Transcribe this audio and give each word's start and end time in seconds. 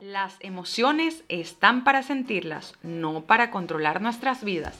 Las 0.00 0.36
emociones 0.38 1.24
están 1.28 1.82
para 1.82 2.04
sentirlas, 2.04 2.74
no 2.84 3.22
para 3.22 3.50
controlar 3.50 4.00
nuestras 4.00 4.44
vidas. 4.44 4.76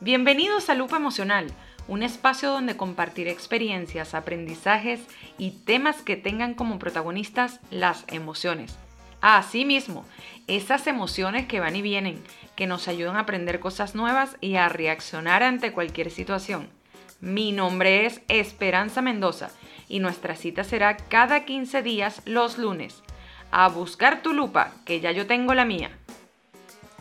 Bienvenidos 0.00 0.68
a 0.68 0.74
Lupa 0.74 0.96
Emocional, 0.96 1.46
un 1.86 2.02
espacio 2.02 2.50
donde 2.50 2.76
compartir 2.76 3.28
experiencias, 3.28 4.14
aprendizajes 4.14 5.00
y 5.38 5.52
temas 5.64 6.02
que 6.02 6.16
tengan 6.16 6.54
como 6.54 6.80
protagonistas 6.80 7.60
las 7.70 8.04
emociones. 8.08 8.76
Asimismo, 9.20 10.04
esas 10.48 10.88
emociones 10.88 11.46
que 11.46 11.60
van 11.60 11.76
y 11.76 11.82
vienen, 11.82 12.20
que 12.56 12.66
nos 12.66 12.88
ayudan 12.88 13.14
a 13.14 13.20
aprender 13.20 13.60
cosas 13.60 13.94
nuevas 13.94 14.36
y 14.40 14.56
a 14.56 14.68
reaccionar 14.68 15.44
ante 15.44 15.70
cualquier 15.70 16.10
situación. 16.10 16.68
Mi 17.20 17.52
nombre 17.52 18.06
es 18.06 18.22
Esperanza 18.26 19.02
Mendoza 19.02 19.52
y 19.88 20.00
nuestra 20.00 20.34
cita 20.34 20.64
será 20.64 20.96
cada 20.96 21.44
15 21.44 21.80
días 21.82 22.22
los 22.24 22.58
lunes 22.58 23.04
a 23.52 23.68
buscar 23.68 24.22
tu 24.22 24.32
lupa, 24.32 24.72
que 24.86 25.00
ya 25.00 25.12
yo 25.12 25.26
tengo 25.26 25.54
la 25.54 25.66
mía. 25.66 25.90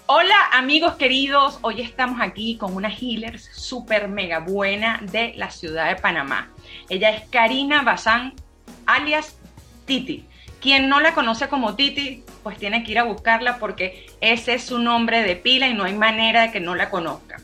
Hola 0.06 0.36
amigos 0.52 0.96
queridos, 0.96 1.58
hoy 1.62 1.80
estamos 1.80 2.20
aquí 2.20 2.58
con 2.58 2.76
una 2.76 2.90
healer 2.90 3.40
súper 3.40 4.10
mega 4.10 4.40
buena 4.40 5.00
de 5.02 5.34
la 5.38 5.50
ciudad 5.50 5.88
de 5.88 5.96
Panamá. 5.96 6.50
Ella 6.90 7.12
es 7.12 7.30
Karina 7.30 7.82
Bazán, 7.84 8.34
alias 8.86 9.38
Titi. 9.86 10.26
Quien 10.60 10.90
no 10.90 11.00
la 11.00 11.14
conoce 11.14 11.48
como 11.48 11.76
Titi, 11.76 12.26
pues 12.44 12.58
tiene 12.58 12.84
que 12.84 12.92
ir 12.92 13.00
a 13.00 13.04
buscarla 13.04 13.58
porque 13.58 14.08
ese 14.20 14.56
es 14.56 14.64
su 14.64 14.80
nombre 14.80 15.24
de 15.24 15.38
pila 15.38 15.70
y 15.70 15.74
no 15.74 15.86
hay 15.86 15.94
manera 15.94 16.42
de 16.42 16.52
que 16.52 16.60
no 16.60 16.76
la 16.76 16.90
conozca. 16.90 17.40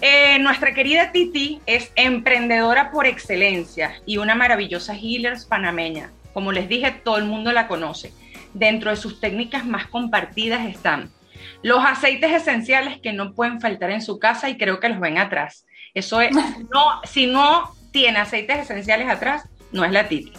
Eh, 0.00 0.38
nuestra 0.40 0.74
querida 0.74 1.12
Titi 1.12 1.60
es 1.66 1.92
emprendedora 1.94 2.90
por 2.90 3.06
excelencia 3.06 4.00
y 4.04 4.18
una 4.18 4.34
maravillosa 4.34 4.94
healer 4.94 5.36
panameña. 5.48 6.10
Como 6.32 6.52
les 6.52 6.68
dije, 6.68 6.90
todo 6.90 7.16
el 7.16 7.24
mundo 7.24 7.52
la 7.52 7.68
conoce. 7.68 8.12
Dentro 8.54 8.90
de 8.90 8.96
sus 8.96 9.20
técnicas 9.20 9.66
más 9.66 9.86
compartidas 9.86 10.66
están 10.66 11.10
los 11.62 11.84
aceites 11.84 12.32
esenciales 12.32 13.00
que 13.00 13.12
no 13.12 13.32
pueden 13.32 13.60
faltar 13.60 13.90
en 13.90 14.02
su 14.02 14.18
casa 14.18 14.48
y 14.48 14.56
creo 14.56 14.80
que 14.80 14.88
los 14.88 15.00
ven 15.00 15.18
atrás. 15.18 15.66
Eso 15.94 16.20
es, 16.20 16.30
no, 16.72 17.00
si 17.04 17.26
no 17.26 17.74
tiene 17.90 18.18
aceites 18.18 18.58
esenciales 18.58 19.08
atrás, 19.08 19.48
no 19.72 19.84
es 19.84 19.92
la 19.92 20.08
Titi. 20.08 20.32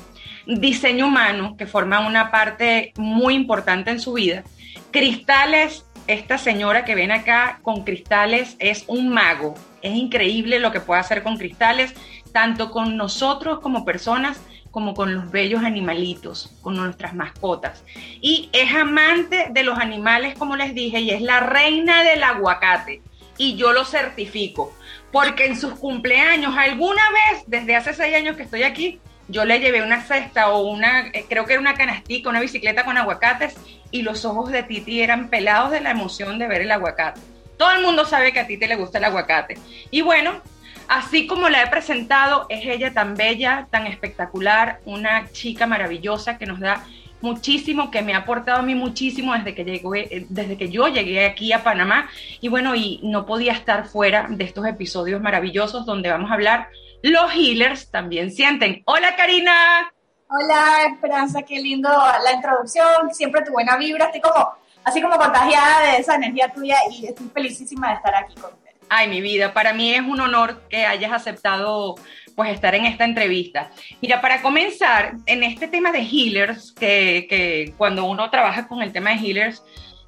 Diseño 0.46 1.08
humano, 1.08 1.56
que 1.58 1.68
forma 1.68 2.06
una 2.06 2.32
parte 2.32 2.94
muy 2.98 3.36
importante 3.36 3.92
en 3.92 4.00
su 4.00 4.14
vida. 4.14 4.44
Cristales, 4.92 5.86
esta 6.08 6.40
señora 6.40 6.86
que 6.86 6.96
ven 6.96 7.12
acá 7.12 7.60
con 7.62 7.84
cristales 7.84 8.56
es 8.58 8.84
un 8.88 9.10
mago. 9.10 9.54
Es 9.84 9.94
increíble 9.96 10.60
lo 10.60 10.72
que 10.72 10.80
puede 10.80 11.02
hacer 11.02 11.22
con 11.22 11.38
cristales, 11.38 11.94
tanto 12.32 12.72
con 12.72 12.98
nosotros 12.98 13.60
como 13.60 13.86
personas, 13.86 14.42
como 14.72 14.94
con 14.94 15.14
los 15.14 15.32
bellos 15.32 15.64
animalitos, 15.64 16.52
con 16.62 16.76
nuestras 16.76 17.14
mascotas. 17.14 17.84
Y 18.22 18.50
es 18.54 18.74
amante 18.74 19.48
de 19.52 19.64
los 19.64 19.78
animales, 19.80 20.38
como 20.38 20.56
les 20.56 20.74
dije, 20.74 21.00
y 21.00 21.12
es 21.12 21.22
la 21.22 21.40
reina 21.40 22.04
del 22.04 22.24
aguacate. 22.24 23.02
Y 23.38 23.56
yo 23.56 23.72
lo 23.72 23.86
certifico, 23.86 24.74
porque 25.12 25.46
en 25.46 25.60
sus 25.60 25.74
cumpleaños, 25.74 26.56
alguna 26.58 27.02
vez, 27.12 27.44
desde 27.48 27.76
hace 27.76 27.94
seis 27.94 28.16
años 28.16 28.36
que 28.36 28.44
estoy 28.44 28.64
aquí, 28.64 29.00
yo 29.30 29.46
le 29.46 29.60
llevé 29.60 29.84
una 29.84 30.02
cesta 30.02 30.50
o 30.50 30.68
una, 30.68 31.08
eh, 31.08 31.26
creo 31.30 31.46
que 31.46 31.54
era 31.54 31.62
una 31.62 31.76
canastica, 31.76 32.30
una 32.30 32.42
bicicleta 32.42 32.84
con 32.84 32.98
aguacates, 32.98 33.56
y 33.92 34.02
los 34.02 34.26
ojos 34.26 34.52
de 34.52 34.64
Titi 34.64 35.02
eran 35.02 35.30
pelados 35.30 35.72
de 35.72 35.82
la 35.82 35.92
emoción 35.92 36.38
de 36.38 36.48
ver 36.48 36.62
el 36.62 36.72
aguacate. 36.72 37.22
Todo 37.58 37.72
el 37.72 37.82
mundo 37.82 38.06
sabe 38.06 38.34
que 38.34 38.40
a 38.40 38.48
Titi 38.48 38.68
le 38.68 38.76
gusta 38.76 38.98
el 38.98 39.06
aguacate. 39.06 39.58
Y 39.92 40.02
bueno, 40.02 40.42
Así 40.90 41.28
como 41.28 41.50
la 41.50 41.62
he 41.62 41.68
presentado, 41.68 42.48
es 42.50 42.66
ella 42.66 42.92
tan 42.96 43.14
bella, 43.14 43.68
tan 43.70 43.86
espectacular, 43.86 44.80
una 44.86 45.32
chica 45.32 45.68
maravillosa 45.68 46.40
que 46.40 46.48
nos 46.48 46.60
da 46.60 46.84
muchísimo, 47.22 47.92
que 47.92 48.02
me 48.02 48.16
ha 48.16 48.18
aportado 48.18 48.58
a 48.58 48.64
mí 48.64 48.74
muchísimo 48.74 49.36
desde 49.36 49.54
que, 49.54 49.64
llegó, 49.64 49.94
eh, 49.94 50.26
desde 50.30 50.58
que 50.58 50.70
yo 50.70 50.88
llegué 50.88 51.28
aquí 51.28 51.54
a 51.54 51.64
Panamá. 51.64 52.10
Y 52.42 52.48
bueno, 52.48 52.74
y 52.74 53.02
no 53.04 53.28
podía 53.28 53.54
estar 53.54 53.86
fuera 53.86 54.26
de 54.32 54.44
estos 54.44 54.66
episodios 54.66 55.22
maravillosos 55.22 55.86
donde 55.86 56.10
vamos 56.10 56.32
a 56.32 56.34
hablar, 56.34 56.70
los 57.04 57.32
healers 57.36 57.92
también 57.92 58.32
sienten. 58.32 58.82
Hola 58.86 59.16
Karina. 59.16 59.94
Hola 60.28 60.86
Esperanza, 60.92 61.44
qué 61.44 61.60
lindo 61.60 61.90
la 61.90 62.34
introducción, 62.34 63.14
siempre 63.14 63.44
tu 63.44 63.52
buena 63.52 63.78
vibra, 63.78 64.06
estoy 64.06 64.22
como, 64.22 64.54
así 64.84 65.00
como 65.04 65.18
contagiada 65.18 65.92
de 65.92 65.98
esa 65.98 66.16
energía 66.16 66.52
tuya 66.52 66.78
y 66.90 67.06
estoy 67.06 67.30
felicísima 67.32 67.90
de 67.90 67.96
estar 67.96 68.16
aquí 68.16 68.34
contigo. 68.34 68.59
Ay, 68.90 69.08
mi 69.08 69.22
vida, 69.22 69.54
para 69.54 69.72
mí 69.74 69.94
es 69.94 70.02
un 70.02 70.20
honor 70.20 70.64
que 70.68 70.86
hayas 70.86 71.12
aceptado 71.12 71.96
pues 72.36 72.52
estar 72.52 72.74
en 72.74 72.86
esta 72.86 73.04
entrevista. 73.04 73.70
Mira, 74.02 74.20
para 74.22 74.42
comenzar, 74.42 75.18
en 75.26 75.44
este 75.44 75.68
tema 75.68 75.92
de 75.92 76.00
healers, 76.00 76.72
que, 76.72 77.28
que 77.30 77.74
cuando 77.78 78.06
uno 78.06 78.30
trabaja 78.30 78.68
con 78.68 78.82
el 78.82 78.92
tema 78.92 79.12
de 79.12 79.18
healers, 79.18 79.64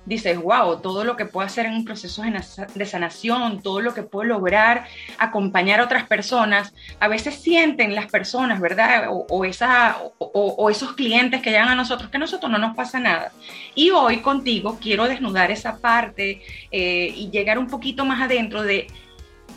dices, 0.06 0.38
wow, 0.42 0.82
todo 0.82 1.04
lo 1.04 1.16
que 1.16 1.26
puedo 1.26 1.46
hacer 1.46 1.66
en 1.66 1.74
un 1.74 1.86
proceso 1.86 2.24
de 2.24 2.86
sanación, 2.86 3.62
todo 3.62 3.82
lo 3.82 3.94
que 3.94 4.04
puedo 4.04 4.26
lograr, 4.26 4.86
acompañar 5.18 5.80
a 5.80 5.84
otras 5.84 6.08
personas, 6.08 6.74
a 7.00 7.08
veces 7.08 7.36
sienten 7.36 7.94
las 7.94 8.08
personas, 8.08 8.60
¿verdad? 8.60 9.10
O, 9.12 9.46
esa, 9.46 9.98
o, 10.18 10.70
esos 10.70 10.94
clientes 10.94 11.42
que 11.42 11.52
llegan 11.52 11.70
a 11.70 11.76
nosotros, 11.76 12.10
que 12.10 12.18
a 12.18 12.20
nosotros 12.20 12.52
no 12.52 12.58
nos 12.58 12.76
pasa 12.76 13.00
nada. 13.00 13.32
Y 13.76 13.92
hoy 13.92 14.22
contigo 14.22 14.78
quiero 14.82 15.08
desnudar 15.08 15.52
esa 15.52 15.78
parte 15.78 16.42
eh, 16.72 17.14
y 17.16 17.30
llegar 17.30 17.60
un 17.60 17.68
poquito 17.68 18.06
más 18.06 18.22
adentro 18.22 18.64
de 18.64 18.88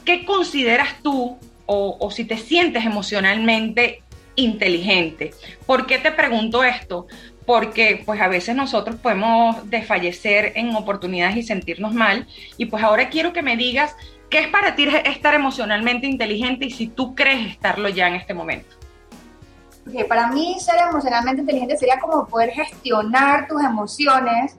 qué 0.05 0.25
consideras 0.25 1.03
tú 1.03 1.39
o, 1.67 1.97
o 1.99 2.11
si 2.11 2.25
te 2.25 2.37
sientes 2.37 2.85
emocionalmente 2.85 4.03
inteligente. 4.37 5.33
¿Por 5.67 5.87
qué 5.87 5.99
te 5.99 6.11
pregunto 6.11 6.65
esto? 6.65 7.07
Porque 7.47 8.03
pues 8.05 8.21
a 8.21 8.29
veces 8.29 8.57
nosotros 8.57 8.97
podemos 8.97 9.69
desfallecer 9.69 10.53
en 10.55 10.75
oportunidades 10.75 11.37
y 11.37 11.43
sentirnos 11.43 11.93
mal. 11.93 12.27
Y 12.57 12.67
pues 12.67 12.83
ahora 12.83 13.09
quiero 13.11 13.33
que 13.33 13.43
me 13.43 13.57
digas 13.57 13.95
qué 14.31 14.41
es 14.41 14.49
para 14.49 14.75
ti 14.75 14.89
estar 15.05 15.35
emocionalmente 15.35 16.07
inteligente 16.07 16.67
y 16.67 16.71
si 16.71 16.89
tú 16.89 17.15
crees 17.15 17.53
estarlo 17.53 17.89
ya 17.89 18.09
en 18.09 18.15
este 18.15 18.35
momento. 18.35 18.77
para 20.09 20.29
mí 20.29 20.57
ser 20.59 20.77
emocionalmente 20.89 21.43
inteligente 21.43 21.77
sería 21.77 22.01
como 22.01 22.27
poder 22.27 22.51
gestionar 22.51 23.47
tus 23.47 23.63
emociones 23.63 24.57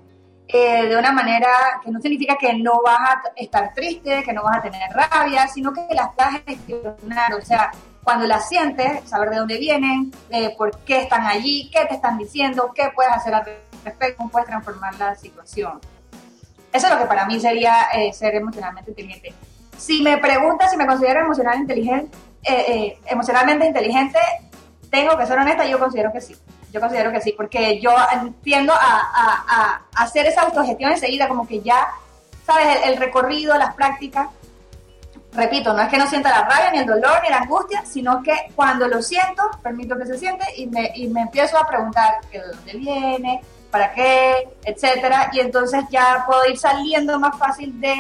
eh, 0.47 0.88
de 0.88 0.96
una 0.96 1.12
manera 1.12 1.50
que 1.84 1.90
no 1.90 2.00
significa 2.00 2.38
que 2.40 2.53
no 2.53 2.79
vas 2.84 3.00
a 3.00 3.22
estar 3.35 3.73
triste, 3.73 4.22
que 4.23 4.31
no 4.31 4.44
vas 4.44 4.57
a 4.57 4.62
tener 4.62 4.91
rabia, 4.91 5.47
sino 5.47 5.73
que 5.73 5.88
las 5.90 6.16
vas 6.16 6.35
a 6.35 6.41
gestionar. 6.46 7.34
O 7.34 7.41
sea, 7.41 7.72
cuando 8.06 8.28
las 8.28 8.48
sientes, 8.48 9.10
saber 9.10 9.32
de 9.32 9.38
dónde 9.38 9.58
vienen, 9.58 10.14
eh, 10.30 10.54
por 10.56 10.78
qué 10.82 11.02
están 11.02 11.26
allí, 11.26 11.72
qué 11.74 11.86
te 11.86 11.96
están 11.96 12.20
diciendo, 12.20 12.72
qué 12.74 12.92
puedes 12.94 13.12
hacer 13.12 13.34
al 13.34 13.44
respecto, 13.84 14.18
cómo 14.18 14.30
puedes 14.30 14.48
transformar 14.48 14.94
la 15.00 15.16
situación. 15.16 15.82
Eso 16.72 16.86
es 16.86 16.94
lo 16.94 17.00
que 17.00 17.08
para 17.08 17.26
mí 17.26 17.40
sería 17.40 17.88
eh, 17.94 18.14
ser 18.14 18.36
emocionalmente 18.36 18.92
inteligente. 18.92 19.34
Si 19.76 20.04
me 20.04 20.20
preguntas 20.20 20.70
si 20.70 20.78
me 20.78 20.86
considero 20.86 21.22
emocional 21.22 21.58
inteligente, 21.58 22.16
eh, 22.44 23.00
emocionalmente 23.08 23.66
inteligente, 23.66 24.20
tengo 24.92 25.18
que 25.18 25.26
ser 25.26 25.40
honesta, 25.40 25.66
yo 25.66 25.80
considero 25.80 26.14
que 26.14 26.22
sí. 26.22 26.36
Yo 26.72 26.80
considero 26.80 27.12
que 27.12 27.22
sí, 27.22 27.34
porque 27.36 27.80
yo 27.82 27.92
tiendo 28.44 28.72
a, 28.72 28.78
a, 28.78 29.46
a 29.48 30.04
hacer 30.04 30.28
esa 30.28 30.44
autogestión 30.44 30.92
enseguida, 30.92 31.28
como 31.28 31.48
que 31.48 31.62
ya, 31.62 31.88
sabes, 32.46 32.86
el 32.86 32.98
recorrido, 32.98 33.58
las 33.58 33.74
prácticas, 33.74 34.28
repito, 35.35 35.73
no 35.73 35.81
es 35.81 35.90
que 35.90 35.97
no 35.97 36.07
sienta 36.07 36.29
la 36.29 36.47
rabia, 36.47 36.72
ni 36.72 36.79
el 36.79 36.85
dolor, 36.85 37.22
ni 37.23 37.29
la 37.29 37.38
angustia, 37.38 37.84
sino 37.85 38.22
que 38.23 38.34
cuando 38.56 38.88
lo 38.88 39.01
siento, 39.01 39.44
permito 39.62 39.97
que 39.97 40.06
se 40.06 40.18
siente 40.18 40.46
y 40.57 40.68
me, 40.68 40.91
y 40.96 41.07
me 41.07 41.22
empiezo 41.22 41.57
a 41.57 41.68
preguntar 41.68 42.16
de 42.31 42.40
dónde 42.40 42.73
viene, 42.73 43.41
para 43.72 43.91
qué, 43.94 44.47
etcétera, 44.63 45.29
y 45.34 45.41
entonces 45.41 45.84
ya 45.90 46.23
puedo 46.25 46.46
ir 46.46 46.57
saliendo 46.57 47.19
más 47.19 47.38
fácil 47.38 47.79
de 47.81 47.96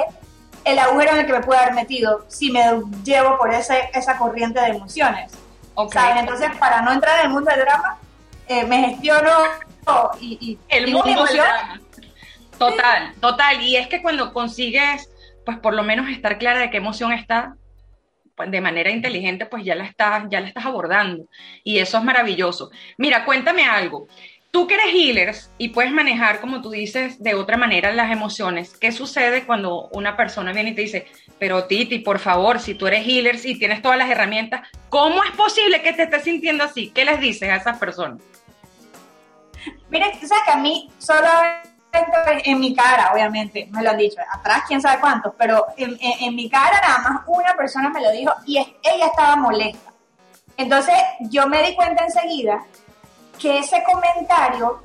el 0.63 0.79
agujero 0.79 1.11
en 1.11 1.17
el 1.19 1.25
que 1.25 1.33
me 1.33 1.41
puedo 1.41 1.59
haber 1.59 1.73
metido 1.73 2.25
si 2.27 2.51
me 2.51 2.63
llevo 3.03 3.37
por 3.37 3.53
ese, 3.53 3.89
esa 3.93 4.17
corriente 4.17 4.59
de 4.59 4.67
emociones. 4.67 5.31
Okay. 5.75 6.17
Entonces, 6.17 6.49
para 6.57 6.81
no 6.81 6.93
entrar 6.93 7.19
en 7.19 7.25
el 7.25 7.31
mundo 7.33 7.51
del 7.51 7.59
drama, 7.59 7.97
eh, 8.47 8.63
me 8.65 8.89
gestiono 8.89 9.31
y, 10.19 10.37
y 10.39 10.59
el 10.69 10.91
mundo 10.91 11.25
del 11.25 11.37
drama. 11.37 11.81
Total, 12.57 13.13
total. 13.19 13.61
Y 13.61 13.75
es 13.75 13.87
que 13.87 14.01
cuando 14.01 14.31
consigues 14.33 15.09
pues 15.45 15.57
por 15.59 15.73
lo 15.73 15.83
menos 15.83 16.09
estar 16.09 16.37
clara 16.37 16.59
de 16.59 16.69
qué 16.69 16.77
emoción 16.77 17.11
está 17.11 17.55
pues, 18.35 18.51
de 18.51 18.61
manera 18.61 18.91
inteligente, 18.91 19.45
pues 19.45 19.63
ya 19.63 19.75
la 19.75 19.85
estás, 19.85 20.25
ya 20.29 20.41
la 20.41 20.47
estás 20.47 20.65
abordando. 20.65 21.25
Y 21.63 21.79
eso 21.79 21.97
es 21.97 22.03
maravilloso. 22.03 22.69
Mira, 22.97 23.23
cuéntame 23.25 23.65
algo. 23.65 24.07
Tú 24.51 24.67
que 24.67 24.75
eres 24.75 24.93
healer 24.93 25.35
y 25.57 25.69
puedes 25.69 25.91
manejar, 25.91 26.39
como 26.39 26.61
tú 26.61 26.69
dices, 26.69 27.21
de 27.21 27.33
otra 27.35 27.57
manera 27.57 27.91
las 27.91 28.09
emociones, 28.09 28.77
¿qué 28.77 28.93
sucede 28.93 29.45
cuando 29.45 29.89
una 29.91 30.15
persona 30.15 30.53
viene 30.53 30.69
y 30.69 30.75
te 30.75 30.81
dice, 30.81 31.07
pero 31.37 31.65
Titi, 31.65 31.99
por 31.99 32.19
favor, 32.19 32.59
si 32.61 32.73
tú 32.73 32.87
eres 32.87 33.05
healer 33.05 33.37
y 33.43 33.59
tienes 33.59 33.81
todas 33.81 33.97
las 33.97 34.09
herramientas, 34.09 34.65
¿cómo 34.87 35.21
es 35.25 35.31
posible 35.31 35.81
que 35.81 35.91
te 35.91 36.03
estés 36.03 36.23
sintiendo 36.23 36.63
así? 36.63 36.89
¿Qué 36.89 37.03
les 37.03 37.19
dices 37.19 37.49
a 37.49 37.57
esas 37.57 37.77
personas? 37.77 38.21
Miren, 39.89 40.11
tú 40.19 40.25
sabes 40.25 40.43
que 40.45 40.51
a 40.51 40.57
mí 40.57 40.89
solo 40.99 41.27
en 42.43 42.59
mi 42.59 42.75
cara, 42.75 43.11
obviamente, 43.13 43.67
me 43.71 43.83
lo 43.83 43.91
han 43.91 43.97
dicho, 43.97 44.17
atrás 44.31 44.63
quién 44.67 44.81
sabe 44.81 44.99
cuántos, 44.99 45.33
pero 45.37 45.65
en, 45.77 46.35
mi 46.35 46.49
cara 46.49 46.81
nada 46.81 46.97
más 46.99 47.21
una 47.27 47.53
persona 47.55 47.89
me 47.89 48.01
lo 48.01 48.11
dijo 48.11 48.31
y 48.45 48.57
ella 48.57 49.07
estaba 49.07 49.35
molesta. 49.35 49.91
Entonces 50.57 50.95
yo 51.21 51.47
me 51.47 51.63
di 51.63 51.75
cuenta 51.75 52.03
enseguida 52.03 52.63
que 53.39 53.59
ese 53.59 53.83
comentario 53.83 54.81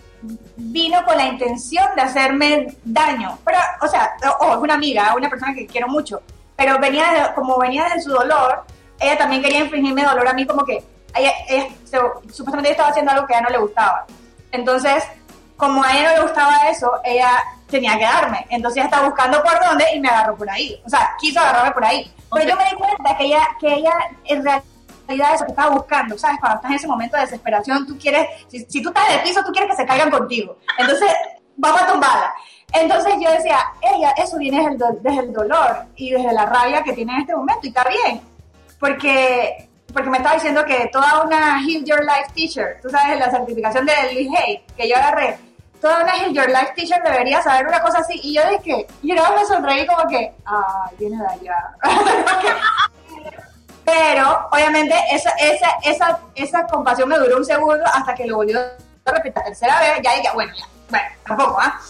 vino 0.56 1.04
con 1.04 1.16
la 1.16 1.26
intención 1.26 1.84
de 1.94 2.02
hacerme 2.02 2.76
daño. 2.84 3.38
Pero, 3.44 3.58
o 3.80 3.88
sea, 3.88 4.12
o 4.40 4.52
es 4.52 4.58
una 4.58 4.74
amiga, 4.74 5.14
una 5.14 5.30
persona 5.30 5.54
que 5.54 5.66
quiero 5.66 5.88
mucho, 5.88 6.22
pero 6.56 6.78
venía 6.78 7.32
como 7.34 7.58
venía 7.58 7.88
de 7.88 8.02
su 8.02 8.10
dolor, 8.10 8.64
ella 8.98 9.16
también 9.16 9.42
quería 9.42 9.60
infringirme 9.60 10.04
dolor 10.04 10.28
a 10.28 10.34
mí, 10.34 10.46
como 10.46 10.64
que 10.64 10.82
ella, 11.14 11.32
supuestamente 12.30 12.68
ella 12.68 12.72
estaba 12.72 12.90
haciendo 12.90 13.12
algo 13.12 13.26
que 13.26 13.34
a 13.34 13.38
ella 13.38 13.48
no 13.48 13.50
le 13.50 13.62
gustaba. 13.62 14.06
Entonces, 14.52 15.04
como 15.60 15.84
a 15.84 15.92
ella 15.92 16.10
no 16.10 16.16
le 16.16 16.22
gustaba 16.22 16.68
eso, 16.70 16.90
ella 17.04 17.44
tenía 17.68 17.98
que 17.98 18.04
darme. 18.04 18.46
Entonces 18.48 18.78
ella 18.78 18.86
estaba 18.86 19.06
buscando 19.06 19.42
por 19.42 19.60
dónde 19.64 19.84
y 19.94 20.00
me 20.00 20.08
agarró 20.08 20.34
por 20.34 20.48
ahí. 20.50 20.80
O 20.86 20.88
sea, 20.88 21.14
quiso 21.20 21.38
agarrarme 21.38 21.72
por 21.72 21.84
ahí. 21.84 22.10
Pero 22.32 22.48
yo 22.48 22.56
me 22.56 22.64
di 22.64 22.76
cuenta 22.76 23.16
que 23.16 23.24
ella, 23.26 23.48
que 23.60 23.74
ella 23.74 23.92
en 24.24 24.42
realidad 24.42 25.34
eso 25.34 25.44
que 25.44 25.52
estaba 25.52 25.74
buscando, 25.74 26.16
¿sabes? 26.16 26.38
Cuando 26.40 26.56
estás 26.56 26.70
en 26.70 26.76
ese 26.78 26.88
momento 26.88 27.16
de 27.16 27.22
desesperación, 27.24 27.86
tú 27.86 27.98
quieres, 27.98 28.26
si, 28.48 28.82
tú 28.82 28.88
estás 28.88 29.10
en 29.10 29.18
el 29.18 29.22
piso, 29.22 29.44
tú 29.44 29.52
quieres 29.52 29.70
que 29.70 29.76
se 29.76 29.86
caigan 29.86 30.10
contigo. 30.10 30.56
Entonces, 30.78 31.10
vamos 31.56 31.82
a 31.82 31.86
tumbarla. 31.86 32.34
Entonces 32.72 33.14
yo 33.20 33.30
decía, 33.30 33.58
ella, 33.82 34.12
eso 34.16 34.38
viene 34.38 34.58
desde 34.58 34.86
el, 34.88 35.02
desde 35.02 35.20
el 35.20 35.32
dolor 35.32 35.84
y 35.94 36.10
desde 36.10 36.32
la 36.32 36.46
rabia 36.46 36.82
que 36.82 36.94
tiene 36.94 37.12
en 37.12 37.20
este 37.20 37.36
momento 37.36 37.60
y 37.64 37.68
está 37.68 37.84
bien. 37.84 38.22
Porque 38.78 39.68
porque 39.92 40.10
me 40.10 40.18
estaba 40.18 40.36
diciendo 40.36 40.64
que 40.64 40.88
toda 40.92 41.24
una 41.24 41.60
Heal 41.60 41.84
Your 41.84 42.00
Life 42.00 42.32
Teacher, 42.34 42.78
tú 42.80 42.88
sabes, 42.88 43.18
la 43.18 43.30
certificación 43.30 43.86
de 43.86 43.92
Lee 44.14 44.30
Hay, 44.36 44.64
que 44.76 44.88
yo 44.88 44.96
agarré, 44.96 45.36
toda 45.80 46.02
una 46.02 46.16
Heal 46.16 46.32
Your 46.32 46.48
Life 46.48 46.72
Teacher 46.76 47.02
debería 47.02 47.42
saber 47.42 47.66
una 47.66 47.80
cosa 47.80 47.98
así. 47.98 48.20
Y 48.22 48.34
yo 48.34 48.42
dije, 48.48 48.86
y 49.02 49.16
yo 49.16 49.22
me 49.34 49.44
sonreí 49.44 49.86
como 49.86 50.06
que, 50.08 50.32
ah, 50.46 50.90
viene 50.98 51.16
de 51.16 51.26
allá. 51.26 51.72
Pero, 53.84 54.48
obviamente, 54.52 54.94
esa, 55.10 55.30
esa, 55.30 55.68
esa, 55.82 56.20
esa 56.34 56.66
compasión 56.66 57.08
me 57.08 57.18
duró 57.18 57.38
un 57.38 57.44
segundo 57.44 57.84
hasta 57.92 58.14
que 58.14 58.26
lo 58.26 58.36
volvió 58.36 58.60
a 58.60 59.10
repetir 59.10 59.32
la 59.36 59.44
tercera 59.44 59.80
vez. 59.80 60.00
Ya 60.02 60.14
dije, 60.14 60.28
bueno, 60.34 60.52
ya, 60.56 60.64
bueno, 60.90 61.06
tampoco, 61.26 61.58
¿ah? 61.60 61.80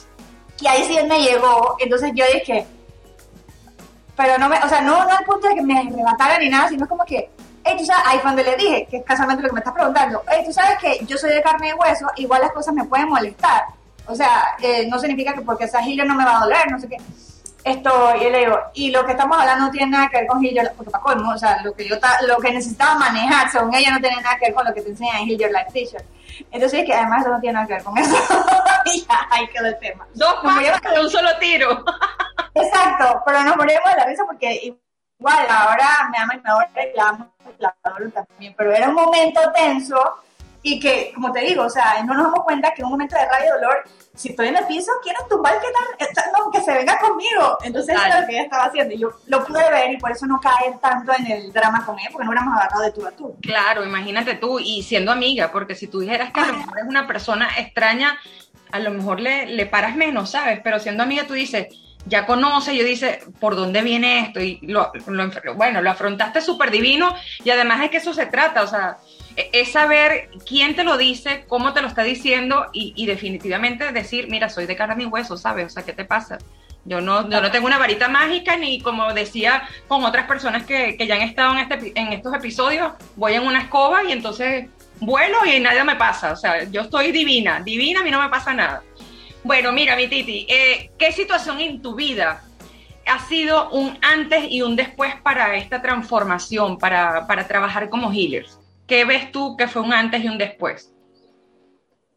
Y 0.61 0.67
ahí 0.67 0.85
sí 0.85 0.99
me 1.07 1.21
llegó. 1.21 1.77
Entonces 1.79 2.13
yo 2.15 2.25
dije, 2.33 2.67
pero 4.17 4.39
no 4.39 4.49
me, 4.49 4.59
o 4.63 4.69
sea, 4.69 4.81
no, 4.83 5.05
no 5.05 5.17
al 5.17 5.25
punto 5.25 5.49
de 5.49 5.55
que 5.55 5.63
me 5.63 5.79
arrebataran 5.79 6.41
ni 6.41 6.49
nada, 6.49 6.69
sino 6.69 6.87
como 6.87 7.05
que, 7.05 7.31
hey, 7.65 7.75
tú 7.79 7.85
sabes, 7.85 8.05
ahí 8.07 8.19
fue 8.19 8.31
donde 8.31 8.45
le 8.45 8.57
dije, 8.57 8.87
que 8.91 8.99
es 8.99 9.05
casualmente 9.05 9.43
lo 9.43 9.49
que 9.49 9.55
me 9.55 9.61
estás 9.61 9.75
preguntando, 9.75 10.23
hey, 10.31 10.43
tú 10.45 10.53
sabes 10.53 10.79
que 10.79 11.05
yo 11.07 11.17
soy 11.17 11.31
de 11.31 11.43
carne 11.43 11.71
y 11.71 11.73
hueso, 11.73 12.07
igual 12.17 12.43
las 12.43 12.53
cosas 12.53 12.75
me 12.75 12.85
pueden 12.85 13.09
molestar. 13.09 13.65
O 14.11 14.15
sea, 14.15 14.57
eh, 14.61 14.87
no 14.89 14.99
significa 14.99 15.33
que 15.33 15.43
porque 15.43 15.69
sea 15.69 15.87
Hillier 15.87 16.07
no 16.07 16.15
me 16.15 16.25
va 16.25 16.39
a 16.39 16.41
doler, 16.41 16.71
no 16.71 16.79
sé 16.79 16.89
qué. 16.89 16.97
Esto, 17.63 18.17
y 18.17 18.31
le 18.31 18.39
digo, 18.39 18.59
y 18.75 18.91
lo 18.91 19.05
que 19.05 19.13
estamos 19.13 19.39
hablando 19.39 19.67
no 19.67 19.71
tiene 19.71 19.91
nada 19.91 20.09
que 20.09 20.19
ver 20.19 20.27
con 20.27 20.45
Hillier, 20.45 20.73
porque 20.77 20.91
para 20.91 21.05
colmo, 21.05 21.33
o 21.33 21.39
sea, 21.39 21.61
lo 21.63 21.75
que 21.75 21.87
yo 21.87 21.97
lo 22.27 22.39
que 22.39 22.53
necesitaba 22.53 22.99
manejar, 22.99 23.51
según 23.51 23.75
ella, 23.75 23.91
no 23.91 24.01
tiene 24.01 24.21
nada 24.23 24.39
que 24.39 24.47
ver 24.47 24.55
con 24.55 24.67
lo 24.67 24.73
que 24.73 24.81
te 24.81 24.89
enseña 24.89 25.21
en 25.21 25.29
Hillier 25.29 25.53
Life 25.53 25.71
Teacher. 25.73 26.05
Entonces, 26.51 26.85
que 26.87 26.95
además 26.95 27.21
eso 27.21 27.31
no 27.31 27.41
tiene 27.41 27.55
nada 27.55 27.67
que 27.67 27.75
ver 27.75 27.85
con 27.85 27.99
eso. 27.99 28.17
y 28.87 29.05
ya, 29.07 29.29
ahí 29.31 29.47
quedó 29.49 29.67
el 29.67 29.79
tema. 29.79 30.07
Dos 30.15 30.35
pájaros 30.43 30.81
de 30.81 31.01
un 31.01 31.11
solo 31.11 31.29
tiro. 31.39 31.85
Exacto, 32.55 33.23
pero 33.27 33.45
nos 33.45 33.57
morimos 33.57 33.85
de 33.85 33.97
la 33.97 34.07
risa 34.07 34.25
porque 34.27 34.75
igual 35.19 35.47
ahora 35.49 36.09
me 36.11 36.19
ama 36.19 36.35
y 36.35 36.41
me 36.41 36.51
adora 36.51 36.69
y 36.75 36.97
la 36.97 37.09
amo, 37.09 37.33
la 37.59 37.75
adoro 37.83 38.11
también, 38.11 38.55
pero 38.57 38.73
era 38.73 38.89
un 38.89 38.95
momento 38.95 39.41
tenso 39.55 39.97
y 40.63 40.79
que, 40.79 41.13
como 41.15 41.33
te 41.33 41.41
digo, 41.41 41.65
o 41.65 41.71
sea, 41.71 42.03
no 42.05 42.15
nos 42.15 42.25
damos 42.25 42.45
cuenta 42.45 42.73
que 42.75 42.83
en 42.83 42.87
un 42.87 42.93
momento 42.93 43.17
de 43.17 43.25
rabia 43.25 43.47
y 43.47 43.61
dolor, 43.61 43.85
si 44.15 44.31
estoy 44.31 44.49
en 44.49 44.57
el 44.57 44.67
piso, 44.67 44.93
quiero 45.03 45.19
tumbar 45.29 45.59
que 45.61 45.69
tal, 46.15 46.25
no, 46.37 46.51
que 46.51 46.61
se 46.61 46.75
venga 46.75 46.99
conmigo. 46.99 47.57
Entonces, 47.63 47.95
eso 47.95 48.07
es 48.07 48.21
lo 48.21 48.27
que 48.27 48.33
ella 48.35 48.43
estaba 48.43 48.65
haciendo. 48.65 48.95
Y 48.95 48.99
yo 48.99 49.11
lo 49.27 49.45
pude 49.45 49.71
ver 49.71 49.93
y 49.93 49.97
por 49.97 50.11
eso 50.11 50.27
no 50.27 50.39
caer 50.41 50.79
tanto 50.79 51.13
en 51.19 51.27
el 51.31 51.53
drama 51.53 51.85
con 51.87 51.99
ella, 51.99 52.11
porque 52.13 52.25
no 52.25 52.31
hubiéramos 52.31 52.57
agarrado 52.57 52.83
de 52.83 52.93
tú 52.93 53.07
a 53.07 53.13
tú. 53.13 53.37
Claro, 53.41 53.85
imagínate 53.85 54.35
tú, 54.35 54.59
y 54.59 54.83
siendo 54.83 55.13
amiga, 55.13 55.51
porque 55.51 55.75
si 55.75 55.87
tú 55.87 56.01
dijeras 56.01 56.33
que 56.33 56.41
a 56.41 56.47
lo 56.47 56.53
mejor 56.55 56.79
es 56.79 56.87
una 56.87 57.07
persona 57.07 57.49
extraña, 57.57 58.19
a 58.71 58.79
lo 58.79 58.91
mejor 58.91 59.21
le, 59.21 59.47
le 59.47 59.67
paras 59.67 59.97
menos, 59.97 60.31
¿sabes? 60.31 60.61
Pero 60.63 60.79
siendo 60.79 61.03
amiga, 61.03 61.27
tú 61.27 61.33
dices 61.33 61.69
ya 62.07 62.27
conoce, 62.27 62.77
yo 62.77 62.85
dice, 62.85 63.21
¿por 63.39 63.57
dónde 63.57 63.83
viene 63.83 64.21
esto? 64.21 64.41
Y 64.41 64.59
lo, 64.63 64.93
bueno, 65.55 65.83
lo 65.83 65.91
afrontaste 65.91 66.41
súper 66.41 66.71
divino 66.71 67.15
y 67.45 67.51
además 67.51 67.83
es 67.83 67.91
que 67.91 67.99
eso 67.99 68.15
se 68.15 68.27
trata, 68.27 68.63
o 68.63 68.67
sea, 68.67 68.99
e, 69.37 69.51
es 69.53 69.73
saber 69.73 70.31
quién 70.47 70.75
te 70.75 70.85
lo 70.85 70.97
dice, 70.97 71.45
cómo 71.49 71.73
te 71.73 71.83
lo 71.83 71.89
está 71.89 72.03
diciendo 72.03 72.67
y, 72.73 73.07
definitivamente 73.07 73.93
decir, 73.93 74.29
mira, 74.31 74.49
soy 74.49 74.67
de 74.67 74.77
carne 74.77 75.05
y 75.05 75.07
hueso, 75.07 75.37
¿sabes? 75.37 75.67
O 75.67 75.71
sea, 75.71 75.83
¿qué 75.83 75.93
te 75.93 76.05
pasa? 76.05 76.39
Yo 76.85 77.01
no, 77.03 77.29
yo 77.29 77.41
no 77.43 77.51
tengo 77.51 77.67
una 77.67 77.79
varita 77.79 78.09
mágica 78.09 78.57
ni 78.57 78.81
como 78.81 79.13
decía 79.13 79.69
con 79.87 80.03
otras 80.03 80.27
personas 80.27 80.65
que, 80.65 80.97
que 80.97 81.07
ya 81.07 81.17
han 81.17 81.23
estado 81.23 81.53
en, 81.53 81.59
este, 81.59 81.93
en 81.95 82.13
estos 82.15 82.33
episodios, 82.35 82.93
voy 83.17 83.35
en 83.35 83.43
una 83.43 83.61
escoba 83.61 84.03
y 84.05 84.13
entonces 84.13 84.67
vuelo 85.01 85.39
y 85.45 85.61
nada 85.61 85.85
me 85.85 85.97
pasa. 85.97 86.33
O 86.33 86.37
sea, 86.37 86.65
yo 86.65 86.83
estoy 86.83 87.13
divina, 87.13 87.61
divina, 87.61 88.01
a 88.01 88.03
mí 88.03 88.11
no 88.11 88.23
me 88.23 88.29
pasa 88.29 88.55
nada. 88.55 88.83
Bueno, 89.43 89.73
mira, 89.73 89.97
mi 89.97 90.07
Titi, 90.07 90.47
eh, 90.49 90.91
¿qué 90.99 91.13
situación 91.13 91.61
en 91.61 91.81
tu 91.81 91.95
vida 91.95 92.43
ha 93.07 93.19
sido 93.21 93.71
un 93.71 93.99
antes 94.03 94.45
y 94.51 94.61
un 94.63 94.77
después 94.77 95.15
para 95.23 95.57
esta 95.57 95.81
transformación, 95.81 96.79
para, 96.79 97.27
trabajar 97.49 97.89
como 97.89 98.13
healers? 98.13 98.59
¿Qué 98.87 99.05
ves 99.05 99.33
tú 99.33 99.57
que 99.57 99.67
fue 99.67 99.83
un 99.83 99.95
antes 99.95 100.23
y 100.23 100.29
un 100.29 100.37
después? 100.37 100.93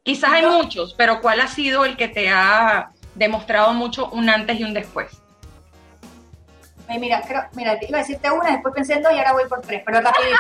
Quizás 0.04 0.34
hay 0.34 0.46
muchos, 0.46 0.94
pero 0.96 1.22
¿cuál 1.22 1.40
ha 1.40 1.48
sido 1.48 1.86
el 1.86 1.96
que 1.96 2.10
te 2.10 2.30
ha 2.30 2.92
demostrado 3.16 3.74
mucho 3.74 4.10
un 4.10 4.30
antes 4.30 4.60
y 4.60 4.64
un 4.64 4.74
después? 4.74 5.20
mira, 7.00 7.22
creo, 7.22 7.42
mira, 7.54 7.80
iba 7.82 7.98
a 7.98 8.02
decirte 8.02 8.30
una, 8.30 8.52
después 8.52 8.76
pensé 8.76 8.94
en 8.94 9.02
dos 9.02 9.14
y 9.14 9.18
ahora 9.18 9.34
voy 9.34 9.46
por 9.48 9.62
tres, 9.62 9.82
pero 9.86 10.02
rapidito. 10.02 10.38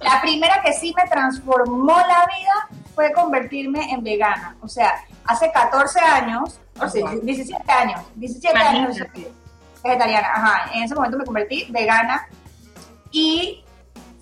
la 0.00 0.20
primera 0.20 0.62
que 0.62 0.72
sí 0.74 0.94
me 0.96 1.08
transformó 1.08 1.96
la 1.96 2.26
vida 2.26 2.68
fue 2.94 3.12
convertirme 3.12 3.90
en 3.90 4.04
vegana. 4.04 4.56
O 4.60 4.68
sea, 4.68 4.92
hace 5.26 5.50
14 5.52 6.00
años, 6.00 6.60
o 6.80 6.88
sea, 6.88 7.10
17 7.22 7.72
años, 7.72 8.00
17 8.14 8.58
años 8.58 8.96
vegetariana, 9.82 10.28
ajá, 10.32 10.70
en 10.74 10.82
ese 10.84 10.94
momento 10.94 11.18
me 11.18 11.24
convertí 11.24 11.66
vegana 11.70 12.28
y 13.10 13.64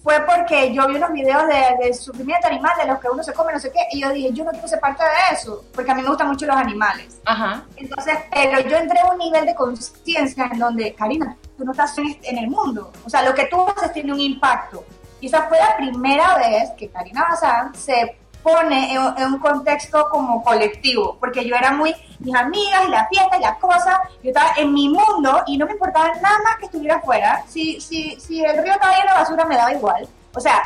fue 0.03 0.21
porque 0.21 0.75
yo 0.75 0.87
vi 0.87 0.97
unos 0.97 1.13
videos 1.13 1.45
de, 1.49 1.95
sufrimiento 1.95 2.47
animal, 2.47 2.73
de 2.79 2.87
los 2.87 2.99
que 2.99 3.09
uno 3.09 3.23
se 3.23 3.33
come, 3.33 3.55
no 3.55 3.59
sé 3.59 3.73
qué, 3.73 3.81
y 3.93 4.03
yo 4.03 4.11
dije, 4.11 4.33
yo 4.35 4.45
no 4.45 4.51
quiero 4.51 4.69
ser 4.69 4.79
parte 4.79 5.03
de 5.03 5.35
eso, 5.35 5.65
porque 5.75 5.91
a 5.91 5.95
mí 5.95 6.03
me 6.03 6.09
gustan 6.09 6.29
mucho 6.29 6.45
los 6.45 6.57
animales. 6.57 7.19
Ajá. 7.25 7.65
Entonces, 7.77 8.19
pero 8.31 8.61
yo 8.69 8.77
entré 8.77 9.01
a 9.01 9.11
un 9.11 9.19
nivel 9.19 9.47
de 9.47 9.55
conciencia 9.55 10.51
en 10.53 10.59
donde, 10.59 10.95
Karina, 10.95 11.35
tú 11.57 11.65
no 11.65 11.73
estás 11.73 11.97
en 11.97 12.39
el 12.39 12.51
mundo, 12.51 12.93
o 13.07 13.09
sea, 13.09 13.23
lo 13.23 13.35
que 13.35 13.47
tú 13.47 13.65
haces 13.67 13.95
tiene 13.95 14.13
un 14.13 14.21
impacto. 14.21 14.85
Y 15.23 15.29
esa 15.29 15.45
fue 15.45 15.59
la 15.59 15.75
primera 15.79 16.37
vez 16.37 16.73
que 16.77 16.91
Karina 16.91 17.25
Bazán 17.31 17.75
se 17.75 18.19
pone 18.45 18.93
en, 18.93 19.01
un 19.01 19.39
contexto 19.39 20.07
como 20.11 20.43
colectivo, 20.43 21.17
porque 21.19 21.45
yo 21.45 21.57
era 21.57 21.73
muy 21.73 21.95
mis 22.21 22.35
amigas 22.35 22.83
y 22.87 22.91
la 22.91 23.09
fiesta 23.09 23.39
y 23.39 23.41
las 23.41 23.57
cosas, 23.57 23.99
yo 24.23 24.31
estaba 24.31 24.53
en 24.59 24.73
mi 24.73 24.91
mundo 24.91 25.43
y 25.47 25.57
no 25.57 25.65
me 25.65 25.73
importaba 25.73 26.09
nada 26.21 26.39
más 26.45 26.57
que 26.59 26.67
estuviera 26.67 26.97
afuera, 26.97 27.43
si, 27.49 27.81
si, 27.81 28.21
si 28.21 28.45
el 28.45 28.63
río 28.63 28.75
estaba 28.75 28.95
lleno 28.95 29.13
de 29.13 29.19
basura 29.19 29.45
me 29.47 29.57
daba 29.57 29.73
igual, 29.73 30.07
o 30.35 30.41
sea, 30.41 30.63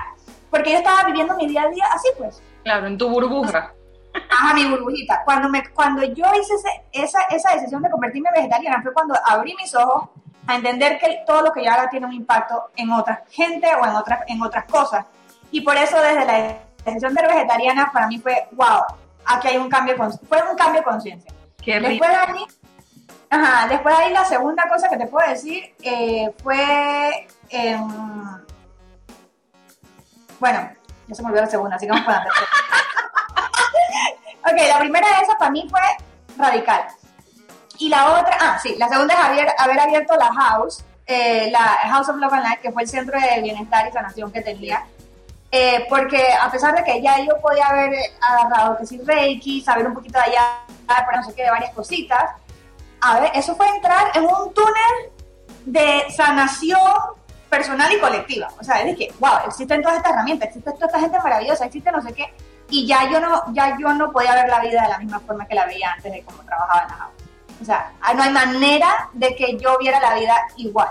porque 0.50 0.73
yo 0.73 0.79
estaba 0.79 1.05
viviendo 1.05 1.37
mi 1.37 1.47
día 1.47 1.62
a 1.62 1.69
día 1.69 1.85
así 1.95 2.09
pues. 2.19 2.43
Claro, 2.64 2.88
en 2.88 2.99
tu 2.99 3.09
burbuja. 3.09 3.73
Ajá, 4.31 4.55
mi 4.55 4.69
burbujita. 4.69 5.23
Cuando, 5.25 5.49
me, 5.49 5.62
cuando 5.71 6.03
yo 6.03 6.25
hice 6.35 6.55
esa, 6.93 7.21
esa 7.31 7.55
decisión 7.55 7.83
de 7.83 7.91
convertirme 7.91 8.31
en 8.31 8.43
vegetariana 8.43 8.83
fue 8.83 8.93
cuando 8.93 9.14
abrí 9.25 9.55
mis 9.55 9.73
ojos 9.76 10.09
a 10.49 10.57
entender 10.57 10.99
que 10.99 11.23
todo 11.26 11.43
lo 11.43 11.53
que 11.53 11.64
yo 11.64 11.71
haga 11.71 11.88
tiene 11.88 12.07
un 12.07 12.12
impacto 12.12 12.71
en 12.75 12.91
otra 12.91 13.23
gente 13.31 13.69
o 13.81 13.87
en 13.87 13.95
otras, 13.95 14.21
en 14.26 14.43
otras 14.43 14.64
cosas. 14.64 15.05
Y 15.50 15.61
por 15.61 15.76
eso 15.76 16.00
desde 16.00 16.25
la 16.25 16.68
decisión 16.88 17.14
de 17.14 17.23
vegetariana 17.23 17.90
para 17.92 18.07
mí 18.07 18.18
fue, 18.18 18.49
wow, 18.52 18.83
aquí 19.25 19.49
hay 19.49 19.57
un 19.57 19.68
cambio, 19.68 19.97
fue 19.97 20.42
un 20.50 20.57
cambio 20.57 20.80
de 20.80 20.85
conciencia. 20.85 21.33
Después 21.64 22.11
de 22.11 22.16
ahí, 22.16 22.47
ajá, 23.30 23.68
después 23.68 23.97
de 23.97 24.04
ahí 24.04 24.12
la 24.12 24.25
segunda 24.25 24.68
cosa 24.68 24.88
que 24.88 24.97
te 24.97 25.07
puedo 25.07 25.28
decir 25.28 25.75
eh, 25.83 26.30
fue, 26.42 27.26
bueno, 30.40 30.71
ya 31.07 31.14
se 31.14 31.23
me 31.23 31.28
olvidó 31.28 31.42
la 31.42 31.50
segunda, 31.50 31.76
así 31.76 31.87
que 31.87 31.92
vamos 31.92 32.07
con 32.07 32.14
la 32.14 32.25
tercera. 32.25 32.47
ok, 34.52 34.68
la 34.68 34.78
primera 34.78 35.09
de 35.09 35.23
esas 35.23 35.37
para 35.37 35.50
mí 35.50 35.66
fue 35.71 35.80
radical. 36.37 36.85
Y 37.78 37.88
la 37.88 38.18
otra, 38.18 38.37
ah, 38.40 38.59
sí, 38.61 38.75
la 38.78 38.88
segunda 38.88 39.14
es 39.14 39.21
haber, 39.21 39.49
haber 39.57 39.80
abierto 39.80 40.16
la 40.16 40.33
House, 40.33 40.85
eh, 41.07 41.50
la 41.50 41.78
House 41.90 42.09
of 42.09 42.16
Love 42.16 42.33
and 42.33 42.45
Life, 42.45 42.61
que 42.62 42.73
fue 42.73 42.83
el 42.83 42.88
centro 42.88 43.18
de 43.21 43.40
bienestar 43.40 43.87
y 43.88 43.92
sanación 43.92 44.33
que 44.33 44.40
tenía 44.40 44.85
eh, 45.50 45.87
porque 45.88 46.33
a 46.33 46.50
pesar 46.50 46.75
de 46.75 46.85
que 46.85 47.00
ya 47.00 47.19
yo 47.21 47.40
podía 47.40 47.67
haber 47.67 47.95
agarrado 48.21 48.76
que 48.76 48.87
sí 48.87 49.00
Reiki, 49.02 49.62
saber 49.62 49.87
un 49.87 49.95
poquito 49.95 50.19
de 50.19 50.25
allá, 50.26 50.61
pero 50.87 51.17
no 51.17 51.23
sé 51.23 51.35
qué, 51.35 51.45
de 51.45 51.50
varias 51.50 51.73
cositas, 51.73 52.33
a 53.00 53.21
ver, 53.21 53.31
eso 53.35 53.55
fue 53.57 53.67
entrar 53.69 54.11
en 54.14 54.25
un 54.25 54.52
túnel 54.52 55.12
de 55.64 56.05
sanación 56.14 56.81
personal 57.49 57.90
y 57.93 57.99
colectiva. 57.99 58.49
O 58.61 58.64
sea, 58.64 58.83
es 58.83 58.97
que, 58.97 59.12
wow, 59.19 59.47
existen 59.47 59.81
todas 59.81 59.99
estas 59.99 60.12
herramientas, 60.12 60.49
existe 60.49 60.73
toda 60.73 60.87
esta 60.87 61.00
gente 61.00 61.19
maravillosa, 61.19 61.64
existe 61.64 61.90
no 61.90 62.02
sé 62.02 62.12
qué, 62.12 62.35
y 62.71 62.87
ya 62.87 63.11
yo 63.11 63.21
no, 63.21 63.43
ya 63.55 63.76
yo 63.78 63.93
no 63.95 64.12
podía 64.12 64.35
ver 64.35 64.49
la 64.49 64.61
vida 64.61 64.83
de 64.83 64.88
la 64.88 64.99
misma 64.99 65.21
forma 65.21 65.47
que 65.47 65.55
la 65.55 65.67
veía 65.67 65.93
antes 65.93 66.12
de 66.12 66.23
cómo 66.25 66.43
trabajaba 66.43 66.83
en 66.83 66.88
la 66.88 66.95
house. 66.97 67.12
O 67.61 67.64
sea, 67.64 67.93
no 68.14 68.23
hay 68.23 68.31
manera 68.31 69.09
de 69.14 69.35
que 69.35 69.57
yo 69.57 69.78
viera 69.78 70.00
la 70.00 70.14
vida 70.14 70.37
igual. 70.57 70.88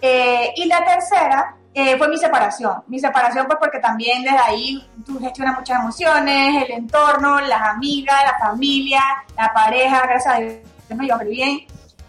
Eh, 0.00 0.52
y 0.56 0.66
la 0.66 0.84
tercera 0.84 1.56
eh, 1.80 1.96
fue 1.96 2.08
mi 2.08 2.16
separación. 2.16 2.82
Mi 2.88 2.98
separación 2.98 3.46
pues 3.46 3.58
porque 3.60 3.78
también 3.78 4.22
desde 4.22 4.38
ahí 4.38 4.84
tú 5.06 5.20
gestionas 5.20 5.56
muchas 5.56 5.78
emociones, 5.78 6.64
el 6.64 6.72
entorno, 6.72 7.40
las 7.40 7.62
amigas, 7.62 8.16
la 8.24 8.36
familia, 8.48 9.00
la 9.36 9.52
pareja, 9.52 10.02
gracias 10.06 10.34
a 10.34 10.38
Dios 10.40 10.56
me 10.96 11.06
llevo 11.06 11.20
bien. 11.20 11.60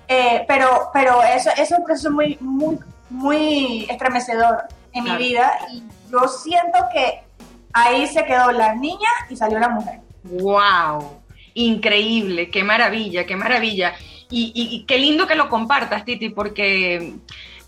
Eh, 0.08 0.44
pero 0.48 0.90
pero 0.92 1.22
eso, 1.22 1.52
eso 1.52 1.62
es 1.62 1.72
un 1.72 1.86
proceso 1.86 2.10
muy, 2.10 2.36
muy, 2.42 2.80
muy 3.12 3.86
estremecedor 3.88 4.64
en 4.92 5.04
mi 5.04 5.16
vida 5.18 5.52
y 5.72 5.84
yo 6.12 6.28
siento 6.28 6.80
que 6.92 7.22
ahí 7.72 8.08
se 8.08 8.26
quedó 8.26 8.52
la 8.52 8.74
niña 8.74 9.10
y 9.30 9.36
salió 9.36 9.60
la 9.60 9.70
mujer. 9.70 10.00
¡Wow! 10.24 11.22
Increíble, 11.54 12.50
qué 12.50 12.64
maravilla, 12.64 13.28
qué 13.28 13.36
maravilla. 13.36 13.94
Y, 14.32 14.52
y, 14.56 14.86
qué 14.86 15.00
lindo 15.00 15.26
que 15.26 15.34
lo 15.34 15.50
compartas, 15.50 16.06
Titi, 16.06 16.30
porque 16.30 17.16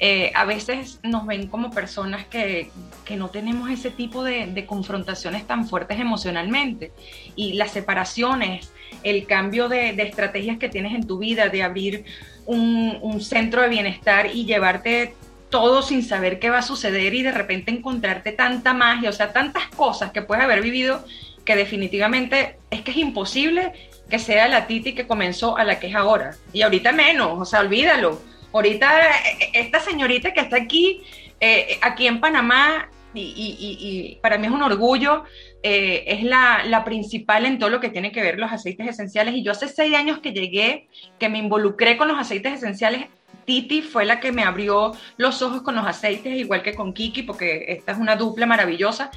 eh, 0.04 0.32
a 0.34 0.46
veces 0.46 1.00
nos 1.04 1.28
ven 1.28 1.46
como 1.46 1.70
personas 1.70 2.26
que, 2.26 2.72
que 3.06 3.16
no 3.16 3.30
tenemos 3.30 3.70
ese 3.70 3.92
tipo 3.92 4.24
de, 4.24 4.66
confrontaciones 4.66 5.46
tan 5.46 5.68
fuertes 5.68 6.00
emocionalmente. 6.00 6.92
Y 7.36 7.54
las 7.54 7.70
separaciones, 7.70 8.74
el 9.04 9.28
cambio 9.28 9.70
de, 9.70 9.94
de 9.94 10.02
estrategias 10.02 10.58
que 10.58 10.70
tienes 10.70 10.96
en 10.96 11.06
tu 11.06 11.20
vida, 11.20 11.50
de 11.50 11.62
abrir 11.62 12.06
un, 12.48 12.98
un 13.04 13.22
centro 13.22 13.62
de 13.62 13.70
bienestar 13.70 14.26
y 14.34 14.46
llevarte 14.46 15.14
todo 15.52 15.84
sin 15.84 16.02
saber 16.02 16.40
qué 16.40 16.50
va 16.50 16.60
a 16.60 16.64
suceder 16.64 17.14
y 17.14 17.22
de 17.22 17.32
repente 17.32 17.70
encontrarte 17.70 18.32
tanta 18.32 18.74
magia, 18.74 19.12
o 19.12 19.14
sea, 19.14 19.32
tantas 19.34 19.68
cosas 19.68 20.12
que 20.12 20.24
puedes 20.24 20.44
haber 20.44 20.64
vivido 20.64 21.06
que 21.46 21.56
definitivamente 21.56 22.58
es 22.72 22.82
que 22.82 22.90
es 22.90 22.98
imposible 22.98 23.74
que 24.10 24.18
sea 24.18 24.48
la 24.48 24.66
Titi 24.66 24.96
que 24.96 25.06
comenzó 25.06 25.58
a 25.58 25.64
la 25.64 25.80
que 25.80 25.88
es 25.88 25.96
ahora. 25.96 26.36
Y 26.54 26.64
ahorita 26.64 26.92
menos, 26.92 27.40
o 27.40 27.46
sea, 27.46 27.60
olvídalo. 27.60 28.20
Ahorita 28.54 29.02
eh, 29.02 29.50
esta 29.54 29.80
señorita 29.80 30.34
que 30.34 30.42
está 30.42 30.58
aquí, 30.58 31.02
eh, 31.40 31.78
aquí 31.82 32.08
en 32.08 32.20
Panamá, 32.20 32.90
y, 33.14 34.18
para 34.22 34.38
mí 34.38 34.48
es 34.48 34.54
un 34.54 34.64
orgullo, 34.64 35.24
eh, 35.64 36.04
es 36.08 36.24
la, 36.24 36.64
la, 36.66 36.84
principal 36.84 37.46
en 37.46 37.60
todo 37.60 37.70
lo 37.70 37.80
que 37.80 37.90
tiene 37.90 38.12
que 38.12 38.22
ver 38.22 38.40
los 38.40 38.52
aceites 38.52 38.88
esenciales. 38.88 39.36
Y 39.36 39.44
yo 39.44 39.52
hace 39.52 39.68
seis 39.68 39.94
años 39.96 40.20
que 40.20 40.32
llegué, 40.32 40.88
que 41.20 41.30
me 41.30 41.38
involucré 41.38 41.98
con 41.98 42.08
los 42.08 42.18
aceites 42.18 42.54
esenciales, 42.54 43.08
Titi 43.46 43.82
fue 43.82 44.06
la 44.06 44.20
que 44.20 44.32
me 44.32 44.44
abrió 44.44 44.94
los 45.18 45.42
ojos 45.42 45.62
con 45.62 45.76
los 45.76 45.86
aceites, 45.86 46.38
igual 46.38 46.62
que 46.62 46.76
con 46.76 46.94
Kiki, 46.94 47.24
porque 47.24 47.66
esta 47.68 47.92
es 47.92 47.98
una 47.98 48.16
dupla 48.16 48.46
maravillosa. 48.46 49.12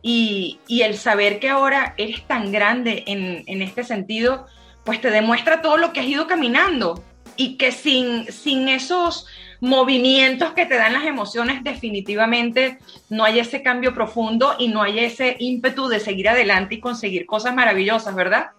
Y, 0.00 0.60
y 0.68 0.82
el 0.82 0.96
saber 0.96 1.40
que 1.40 1.48
ahora 1.48 1.94
eres 1.96 2.26
tan 2.26 2.52
grande 2.52 3.04
en, 3.06 3.42
en, 3.46 3.62
este 3.62 3.84
sentido, 3.84 4.46
pues 4.84 5.00
te 5.00 5.10
demuestra 5.10 5.62
todo 5.62 5.78
lo 5.78 5.92
que 5.92 6.00
has 6.00 6.06
ido 6.06 6.26
caminando 6.26 7.02
y 7.36 7.56
que 7.56 7.72
sin, 7.72 8.30
sin 8.32 8.68
esos 8.68 9.26
movimientos 9.60 10.52
que 10.52 10.66
te 10.66 10.76
dan 10.76 10.92
las 10.92 11.04
emociones, 11.04 11.64
definitivamente 11.64 12.78
no 13.08 13.24
hay 13.24 13.38
ese 13.38 13.62
cambio 13.62 13.94
profundo 13.94 14.56
y 14.58 14.68
no 14.68 14.82
hay 14.82 14.98
ese 14.98 15.36
ímpetu 15.38 15.88
de 15.88 16.00
seguir 16.00 16.28
adelante 16.28 16.76
y 16.76 16.80
conseguir 16.80 17.26
cosas 17.26 17.54
maravillosas, 17.54 18.14
¿verdad? 18.14 18.50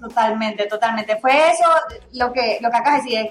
Totalmente, 0.00 0.66
totalmente. 0.66 1.16
Fue 1.16 1.50
eso 1.50 1.64
lo 2.12 2.32
que, 2.32 2.58
lo 2.60 2.70
que 2.70 2.76
acá 2.76 2.96
decía, 2.96 3.30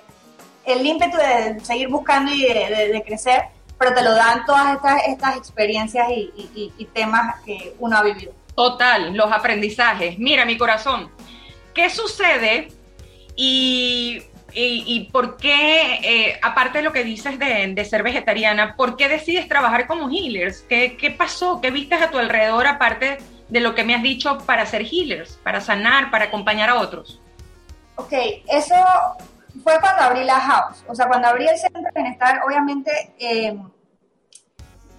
el 0.65 0.85
ímpetu 0.85 1.17
de 1.17 1.59
seguir 1.63 1.87
buscando 1.87 2.31
y 2.31 2.43
de, 2.43 2.89
de, 2.93 3.03
crecer, 3.03 3.45
pero 3.79 3.93
te 3.93 4.03
lo 4.03 4.13
dan 4.13 4.45
todas 4.45 4.75
estas, 4.75 5.07
estas 5.07 5.37
experiencias 5.37 6.07
y, 6.09 6.31
y, 6.55 6.73
y, 6.77 6.85
temas 6.85 7.41
que 7.45 7.73
uno 7.79 7.97
ha 7.97 8.03
vivido. 8.03 8.33
Total, 8.53 9.15
los 9.15 9.31
aprendizajes. 9.31 10.19
Mira, 10.19 10.45
mi 10.45 10.57
corazón, 10.57 11.09
¿qué 11.73 11.89
sucede 11.89 12.67
y, 13.35 14.21
y 14.53 15.09
por 15.11 15.37
qué, 15.37 15.99
eh, 16.03 16.39
aparte 16.41 16.79
de 16.79 16.83
lo 16.83 16.91
que 16.91 17.03
dices 17.03 17.37
de, 17.37 17.85
ser 17.85 18.03
vegetariana, 18.03 18.75
por 18.75 18.95
qué 18.95 19.07
decides 19.07 19.47
trabajar 19.47 19.87
como 19.87 20.09
healers? 20.09 20.61
¿Qué, 20.67 20.97
¿Qué 20.97 21.11
pasó? 21.11 21.61
¿Qué 21.61 21.71
viste 21.71 21.95
a 21.95 22.09
tu 22.09 22.17
alrededor 22.17 22.65
aparte 22.67 23.17
de 23.49 23.59
lo 23.59 23.75
que 23.75 23.83
me 23.83 23.95
has 23.95 24.03
dicho 24.03 24.37
para 24.45 24.65
ser 24.65 24.83
healers, 24.83 25.39
para 25.43 25.61
sanar, 25.61 26.11
para 26.11 26.25
acompañar 26.25 26.69
a 26.69 26.75
otros? 26.75 27.21
Ok, 27.95 28.13
eso 28.47 28.75
fue 29.63 29.79
cuando 29.79 30.03
abrí 30.03 30.23
la 30.23 30.39
house, 30.39 30.83
o 30.87 30.95
sea, 30.95 31.07
cuando 31.07 31.27
abrí 31.27 31.47
el 31.47 31.57
centro 31.57 31.81
de 31.81 31.91
bienestar, 31.93 32.41
obviamente 32.45 32.91
eh, 33.19 33.57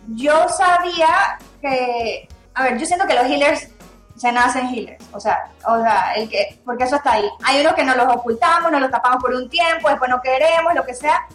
yo 0.09 0.49
sabía 0.49 1.39
que, 1.61 2.29
a 2.55 2.63
ver, 2.65 2.79
yo 2.79 2.87
siento 2.87 3.07
que 3.07 3.15
los 3.15 3.25
healers 3.25 3.71
se 4.19 4.33
nacen 4.33 4.69
healers, 4.69 5.05
o 5.13 5.21
sea, 5.21 5.51
o 5.67 5.81
sea, 5.81 6.13
el 6.15 6.29
que, 6.29 6.61
porque 6.65 6.85
eso 6.85 6.97
está 6.97 7.13
ahí. 7.13 7.29
Hay 7.45 7.61
unos 7.61 7.75
que 7.75 7.85
nos 7.85 7.97
los 7.97 8.07
ocultamos, 8.09 8.71
nos 8.71 8.81
los 8.81 8.91
tapamos 8.91 9.23
por 9.23 9.33
un 9.33 9.49
tiempo, 9.49 9.89
después 9.89 10.11
no 10.11 10.21
queremos, 10.21 10.75
lo 10.75 10.85
que 10.85 10.95
sea, 10.95 11.27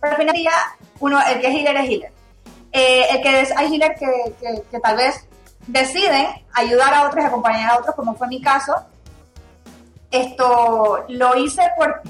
pero 0.00 0.12
al 0.12 0.18
final 0.18 0.34
del 0.34 0.42
día, 0.42 0.52
uno, 1.00 1.18
el 1.26 1.40
que 1.40 1.48
es 1.48 1.54
healer 1.54 1.76
es 1.76 1.88
healer. 1.90 2.12
Eh, 2.72 3.06
el 3.10 3.22
que 3.22 3.40
es, 3.40 3.56
hay 3.56 3.72
healers 3.72 3.98
que, 3.98 4.34
que, 4.40 4.62
que 4.70 4.80
tal 4.80 4.96
vez 4.96 5.26
deciden 5.66 6.26
ayudar 6.52 6.92
a 6.92 7.08
otros 7.08 7.24
acompañar 7.24 7.70
a 7.70 7.78
otros, 7.78 7.94
como 7.94 8.14
fue 8.14 8.28
mi 8.28 8.42
caso. 8.42 8.74
Esto 10.10 11.04
lo 11.08 11.36
hice 11.36 11.62
por 11.76 12.02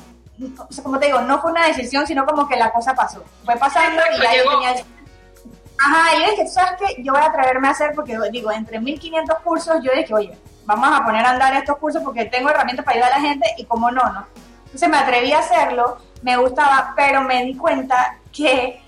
como 0.82 0.98
te 0.98 1.06
digo, 1.06 1.20
no 1.20 1.40
fue 1.40 1.52
una 1.52 1.66
decisión, 1.66 2.06
sino 2.06 2.26
como 2.26 2.48
que 2.48 2.56
la 2.56 2.72
cosa 2.72 2.94
pasó. 2.94 3.22
Fue 3.44 3.56
pasando 3.56 4.02
y 4.16 4.22
ya 4.22 4.36
yo 4.36 4.50
tenía... 4.50 4.74
Ajá, 5.78 6.16
y 6.16 6.20
yo 6.20 6.30
dije, 6.30 6.46
¿sabes 6.46 6.72
qué? 6.78 7.02
Yo 7.02 7.12
voy 7.12 7.22
a 7.22 7.26
atreverme 7.26 7.68
a 7.68 7.72
hacer, 7.72 7.92
porque 7.94 8.16
digo, 8.30 8.50
entre 8.52 8.80
1500 8.80 9.38
cursos, 9.40 9.76
yo 9.82 9.92
dije, 9.94 10.14
oye, 10.14 10.38
vamos 10.64 10.88
a 10.92 11.04
poner 11.04 11.24
a 11.24 11.30
andar 11.30 11.54
estos 11.56 11.76
cursos 11.78 12.02
porque 12.02 12.24
tengo 12.26 12.48
herramientas 12.48 12.84
para 12.84 12.96
ayudar 12.96 13.12
a 13.12 13.18
la 13.18 13.28
gente 13.28 13.48
y 13.58 13.64
como 13.64 13.90
no, 13.90 14.02
¿no? 14.12 14.26
Entonces 14.64 14.88
me 14.88 14.96
atreví 14.96 15.32
a 15.32 15.40
hacerlo, 15.40 15.98
me 16.22 16.36
gustaba, 16.36 16.94
pero 16.96 17.22
me 17.22 17.44
di 17.44 17.56
cuenta 17.56 18.18
que 18.32 18.80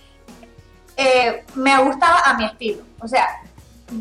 eh, 0.97 1.45
me 1.55 1.79
gustaba 1.83 2.21
a 2.25 2.35
mi 2.35 2.47
estilo. 2.47 2.83
O 3.01 3.07
sea, 3.07 3.29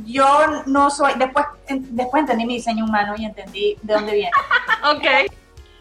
yo 0.06 0.64
no 0.66 0.90
soy, 0.90 1.14
después, 1.18 1.46
después 1.68 2.22
entendí 2.22 2.46
mi 2.46 2.56
diseño 2.56 2.86
humano 2.86 3.14
y 3.18 3.26
entendí 3.26 3.78
de 3.82 3.94
dónde 3.94 4.14
viene. 4.14 4.32
ok 4.84 5.32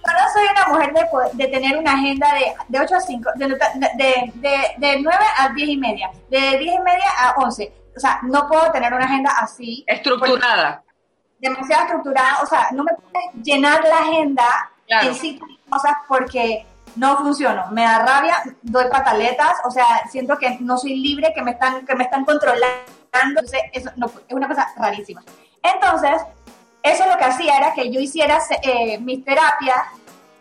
yo 0.07 0.13
no 0.13 0.33
soy 0.33 0.47
una 0.51 0.67
mujer 0.69 0.93
de, 0.93 1.45
de 1.45 1.51
tener 1.51 1.77
una 1.77 1.93
agenda 1.93 2.35
de, 2.35 2.55
de 2.69 2.81
8 2.81 2.95
a 2.95 3.01
5, 3.01 3.31
de, 3.37 3.47
de, 4.35 4.75
de, 4.77 5.01
9 5.01 5.19
a 5.39 5.49
10 5.51 5.69
y 5.69 5.77
media, 5.77 6.11
de 6.31 6.59
10 6.59 6.61
y 6.61 6.79
media 6.81 7.11
a 7.19 7.35
11. 7.37 7.73
O 7.97 8.01
sea, 8.01 8.21
no 8.23 8.47
puedo 8.49 8.71
tener 8.73 8.93
una 8.93 9.05
agenda 9.05 9.33
así. 9.41 9.85
Estructurada. 9.87 10.83
Demasiado 11.39 11.85
estructurada. 11.85 12.43
O 12.43 12.47
sea, 12.47 12.69
no 12.73 12.85
me 12.85 12.93
puedo 12.95 13.43
llenar 13.43 13.85
la 13.85 13.99
agenda 13.99 14.71
claro. 14.87 15.09
en 15.09 15.15
sí 15.15 15.41
cosas 15.69 15.93
porque 16.09 16.67
no 16.97 17.17
funciono. 17.19 17.67
Me 17.71 17.83
da 17.83 18.01
rabia, 18.01 18.43
doy 18.63 18.87
pataletas, 18.91 19.57
o 19.65 19.71
sea, 19.71 19.87
siento 20.11 20.37
que 20.39 20.59
no 20.61 20.77
soy 20.77 20.97
libre, 20.97 21.33
que 21.35 21.43
me 21.43 21.53
están, 21.53 21.85
que 21.87 21.95
me 21.95 22.05
están 22.05 22.25
controlando. 22.25 22.67
Entonces, 23.23 23.61
eso 23.73 23.91
no, 23.97 24.07
es 24.07 24.35
una 24.35 24.49
cosa 24.49 24.69
rarísima. 24.77 25.23
Entonces, 25.63 26.21
eso 26.85 27.07
lo 27.07 27.17
que 27.17 27.25
hacía 27.25 27.57
era 27.57 27.73
que 27.73 27.91
yo 27.91 27.99
hiciera 27.99 28.39
eh, 28.63 28.99
mis 28.99 29.25
terapias, 29.25 29.79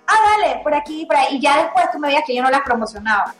ah, 0.05 0.37
dale, 0.41 0.59
por 0.61 0.75
aquí, 0.75 1.05
por 1.05 1.15
ahí, 1.15 1.37
y 1.37 1.41
ya 1.41 1.63
después 1.63 1.89
tú 1.91 1.99
me 1.99 2.09
veías 2.09 2.23
que 2.27 2.35
yo 2.35 2.43
no 2.43 2.49
las 2.49 2.61
promocionaba. 2.61 3.33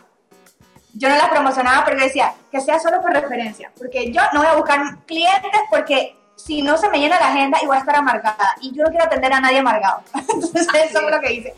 Yo 0.94 1.10
no 1.10 1.16
las 1.18 1.28
promocionaba 1.28 1.84
porque 1.84 2.04
decía 2.04 2.34
que 2.50 2.62
sea 2.62 2.80
solo 2.80 3.02
por 3.02 3.12
referencia, 3.12 3.72
porque 3.78 4.12
yo 4.12 4.22
no 4.32 4.40
voy 4.40 4.50
a 4.50 4.56
buscar 4.56 4.98
clientes 5.06 5.62
porque 5.70 6.16
si 6.36 6.62
no 6.62 6.78
se 6.78 6.90
me 6.90 7.00
llena 7.00 7.20
la 7.20 7.28
agenda 7.28 7.58
y 7.62 7.66
voy 7.66 7.76
a 7.76 7.80
estar 7.80 7.96
amargada 7.96 8.56
y 8.62 8.72
yo 8.72 8.84
no 8.84 8.90
quiero 8.90 9.06
atender 9.06 9.34
a 9.34 9.42
nadie 9.42 9.60
amargado. 9.60 10.02
Entonces 10.14 10.68
eso 10.74 11.02
fue 11.02 11.12
lo 11.12 11.20
que 11.20 11.34
hice. 11.34 11.54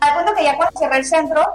Al 0.00 0.14
punto 0.16 0.34
que 0.34 0.44
ya 0.44 0.56
cuando 0.56 0.78
cerré 0.78 0.98
el 0.98 1.06
centro, 1.06 1.52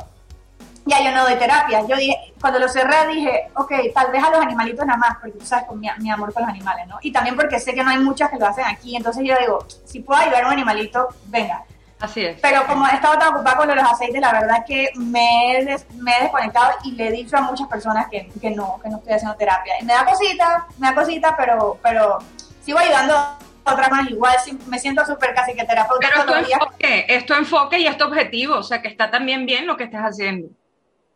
ya 0.87 1.03
yo 1.03 1.11
no 1.11 1.23
doy 1.23 1.35
terapia. 1.35 1.85
Yo 1.87 1.95
dije, 1.95 2.33
cuando 2.39 2.59
lo 2.59 2.67
cerré 2.67 3.07
dije, 3.07 3.49
ok, 3.55 3.71
tal 3.93 4.11
vez 4.11 4.23
a 4.23 4.31
los 4.31 4.39
animalitos 4.39 4.85
nada 4.85 4.97
más, 4.97 5.17
porque 5.19 5.37
tú 5.37 5.45
sabes 5.45 5.65
con 5.65 5.79
mi, 5.79 5.87
mi, 5.99 6.09
amor 6.09 6.33
con 6.33 6.43
los 6.43 6.49
animales, 6.49 6.87
¿no? 6.87 6.97
Y 7.01 7.11
también 7.11 7.35
porque 7.35 7.59
sé 7.59 7.73
que 7.73 7.83
no 7.83 7.89
hay 7.89 7.99
muchas 7.99 8.29
que 8.29 8.37
lo 8.37 8.47
hacen 8.47 8.65
aquí, 8.65 8.95
entonces 8.95 9.23
yo 9.25 9.35
digo, 9.39 9.65
si 9.85 9.99
puedo 9.99 10.19
ayudar 10.19 10.43
a 10.43 10.47
un 10.47 10.53
animalito, 10.53 11.09
venga. 11.25 11.63
Así 11.99 12.23
es. 12.23 12.39
Pero 12.41 12.65
como 12.67 12.87
he 12.87 12.93
estado 12.93 13.17
tan 13.17 13.33
ocupada 13.33 13.57
con 13.57 13.67
los 13.67 13.91
aceites, 13.91 14.21
la 14.21 14.31
verdad 14.31 14.63
que 14.67 14.89
me 14.95 15.57
he, 15.57 15.65
des, 15.65 15.87
me 15.95 16.15
he 16.15 16.23
desconectado 16.23 16.73
y 16.83 16.91
le 16.91 17.07
he 17.07 17.11
dicho 17.11 17.37
a 17.37 17.41
muchas 17.41 17.67
personas 17.67 18.07
que, 18.09 18.29
que, 18.39 18.51
no, 18.51 18.79
que 18.83 18.89
no 18.89 18.97
estoy 18.97 19.13
haciendo 19.13 19.35
terapia. 19.35 19.73
Y 19.81 19.85
me 19.85 19.93
da 19.93 20.05
cosita, 20.05 20.67
me 20.77 20.87
da 20.87 20.95
cosita, 20.95 21.35
pero, 21.35 21.79
pero 21.81 22.19
sigo 22.61 22.77
ayudando 22.77 23.15
a 23.15 23.39
otras 23.65 23.89
más 23.89 24.09
igual, 24.09 24.35
me 24.67 24.79
siento 24.79 25.05
súper 25.05 25.33
casi 25.33 25.53
que 25.55 25.65
terapeuta. 25.65 26.07
Pero 26.09 26.37
es 26.37 26.45
tu 26.47 26.53
enfoque, 26.53 27.05
es 27.07 27.25
tu 27.25 27.33
enfoque 27.33 27.79
y 27.79 27.87
es 27.87 27.97
tu 27.97 28.05
objetivo, 28.05 28.55
o 28.55 28.63
sea 28.63 28.81
que 28.81 28.87
está 28.87 29.09
también 29.09 29.45
bien 29.45 29.65
lo 29.65 29.75
que 29.75 29.85
estás 29.85 30.03
haciendo. 30.03 30.49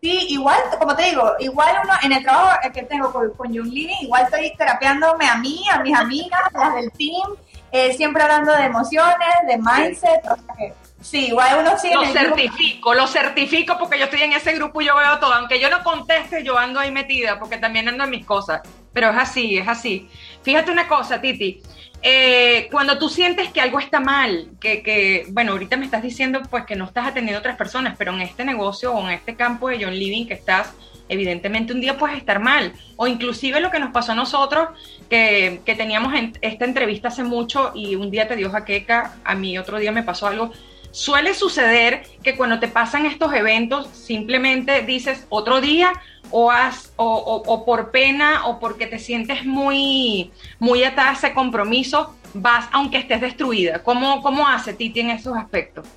Sí, 0.01 0.25
igual, 0.29 0.59
como 0.79 0.95
te 0.95 1.03
digo, 1.03 1.31
igual 1.37 1.75
uno 1.83 1.93
en 2.01 2.11
el 2.13 2.23
trabajo 2.23 2.57
que 2.73 2.81
tengo 2.81 3.13
con, 3.13 3.29
con 3.33 3.53
igual 3.53 4.23
estoy 4.23 4.51
terapeándome 4.57 5.27
a 5.27 5.35
mí, 5.35 5.63
a 5.71 5.79
mis 5.79 5.95
amigas, 5.95 6.41
las 6.53 6.73
del 6.73 6.91
team, 6.93 7.35
eh, 7.71 7.93
siempre 7.93 8.23
hablando 8.23 8.51
de 8.51 8.63
emociones, 8.63 9.29
de 9.47 9.57
mindset, 9.57 10.25
o 10.25 10.35
sea 10.35 10.55
que 10.57 10.73
sí, 11.01 11.27
igual 11.27 11.59
uno 11.59 11.77
sigue. 11.77 11.93
Lo 11.93 12.05
certifico, 12.05 12.89
grupo. 12.89 12.93
lo 12.95 13.07
certifico 13.07 13.77
porque 13.77 13.99
yo 13.99 14.05
estoy 14.05 14.23
en 14.23 14.33
ese 14.33 14.53
grupo 14.53 14.81
y 14.81 14.85
yo 14.85 14.95
veo 14.95 15.19
todo, 15.19 15.33
aunque 15.33 15.59
yo 15.59 15.69
no 15.69 15.83
conteste, 15.83 16.43
yo 16.43 16.57
ando 16.57 16.79
ahí 16.79 16.91
metida 16.91 17.37
porque 17.37 17.57
también 17.57 17.87
ando 17.87 18.05
en 18.05 18.09
mis 18.09 18.25
cosas, 18.25 18.61
pero 18.93 19.11
es 19.11 19.17
así, 19.17 19.59
es 19.59 19.67
así. 19.67 20.09
Fíjate 20.41 20.71
una 20.71 20.87
cosa, 20.87 21.21
Titi, 21.21 21.61
eh, 22.03 22.67
cuando 22.71 22.97
tú 22.97 23.09
sientes 23.09 23.51
que 23.51 23.61
algo 23.61 23.79
está 23.79 23.99
mal, 23.99 24.49
que, 24.59 25.25
bueno, 25.29 25.51
ahorita 25.51 25.77
me 25.77 25.85
estás 25.85 26.01
diciendo 26.01 26.41
pues 26.49 26.65
que 26.65 26.75
no 26.75 26.85
estás 26.85 27.07
atendiendo 27.07 27.37
a 27.37 27.39
otras 27.39 27.57
personas, 27.57 27.95
pero 27.97 28.13
en 28.13 28.21
este 28.21 28.43
negocio 28.43 28.93
o 28.93 29.07
en 29.07 29.13
este 29.13 29.35
campo 29.35 29.69
de 29.69 29.83
John 29.83 29.93
Living 29.93 30.25
que 30.25 30.33
estás, 30.33 30.73
evidentemente 31.09 31.73
un 31.73 31.81
día 31.81 31.97
puedes 31.97 32.17
estar 32.17 32.39
mal. 32.39 32.73
O 32.95 33.05
inclusive 33.05 33.59
lo 33.59 33.69
que 33.69 33.79
nos 33.79 33.91
pasó 33.91 34.13
a 34.13 34.15
nosotros, 34.15 34.69
que, 35.09 35.61
que 35.65 35.75
teníamos 35.75 36.13
en 36.15 36.33
esta 36.41 36.65
entrevista 36.65 37.09
hace 37.09 37.23
mucho 37.23 37.71
y 37.75 37.95
un 37.95 38.09
día 38.09 38.27
te 38.27 38.35
dio 38.35 38.49
jaqueca, 38.49 39.15
a 39.23 39.35
mí 39.35 39.57
otro 39.57 39.77
día 39.77 39.91
me 39.91 40.03
pasó 40.03 40.27
algo. 40.27 40.51
Suele 40.91 41.33
suceder 41.33 42.03
que 42.23 42.35
cuando 42.35 42.59
te 42.59 42.67
pasan 42.67 43.05
estos 43.05 43.33
eventos 43.33 43.87
simplemente 43.87 44.81
dices 44.81 45.25
otro 45.29 45.61
día 45.61 45.93
o, 46.31 46.51
has, 46.51 46.93
o, 46.97 47.63
por 47.65 47.91
pena 47.91 48.47
o 48.47 48.59
porque 48.59 48.87
te 48.87 48.99
sientes 48.99 49.45
muy, 49.45 50.31
muy 50.59 50.83
atada 50.83 51.11
a 51.11 51.13
ese 51.13 51.33
compromiso, 51.33 52.15
vas 52.33 52.67
aunque 52.71 52.97
estés 52.97 53.21
destruida. 53.21 53.83
¿Cómo, 53.83 54.21
cómo 54.21 54.47
hace 54.47 54.73
Titi 54.73 54.99
en 55.01 55.11
esos 55.11 55.35
aspectos? 55.37 55.87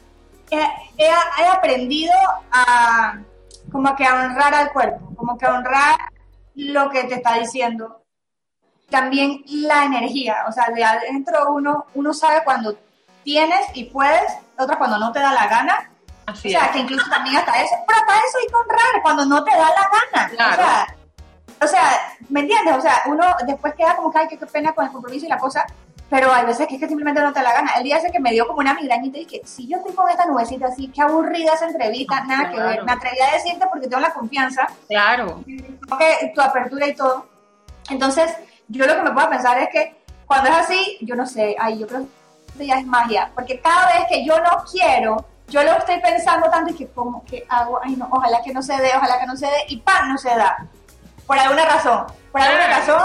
he, 0.98 1.46
aprendido 1.46 2.14
a 2.52 3.18
como 3.70 3.94
que 3.96 4.04
a 4.04 4.14
honrar 4.14 4.54
al 4.54 4.72
cuerpo, 4.72 5.14
como 5.16 5.38
que 5.38 5.46
a 5.46 5.54
honrar 5.54 5.96
lo 6.54 6.90
que 6.90 7.04
te 7.04 7.14
está 7.14 7.38
diciendo. 7.38 8.02
También 8.90 9.42
la 9.46 9.84
energía, 9.84 10.44
o 10.48 10.52
sea, 10.52 10.68
de 10.74 10.84
adentro 10.84 11.52
uno, 11.52 11.86
uno 11.94 12.12
sabe 12.12 12.44
cuando 12.44 12.76
tienes 13.24 13.66
y 13.74 13.84
puedes, 13.84 14.32
otra 14.58 14.76
cuando 14.76 14.99
no 14.99 15.12
te 15.12 15.20
da 15.20 15.32
la 15.32 15.46
gana. 15.46 15.90
Así 16.26 16.49
o 16.49 16.50
sea, 16.58 16.70
que 16.73 16.78
incluso 16.78 17.08
también 17.11 17.37
hasta 17.37 17.62
eso, 17.62 17.75
pero 17.87 17.99
hasta 18.00 18.16
eso 18.16 18.38
hay 18.40 18.46
que 18.46 18.54
honrar 18.54 19.02
cuando 19.02 19.26
no 19.26 19.44
te 19.44 19.50
da 19.50 19.68
la 19.68 19.90
gana. 19.92 20.52
O, 20.52 20.56
sea, 20.56 20.96
o 21.62 21.66
sea, 21.66 22.16
¿me 22.30 22.40
entiendes? 22.40 22.76
O 22.76 22.80
sea, 22.80 23.02
uno 23.06 23.25
después 23.46 23.75
queda 23.75 23.94
como 23.96 24.11
que, 24.11 24.18
ay, 24.18 24.28
qué 24.28 24.38
pena 24.38 24.73
con 24.73 24.87
el 24.87 24.92
compromiso 24.92 25.26
y 25.26 25.28
la 25.28 25.38
cosa, 25.38 25.66
pero 26.08 26.32
hay 26.32 26.46
veces 26.46 26.66
que 26.66 26.76
es 26.76 26.80
que 26.80 26.88
simplemente 26.88 27.20
no 27.20 27.32
te 27.32 27.42
la 27.42 27.52
gana. 27.52 27.73
El 27.76 27.84
día 27.84 27.99
ese 27.99 28.11
que 28.11 28.20
me 28.20 28.30
dio 28.30 28.46
como 28.46 28.61
una 28.61 28.75
migrañita 28.75 29.18
y 29.18 29.25
dije, 29.25 29.42
si 29.44 29.66
yo 29.66 29.78
estoy 29.78 29.94
con 29.94 30.08
esta 30.08 30.26
nubecita 30.26 30.68
así, 30.68 30.88
qué 30.88 31.02
aburrida 31.02 31.54
esa 31.54 31.66
entrevista, 31.66 32.25
nada 32.25 32.50
que 32.50 32.61
ver. 32.61 32.84
Me 32.84 32.92
atreví 32.92 33.20
a 33.20 33.34
decirte 33.34 33.66
porque 33.70 33.88
tengo 33.88 34.00
la 34.00 34.14
confianza. 34.14 34.66
Claro. 34.88 35.42
Que 35.46 36.32
tu 36.34 36.40
apertura 36.40 36.87
y 36.87 36.94
todo. 36.94 37.26
Entonces, 37.90 38.32
yo 38.68 38.87
lo 38.87 38.96
que 38.96 39.02
me 39.02 39.12
puedo 39.12 39.28
pensar 39.28 39.58
es 39.58 39.68
que 39.70 40.04
cuando 40.26 40.50
es 40.50 40.56
así, 40.56 40.99
yo 41.00 41.16
no 41.16 41.26
sé, 41.26 41.56
ay, 41.58 41.78
yo 41.78 41.87
creo 41.87 42.06
ya 42.58 42.78
es 42.78 42.87
magia, 42.87 43.30
porque 43.34 43.61
cada 43.61 43.87
vez 43.87 44.06
que 44.08 44.25
yo 44.25 44.38
no 44.40 44.64
quiero, 44.70 45.26
yo 45.49 45.62
lo 45.62 45.73
estoy 45.73 46.00
pensando 46.00 46.49
tanto 46.50 46.73
y 46.73 46.76
que 46.76 46.88
como 46.88 47.25
que 47.25 47.44
hago, 47.49 47.80
ay 47.82 47.96
no, 47.96 48.08
ojalá 48.11 48.40
que 48.42 48.52
no 48.52 48.62
se 48.62 48.76
dé, 48.76 48.90
ojalá 48.96 49.18
que 49.20 49.26
no 49.26 49.37
se 49.37 49.46
dé, 49.46 49.64
y 49.68 49.78
pan, 49.78 50.08
no 50.08 50.18
se 50.18 50.30
da. 50.30 50.66
Por 51.26 51.38
alguna 51.38 51.64
razón. 51.64 52.06
Por 52.32 52.40
alguna 52.40 52.66
razón 52.66 53.00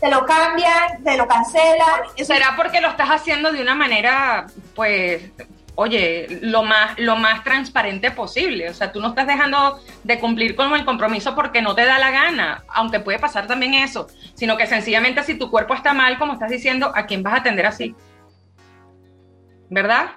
te 0.00 0.10
lo 0.10 0.26
cambian, 0.26 1.02
te 1.02 1.16
lo 1.16 1.26
cancelan. 1.26 2.02
¿Será 2.22 2.54
porque 2.56 2.80
lo 2.80 2.88
estás 2.88 3.08
haciendo 3.08 3.52
de 3.52 3.62
una 3.62 3.74
manera, 3.74 4.46
pues, 4.74 5.30
oye, 5.76 6.40
lo 6.42 6.62
más, 6.62 6.98
lo 6.98 7.16
más 7.16 7.42
transparente 7.42 8.10
posible? 8.10 8.68
O 8.68 8.74
sea, 8.74 8.92
tú 8.92 9.00
no 9.00 9.08
estás 9.08 9.26
dejando 9.26 9.80
de 10.02 10.18
cumplir 10.18 10.56
con 10.56 10.74
el 10.74 10.84
compromiso 10.84 11.34
porque 11.34 11.62
no 11.62 11.74
te 11.74 11.86
da 11.86 11.98
la 11.98 12.10
gana, 12.10 12.64
aunque 12.68 13.00
puede 13.00 13.18
pasar 13.18 13.46
también 13.46 13.72
eso, 13.72 14.08
sino 14.34 14.58
que 14.58 14.66
sencillamente 14.66 15.22
si 15.22 15.38
tu 15.38 15.50
cuerpo 15.50 15.74
está 15.74 15.94
mal, 15.94 16.18
como 16.18 16.34
estás 16.34 16.50
diciendo, 16.50 16.92
¿a 16.94 17.06
quién 17.06 17.22
vas 17.22 17.34
a 17.34 17.38
atender 17.38 17.64
así? 17.64 17.94
¿Verdad? 19.74 20.12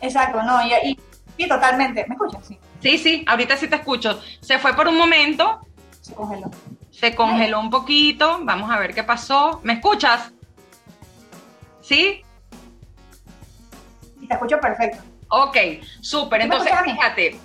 Exacto, 0.00 0.40
no, 0.44 0.64
y, 0.64 0.96
y, 1.36 1.48
totalmente. 1.48 2.06
¿Me 2.06 2.14
escuchas? 2.14 2.46
Sí. 2.46 2.58
Sí, 2.80 2.98
sí, 2.98 3.24
ahorita 3.26 3.56
sí 3.56 3.66
te 3.66 3.74
escucho. 3.74 4.22
Se 4.40 4.60
fue 4.60 4.74
por 4.74 4.86
un 4.86 4.96
momento. 4.96 5.66
Se 6.00 6.14
congeló. 6.14 6.48
Se 6.92 7.12
congeló 7.16 7.58
un 7.58 7.70
poquito. 7.70 8.38
Vamos 8.44 8.70
a 8.70 8.78
ver 8.78 8.94
qué 8.94 9.02
pasó. 9.02 9.60
¿Me 9.64 9.72
escuchas? 9.72 10.32
¿Sí? 11.80 12.22
Te 14.28 14.34
escucho 14.34 14.60
perfecto. 14.60 15.02
Ok, 15.26 15.56
súper. 16.00 16.42
Entonces, 16.42 16.72
fíjate. 16.84 17.40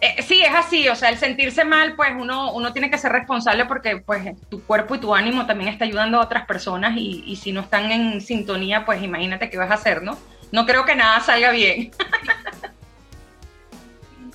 Eh, 0.00 0.22
sí, 0.22 0.42
es 0.42 0.54
así, 0.54 0.88
o 0.88 0.94
sea, 0.94 1.08
el 1.08 1.18
sentirse 1.18 1.64
mal, 1.64 1.96
pues 1.96 2.10
uno, 2.16 2.52
uno 2.52 2.72
tiene 2.72 2.88
que 2.88 2.98
ser 2.98 3.10
responsable 3.10 3.64
porque 3.64 3.96
pues 3.96 4.36
tu 4.48 4.62
cuerpo 4.62 4.94
y 4.94 5.00
tu 5.00 5.12
ánimo 5.12 5.44
también 5.46 5.70
está 5.70 5.84
ayudando 5.84 6.18
a 6.18 6.24
otras 6.24 6.46
personas 6.46 6.96
y, 6.96 7.24
y 7.26 7.34
si 7.36 7.50
no 7.50 7.62
están 7.62 7.90
en 7.90 8.20
sintonía, 8.20 8.84
pues 8.84 9.02
imagínate 9.02 9.50
qué 9.50 9.58
vas 9.58 9.70
a 9.70 9.74
hacer, 9.74 10.02
¿no? 10.02 10.16
No 10.52 10.66
creo 10.66 10.84
que 10.84 10.94
nada 10.94 11.20
salga 11.20 11.50
bien. 11.50 11.90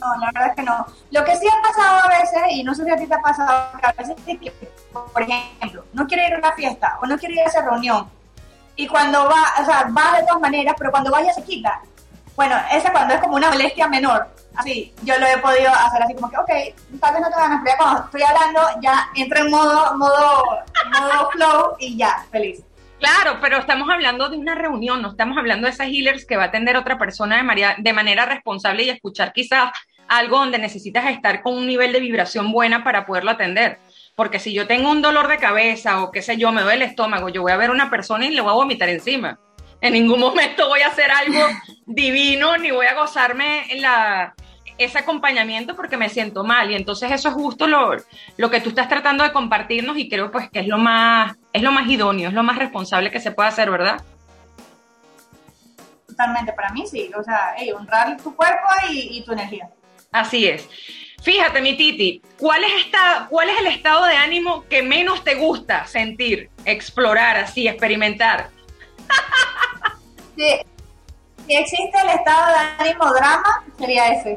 No, 0.03 0.17
la 0.19 0.31
verdad 0.33 0.49
es 0.49 0.55
que 0.55 0.63
no. 0.63 0.85
Lo 1.11 1.23
que 1.23 1.35
sí 1.37 1.47
ha 1.47 1.61
pasado 1.61 2.01
a 2.03 2.07
veces, 2.09 2.41
y 2.51 2.63
no 2.63 2.75
sé 2.75 2.83
si 2.83 2.91
a 2.91 2.97
ti 2.97 3.07
te 3.07 3.13
ha 3.13 3.21
pasado, 3.21 3.69
a 3.81 3.93
veces 3.93 4.17
es 4.27 4.37
que, 4.37 4.51
por 4.91 5.21
ejemplo, 5.21 5.85
no 5.93 6.05
quiere 6.07 6.27
ir 6.27 6.33
a 6.33 6.39
una 6.39 6.51
fiesta 6.51 6.97
o 7.01 7.05
no 7.05 7.17
quiere 7.17 7.35
ir 7.35 7.41
a 7.41 7.45
esa 7.45 7.61
reunión. 7.61 8.09
Y 8.75 8.87
cuando 8.87 9.23
va, 9.29 9.61
o 9.61 9.65
sea, 9.65 9.87
va 9.97 10.17
de 10.17 10.25
todas 10.25 10.41
maneras, 10.41 10.75
pero 10.77 10.91
cuando 10.91 11.09
vaya 11.09 11.31
se 11.31 11.43
quita. 11.43 11.79
Bueno, 12.35 12.55
esa 12.71 12.91
cuando 12.91 13.13
es 13.13 13.21
como 13.21 13.35
una 13.35 13.49
molestia 13.49 13.87
menor. 13.87 14.27
Así, 14.55 14.93
yo 15.03 15.17
lo 15.19 15.25
he 15.25 15.37
podido 15.37 15.69
hacer 15.69 16.03
así 16.03 16.13
como 16.15 16.29
que, 16.29 16.37
ok, 16.37 16.99
tal 16.99 17.13
vez 17.13 17.21
no 17.21 17.29
te 17.29 17.35
ganas, 17.35 17.61
pero 17.63 17.75
ya 17.75 17.77
cuando 17.77 18.03
estoy 18.05 18.21
hablando, 18.21 18.61
ya 18.81 19.09
entro 19.15 19.39
en 19.39 19.51
modo, 19.51 19.97
modo, 19.97 20.43
modo 20.91 21.29
flow 21.31 21.75
y 21.79 21.97
ya, 21.97 22.25
feliz. 22.31 22.63
Claro, 22.99 23.39
pero 23.41 23.57
estamos 23.57 23.89
hablando 23.89 24.29
de 24.29 24.37
una 24.37 24.55
reunión, 24.55 25.01
no 25.01 25.09
estamos 25.09 25.37
hablando 25.37 25.67
de 25.67 25.73
esas 25.73 25.87
healers 25.87 26.25
que 26.25 26.37
va 26.37 26.43
a 26.43 26.47
atender 26.47 26.77
otra 26.77 26.97
persona 26.97 27.35
de, 27.35 27.75
de 27.77 27.93
manera 27.93 28.25
responsable 28.25 28.83
y 28.83 28.89
escuchar 28.89 29.33
quizás 29.33 29.71
algo 30.07 30.37
donde 30.37 30.57
necesitas 30.57 31.05
estar 31.09 31.41
con 31.41 31.55
un 31.55 31.67
nivel 31.67 31.91
de 31.91 31.99
vibración 31.99 32.51
buena 32.51 32.83
para 32.83 33.05
poderlo 33.05 33.31
atender. 33.31 33.79
Porque 34.15 34.39
si 34.39 34.53
yo 34.53 34.67
tengo 34.67 34.91
un 34.91 35.01
dolor 35.01 35.27
de 35.27 35.37
cabeza 35.37 36.03
o 36.03 36.11
qué 36.11 36.21
sé 36.21 36.37
yo, 36.37 36.51
me 36.51 36.61
duele 36.61 36.85
el 36.85 36.89
estómago, 36.91 37.29
yo 37.29 37.41
voy 37.41 37.51
a 37.51 37.57
ver 37.57 37.71
a 37.71 37.73
una 37.73 37.89
persona 37.89 38.25
y 38.25 38.29
le 38.29 38.41
voy 38.41 38.51
a 38.51 38.55
vomitar 38.55 38.89
encima. 38.89 39.39
En 39.83 39.91
ningún 39.91 40.21
momento 40.21 40.69
voy 40.69 40.79
a 40.79 40.87
hacer 40.87 41.11
algo 41.11 41.41
divino 41.85 42.57
ni 42.57 42.71
voy 42.71 42.85
a 42.85 42.93
gozarme 42.93 43.67
la, 43.75 44.33
ese 44.77 44.97
acompañamiento 44.97 45.75
porque 45.75 45.97
me 45.97 46.07
siento 46.07 46.45
mal. 46.45 46.71
Y 46.71 46.75
entonces 46.75 47.11
eso 47.11 47.27
es 47.27 47.35
justo 47.35 47.67
lo, 47.67 47.97
lo 48.37 48.49
que 48.49 48.61
tú 48.61 48.69
estás 48.69 48.87
tratando 48.87 49.25
de 49.25 49.33
compartirnos 49.33 49.97
y 49.97 50.07
creo 50.07 50.31
pues 50.31 50.49
que 50.49 50.61
es 50.61 50.67
lo 50.67 50.77
más, 50.77 51.35
es 51.51 51.61
lo 51.61 51.73
más 51.73 51.85
idóneo, 51.89 52.29
es 52.29 52.33
lo 52.33 52.43
más 52.43 52.57
responsable 52.57 53.11
que 53.11 53.19
se 53.19 53.31
puede 53.31 53.49
hacer, 53.49 53.69
¿verdad? 53.69 54.01
Totalmente, 56.07 56.53
para 56.53 56.69
mí 56.69 56.87
sí. 56.87 57.11
O 57.19 57.21
sea, 57.21 57.53
honrar 57.75 58.15
tu 58.15 58.33
cuerpo 58.33 58.67
y, 58.89 59.17
y 59.17 59.25
tu 59.25 59.33
energía. 59.33 59.67
Así 60.13 60.47
es. 60.47 60.65
Fíjate, 61.21 61.61
mi 61.61 61.75
Titi, 61.75 62.21
¿cuál 62.37 62.63
es, 62.63 62.85
esta, 62.85 63.27
¿cuál 63.29 63.49
es 63.49 63.59
el 63.59 63.67
estado 63.67 64.05
de 64.05 64.15
ánimo 64.15 64.63
que 64.69 64.81
menos 64.81 65.25
te 65.25 65.35
gusta 65.35 65.85
sentir, 65.87 66.49
explorar, 66.63 67.35
así, 67.35 67.67
experimentar? 67.67 68.49
Si, 70.35 70.49
si 71.45 71.55
existe 71.55 71.95
el 72.01 72.09
estado 72.09 72.47
de 72.47 72.55
ánimo 72.79 73.13
drama, 73.13 73.63
sería 73.77 74.07
ese. 74.07 74.35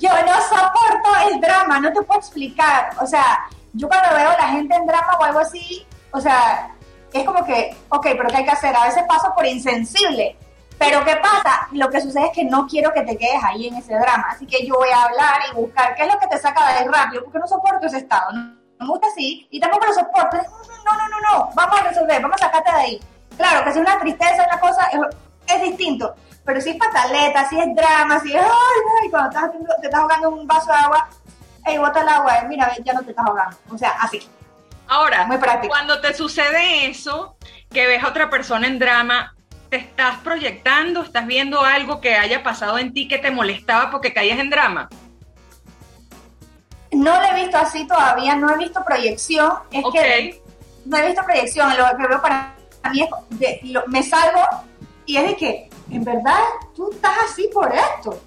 Yo 0.00 0.10
no 0.10 0.34
soporto 0.42 1.10
el 1.30 1.40
drama, 1.40 1.78
no 1.78 1.92
te 1.92 2.02
puedo 2.02 2.18
explicar. 2.18 2.90
O 3.00 3.06
sea, 3.06 3.46
yo 3.72 3.86
cuando 3.86 4.16
veo 4.16 4.30
a 4.30 4.36
la 4.36 4.48
gente 4.48 4.74
en 4.74 4.84
drama 4.84 5.16
o 5.20 5.22
algo 5.22 5.38
así, 5.38 5.86
o 6.10 6.20
sea, 6.20 6.74
es 7.12 7.24
como 7.24 7.44
que, 7.44 7.76
ok, 7.88 8.02
pero 8.02 8.28
¿qué 8.30 8.38
hay 8.38 8.44
que 8.44 8.50
hacer? 8.50 8.74
A 8.74 8.86
veces 8.86 9.04
paso 9.06 9.32
por 9.32 9.46
insensible 9.46 10.36
pero 10.78 11.04
¿qué 11.04 11.16
pasa? 11.16 11.68
Lo 11.72 11.88
que 11.88 12.00
sucede 12.00 12.26
es 12.26 12.32
que 12.32 12.44
no 12.44 12.66
quiero 12.66 12.92
que 12.92 13.02
te 13.02 13.16
quedes 13.16 13.42
ahí 13.42 13.68
en 13.68 13.76
ese 13.76 13.94
drama, 13.94 14.26
así 14.30 14.46
que 14.46 14.66
yo 14.66 14.74
voy 14.74 14.90
a 14.90 15.04
hablar 15.04 15.40
y 15.50 15.54
buscar 15.54 15.94
qué 15.94 16.02
es 16.02 16.12
lo 16.12 16.18
que 16.18 16.26
te 16.26 16.38
saca 16.38 16.66
de 16.66 16.78
ahí 16.78 16.86
rápido, 16.86 17.24
porque 17.24 17.38
no 17.38 17.46
soporto 17.46 17.86
ese 17.86 17.98
estado, 17.98 18.32
no, 18.32 18.55
gusta 18.84 19.06
así 19.08 19.46
y 19.50 19.60
tampoco 19.60 19.86
lo 19.86 19.94
soporto. 19.94 20.36
No, 20.84 20.92
no, 20.96 21.08
no, 21.08 21.20
no, 21.20 21.50
vamos 21.54 21.80
a 21.80 21.84
resolver, 21.84 22.20
vamos 22.20 22.40
a 22.40 22.46
sacarte 22.46 22.70
de 22.70 22.76
ahí. 22.76 23.00
Claro, 23.36 23.64
que 23.64 23.72
si 23.72 23.78
una 23.78 23.98
tristeza, 23.98 24.46
una 24.46 24.60
cosa, 24.60 24.88
es, 25.46 25.62
distinto, 25.62 26.14
pero 26.44 26.60
si 26.60 26.70
es 26.70 26.76
pataleta, 26.76 27.48
si 27.48 27.58
es 27.58 27.74
drama, 27.74 28.20
si 28.20 28.34
es, 28.34 28.42
ay, 28.42 29.02
ay, 29.02 29.10
cuando 29.10 29.30
estás 29.30 29.50
te 29.80 29.86
estás 29.86 30.00
ahogando 30.00 30.30
un 30.30 30.46
vaso 30.46 30.70
de 30.70 30.78
agua, 30.78 31.08
hey, 31.64 31.78
bota 31.78 32.00
el 32.00 32.08
agua, 32.08 32.42
mira, 32.48 32.72
ya 32.84 32.92
no 32.92 33.02
te 33.02 33.10
estás 33.10 33.26
ahogando, 33.26 33.56
o 33.70 33.78
sea, 33.78 33.90
así. 34.00 34.28
Ahora, 34.88 35.26
Muy 35.26 35.38
práctico. 35.38 35.72
cuando 35.72 36.00
te 36.00 36.14
sucede 36.14 36.86
eso, 36.86 37.36
que 37.70 37.86
ves 37.86 38.02
a 38.04 38.08
otra 38.08 38.30
persona 38.30 38.66
en 38.66 38.78
drama, 38.78 39.34
te 39.68 39.76
estás 39.76 40.18
proyectando, 40.18 41.02
estás 41.02 41.26
viendo 41.26 41.62
algo 41.62 42.00
que 42.00 42.14
haya 42.16 42.42
pasado 42.42 42.78
en 42.78 42.92
ti 42.92 43.08
que 43.08 43.18
te 43.18 43.30
molestaba 43.30 43.90
porque 43.90 44.12
caías 44.12 44.38
en 44.38 44.50
drama? 44.50 44.88
No 46.92 47.20
lo 47.20 47.26
he 47.26 47.34
visto 47.34 47.56
así 47.58 47.86
todavía, 47.86 48.36
no 48.36 48.54
he 48.54 48.58
visto 48.58 48.84
proyección. 48.84 49.52
Es 49.70 49.84
que 49.92 50.42
no 50.84 50.96
he 50.96 51.06
visto 51.06 51.22
proyección. 51.24 51.76
Lo 51.76 51.96
que 51.96 52.06
veo 52.06 52.22
para 52.22 52.54
mí 52.90 53.02
es, 53.02 53.38
de, 53.38 53.82
me 53.88 54.02
salgo 54.02 54.40
y 55.04 55.16
es 55.16 55.28
de 55.28 55.36
que, 55.36 55.70
en 55.90 56.04
verdad, 56.04 56.40
tú 56.74 56.90
estás 56.92 57.12
así 57.30 57.48
por 57.52 57.72
esto. 57.74 58.18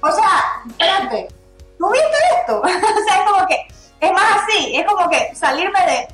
o 0.00 0.12
sea, 0.12 0.62
espérate, 0.66 1.28
¿tú 1.78 1.90
viste 1.90 2.16
esto? 2.40 2.60
o 2.62 2.66
sea, 2.66 3.18
es 3.18 3.30
como 3.30 3.46
que, 3.46 3.66
es 4.00 4.12
más 4.12 4.42
así, 4.42 4.76
es 4.76 4.86
como 4.86 5.08
que 5.08 5.34
salirme 5.34 5.80
de, 5.86 6.08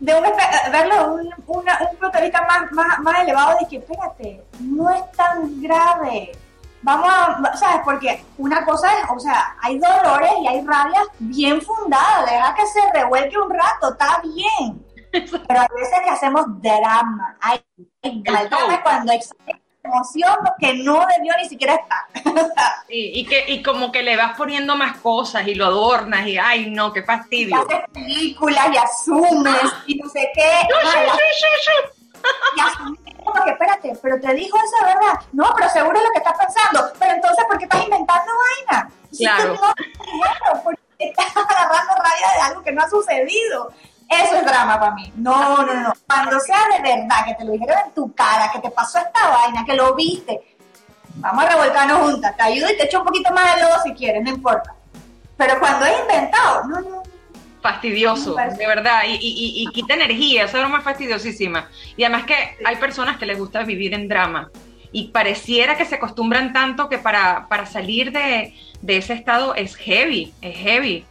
de 0.00 0.14
un, 0.14 0.24
verlo 0.70 1.14
un, 1.14 1.34
una, 1.46 1.78
un 1.90 1.96
punto 1.96 2.18
de 2.18 2.24
vista 2.24 2.42
más, 2.46 2.70
más, 2.72 2.98
más 3.00 3.22
elevado 3.22 3.56
de 3.60 3.68
que, 3.68 3.76
espérate, 3.76 4.42
no 4.60 4.90
es 4.90 5.12
tan 5.12 5.60
grave. 5.60 6.32
Vamos 6.82 7.08
a, 7.08 7.56
¿sabes? 7.56 7.80
Porque 7.84 8.24
una 8.36 8.64
cosa 8.64 8.88
es, 8.92 9.10
o 9.10 9.18
sea, 9.18 9.56
hay 9.60 9.78
dolores 9.78 10.32
y 10.42 10.46
hay 10.46 10.64
rabias 10.64 11.06
bien 11.18 11.60
fundadas, 11.60 12.30
deja 12.30 12.54
que 12.54 12.66
se 12.66 12.80
revuelque 12.92 13.38
un 13.38 13.50
rato, 13.50 13.92
está 13.92 14.22
bien. 14.22 14.84
Pero 15.10 15.60
hay 15.60 15.68
veces 15.74 16.00
que 16.04 16.10
hacemos 16.10 16.44
drama. 16.60 17.36
Hay, 17.40 17.60
el 18.02 18.22
drama 18.22 18.82
cuando 18.82 19.12
emoción 19.88 20.36
que 20.58 20.74
no 20.74 21.04
debió 21.16 21.32
ni 21.40 21.48
siquiera 21.48 21.74
estar. 21.74 22.04
y, 22.88 23.24
que, 23.26 23.44
y 23.48 23.62
como 23.62 23.90
que 23.90 24.02
le 24.02 24.16
vas 24.16 24.36
poniendo 24.36 24.76
más 24.76 24.98
cosas 24.98 25.46
y 25.46 25.54
lo 25.54 25.66
adornas 25.66 26.26
y 26.26 26.38
ay 26.38 26.70
no, 26.70 26.92
qué 26.92 27.02
fastidio. 27.02 27.56
Y 27.56 27.74
haces 27.74 27.84
películas 27.92 28.68
y 28.72 28.76
asumes 28.76 29.72
y 29.86 29.94
no 29.96 30.08
sé 30.08 30.30
qué. 30.34 30.50
y 32.56 32.60
asumes 32.60 33.17
como 33.32 33.44
que 33.44 33.50
espérate, 33.50 33.98
pero 34.02 34.20
te 34.20 34.34
dijo 34.34 34.56
eso, 34.56 34.84
¿verdad? 34.84 35.20
No, 35.32 35.52
pero 35.56 35.68
seguro 35.70 35.96
es 35.96 36.04
lo 36.04 36.10
que 36.10 36.18
estás 36.18 36.38
pensando. 36.38 36.92
Pero 36.98 37.12
entonces, 37.14 37.44
¿por 37.46 37.58
qué 37.58 37.64
estás 37.64 37.84
inventando 37.84 38.32
vaina? 38.66 38.90
Claro. 39.16 39.54
no, 39.54 40.62
porque 40.62 40.80
estás 40.98 41.36
agarrando 41.36 41.94
rabia 41.94 42.34
de 42.34 42.40
algo 42.42 42.62
que 42.62 42.72
no 42.72 42.82
ha 42.82 42.90
sucedido. 42.90 43.72
Eso 44.08 44.36
es 44.36 44.44
drama 44.44 44.80
para 44.80 44.94
mí. 44.94 45.12
No, 45.16 45.62
no, 45.62 45.74
no. 45.74 45.92
Cuando 46.06 46.40
sea 46.40 46.60
de 46.74 46.82
verdad, 46.82 47.26
que 47.26 47.34
te 47.34 47.44
lo 47.44 47.52
dijeron 47.52 47.76
en 47.86 47.92
tu 47.92 48.12
cara, 48.14 48.50
que 48.50 48.60
te 48.60 48.70
pasó 48.70 48.98
esta 48.98 49.28
vaina, 49.28 49.64
que 49.66 49.74
lo 49.74 49.94
viste, 49.94 50.56
vamos 51.16 51.44
a 51.44 51.48
revolcarnos 51.48 51.98
juntas. 51.98 52.36
Te 52.36 52.42
ayudo 52.42 52.70
y 52.70 52.76
te 52.76 52.84
echo 52.84 53.00
un 53.00 53.04
poquito 53.04 53.32
más 53.32 53.54
de 53.54 53.62
lodo 53.62 53.82
si 53.82 53.92
quieres, 53.92 54.22
no 54.22 54.30
importa. 54.30 54.74
Pero 55.36 55.60
cuando 55.60 55.84
es 55.84 56.00
inventado, 56.00 56.64
no, 56.64 56.80
no. 56.80 57.02
Fastidioso, 57.60 58.36
de 58.36 58.66
verdad, 58.66 59.02
y, 59.08 59.14
y, 59.14 59.62
y, 59.62 59.66
quita 59.72 59.94
energía, 59.94 60.44
esa 60.44 60.60
broma 60.60 60.78
es 60.78 60.84
fastidiosísima. 60.84 61.68
Y 61.96 62.04
además 62.04 62.24
que 62.24 62.34
hay 62.64 62.76
personas 62.76 63.16
que 63.16 63.26
les 63.26 63.36
gusta 63.36 63.64
vivir 63.64 63.94
en 63.94 64.06
drama 64.06 64.50
y 64.92 65.08
pareciera 65.08 65.76
que 65.76 65.84
se 65.84 65.96
acostumbran 65.96 66.52
tanto 66.52 66.88
que 66.88 66.98
para, 66.98 67.48
para 67.48 67.66
salir 67.66 68.12
de, 68.12 68.54
de 68.80 68.96
ese 68.96 69.14
estado 69.14 69.54
es 69.56 69.74
heavy, 69.76 70.32
es 70.40 70.56
heavy 70.56 71.04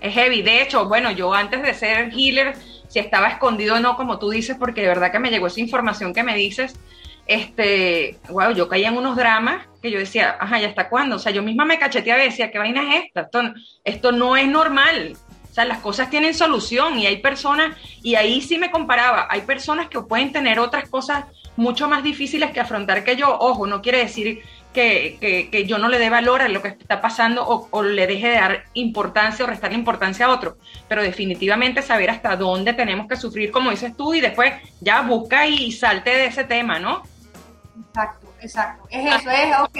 es 0.00 0.14
heavy. 0.14 0.42
De 0.42 0.62
hecho, 0.62 0.86
bueno, 0.86 1.10
yo 1.10 1.32
antes 1.34 1.62
de 1.62 1.74
ser 1.74 2.12
healer, 2.12 2.54
si 2.88 2.98
estaba 2.98 3.28
escondido 3.28 3.76
o 3.76 3.80
no, 3.80 3.96
como 3.96 4.18
tú 4.18 4.30
dices, 4.30 4.56
porque 4.58 4.82
de 4.82 4.88
verdad 4.88 5.12
que 5.12 5.18
me 5.18 5.30
llegó 5.30 5.46
esa 5.46 5.60
información 5.60 6.14
que 6.14 6.22
me 6.22 6.36
dices, 6.36 6.78
este, 7.26 8.18
wow, 8.30 8.52
yo 8.52 8.68
caía 8.68 8.88
en 8.88 8.96
unos 8.96 9.16
dramas 9.16 9.66
que 9.82 9.90
yo 9.90 9.98
decía, 9.98 10.36
ajá, 10.40 10.58
¿ya 10.60 10.68
hasta 10.68 10.88
cuándo? 10.88 11.16
O 11.16 11.18
sea, 11.18 11.32
yo 11.32 11.42
misma 11.42 11.64
me 11.64 11.78
cacheteaba 11.78 12.22
y 12.22 12.28
decía, 12.28 12.50
¿qué 12.50 12.58
vaina 12.58 12.96
es 12.96 13.04
esta? 13.06 13.22
Esto, 13.22 13.42
esto 13.84 14.12
no 14.12 14.36
es 14.36 14.48
normal. 14.48 15.16
Las 15.64 15.78
cosas 15.78 16.10
tienen 16.10 16.34
solución 16.34 16.98
y 16.98 17.06
hay 17.06 17.18
personas, 17.18 17.76
y 18.02 18.14
ahí 18.14 18.40
sí 18.40 18.58
me 18.58 18.70
comparaba, 18.70 19.26
hay 19.30 19.42
personas 19.42 19.88
que 19.88 20.00
pueden 20.00 20.32
tener 20.32 20.58
otras 20.58 20.88
cosas 20.88 21.24
mucho 21.56 21.88
más 21.88 22.02
difíciles 22.02 22.52
que 22.52 22.60
afrontar 22.60 23.04
que 23.04 23.16
yo. 23.16 23.36
Ojo, 23.38 23.66
no 23.66 23.82
quiere 23.82 23.98
decir 23.98 24.42
que, 24.72 25.64
yo 25.66 25.78
no 25.78 25.88
le 25.88 25.98
dé 25.98 26.10
valor 26.10 26.42
a 26.42 26.48
lo 26.48 26.62
que 26.62 26.68
está 26.68 27.00
pasando 27.00 27.44
o, 27.46 27.82
le 27.82 28.06
deje 28.06 28.28
de 28.28 28.34
dar 28.34 28.64
importancia 28.74 29.44
o 29.44 29.48
restarle 29.48 29.76
importancia 29.76 30.26
a 30.26 30.30
otro, 30.30 30.56
pero 30.88 31.02
definitivamente 31.02 31.82
saber 31.82 32.10
hasta 32.10 32.36
dónde 32.36 32.74
tenemos 32.74 33.08
que 33.08 33.16
sufrir, 33.16 33.50
como 33.50 33.70
dices 33.70 33.96
tú, 33.96 34.14
y 34.14 34.20
después 34.20 34.52
ya 34.80 35.02
busca 35.02 35.46
y 35.46 35.72
salte 35.72 36.10
de 36.10 36.26
ese 36.26 36.44
tema, 36.44 36.78
¿no? 36.78 37.02
Exacto, 37.88 38.34
exacto. 38.40 38.86
Es 38.90 39.20
eso, 39.20 39.30
es, 39.30 39.58
ok, 39.58 39.78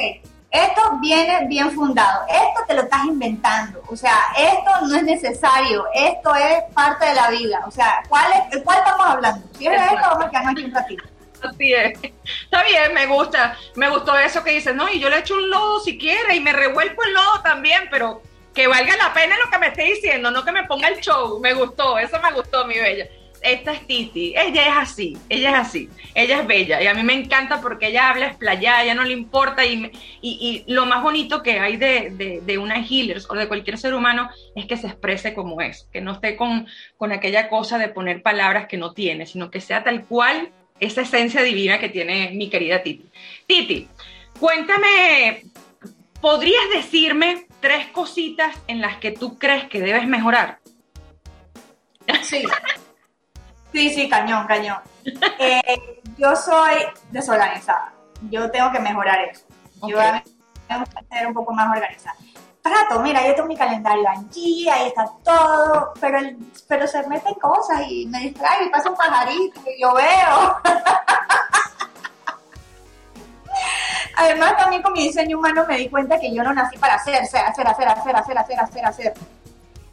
esto 0.51 0.99
viene 1.01 1.47
bien 1.47 1.71
fundado, 1.71 2.25
esto 2.29 2.65
te 2.67 2.75
lo 2.75 2.83
estás 2.83 3.05
inventando, 3.05 3.83
o 3.87 3.97
sea, 3.97 4.17
esto 4.37 4.87
no 4.87 4.97
es 4.97 5.03
necesario, 5.03 5.85
esto 5.95 6.35
es 6.35 6.63
parte 6.75 7.07
de 7.07 7.15
la 7.15 7.31
vida, 7.31 7.63
o 7.67 7.71
sea, 7.71 8.03
¿cuál, 8.09 8.33
es, 8.51 8.63
cuál 8.63 8.79
estamos 8.79 9.07
hablando? 9.07 9.47
Si 9.59 9.67
es 9.67 9.81
esto, 9.81 9.97
vamos 10.01 10.25
a 10.25 10.31
quedarnos 10.31 10.53
aquí 10.53 10.65
un 10.65 10.75
ratito. 10.75 11.05
Así 11.43 11.73
es. 11.73 11.99
Está 12.45 12.65
bien, 12.65 12.93
me 12.95 13.07
gusta. 13.07 13.57
Me 13.77 13.89
gustó 13.89 14.17
eso 14.19 14.43
que 14.43 14.51
dices, 14.53 14.75
no, 14.75 14.91
y 14.91 14.99
yo 14.99 15.09
le 15.09 15.19
echo 15.19 15.35
un 15.35 15.49
lodo 15.51 15.79
si 15.81 15.97
quiere 15.97 16.35
y 16.35 16.41
me 16.41 16.53
revuelvo 16.53 17.01
el 17.05 17.15
lodo 17.15 17.43
también, 17.43 17.85
pero 17.91 18.23
que 18.53 18.67
valga 18.67 18.97
la 18.97 19.15
pena 19.15 19.37
lo 19.39 19.49
que 19.51 19.59
me 19.59 19.69
esté 19.69 19.85
diciendo, 19.85 20.33
no 20.33 20.45
que 20.45 20.51
me 20.51 20.65
ponga 20.65 20.89
el 20.89 20.99
show. 21.01 21.39
Me 21.39 21.55
gustó, 21.55 21.97
eso 21.97 22.19
me 22.21 22.33
gustó, 22.33 22.65
mi 22.65 22.77
bella. 22.77 23.07
Esta 23.43 23.73
es 23.73 23.87
Titi, 23.87 24.35
ella 24.37 24.69
es 24.69 24.77
así, 24.77 25.17
ella 25.29 25.51
es 25.51 25.57
así, 25.57 25.89
ella 26.15 26.41
es 26.41 26.47
bella 26.47 26.83
y 26.83 26.87
a 26.87 26.95
mí 26.95 27.03
me 27.03 27.13
encanta 27.15 27.61
porque 27.61 27.89
ella 27.89 28.11
habla 28.11 28.27
explayada, 28.27 28.83
ella 28.83 28.95
no 28.95 29.05
le 29.05 29.13
importa 29.13 29.65
y, 29.65 29.91
y, 30.21 30.65
lo 30.67 30.87
más 30.87 31.03
bonito 31.03 31.43
que 31.43 31.61
hay 31.61 31.77
de, 31.77 32.11
de, 32.11 32.41
de, 32.43 32.59
una 32.59 32.85
healers 32.85 33.31
o 33.31 33.35
de 33.35 33.49
cualquier 33.49 33.79
ser 33.79 33.95
humano 33.95 34.29
es 34.57 34.67
que 34.67 34.77
se 34.77 34.89
exprese 34.89 35.35
como 35.35 35.61
es, 35.61 35.89
que 35.93 36.01
no 36.01 36.13
esté 36.13 36.37
con, 36.37 36.67
con 36.97 37.13
aquella 37.13 37.49
cosa 37.49 37.79
de 37.79 37.89
poner 37.89 38.23
palabras 38.23 38.67
que 38.67 38.77
no 38.77 38.93
tiene, 38.93 39.27
sino 39.27 39.51
que 39.51 39.61
sea 39.61 39.85
tal 39.85 40.05
cual 40.05 40.51
esa 40.81 41.03
esencia 41.03 41.43
divina 41.43 41.79
que 41.79 41.89
tiene 41.89 42.31
mi 42.33 42.49
querida 42.49 42.83
Titi. 42.83 43.07
Titi, 43.47 43.89
cuéntame, 44.39 45.45
¿podrías 46.21 46.71
decirme 46.75 47.47
tres 47.61 47.87
cositas 47.89 48.57
en 48.67 48.81
las 48.81 48.97
que 48.99 49.13
tú 49.13 49.39
crees 49.39 49.65
que 49.69 49.81
debes 49.81 50.07
mejorar? 50.07 50.59
Sí. 52.23 52.43
Sí, 53.73 53.91
sí, 53.91 54.09
cañón, 54.09 54.47
cañón. 54.47 54.79
Eh, 55.39 56.03
yo 56.19 56.37
soy 56.37 56.85
desorganizada. 57.11 57.93
Yo 58.29 58.51
tengo 58.51 58.71
que 58.73 58.79
mejorar 58.79 59.21
eso. 59.21 59.47
Yo 59.87 59.99
tengo 60.69 60.85
que 60.85 61.17
ser 61.17 61.27
un 61.27 61.33
poco 61.33 61.55
más 61.55 61.71
organizada 61.75 62.17
rato, 62.69 63.01
mira, 63.01 63.27
yo 63.27 63.35
tengo 63.35 63.49
mi 63.49 63.57
calendario 63.57 64.09
allí, 64.09 64.69
ahí 64.69 64.89
está 64.89 65.11
todo, 65.25 65.93
pero, 66.01 66.19
pero 66.67 66.87
se 66.87 67.07
meten 67.09 67.35
cosas 67.35 67.83
y 67.89 68.07
me 68.07 68.21
distrae 68.21 68.67
y 68.67 68.69
pasa 68.71 68.91
un 68.91 68.97
pajarito 68.97 69.61
y 69.67 69.81
yo 69.81 69.95
veo. 69.95 70.57
Además, 74.17 74.57
también 74.57 74.83
con 74.83 74.93
mi 74.93 75.05
diseño 75.05 75.39
humano 75.39 75.65
me 75.69 75.77
di 75.77 75.89
cuenta 75.89 76.19
que 76.19 76.35
yo 76.35 76.43
no 76.43 76.53
nací 76.53 76.77
para 76.77 76.95
hacer, 76.95 77.15
hacer, 77.23 77.47
hacer, 77.47 77.67
hacer, 77.69 77.89
hacer, 77.89 78.17
hacer, 78.17 78.39
hacer, 78.39 78.59
hacer, 78.61 78.85
hacer. 78.85 79.15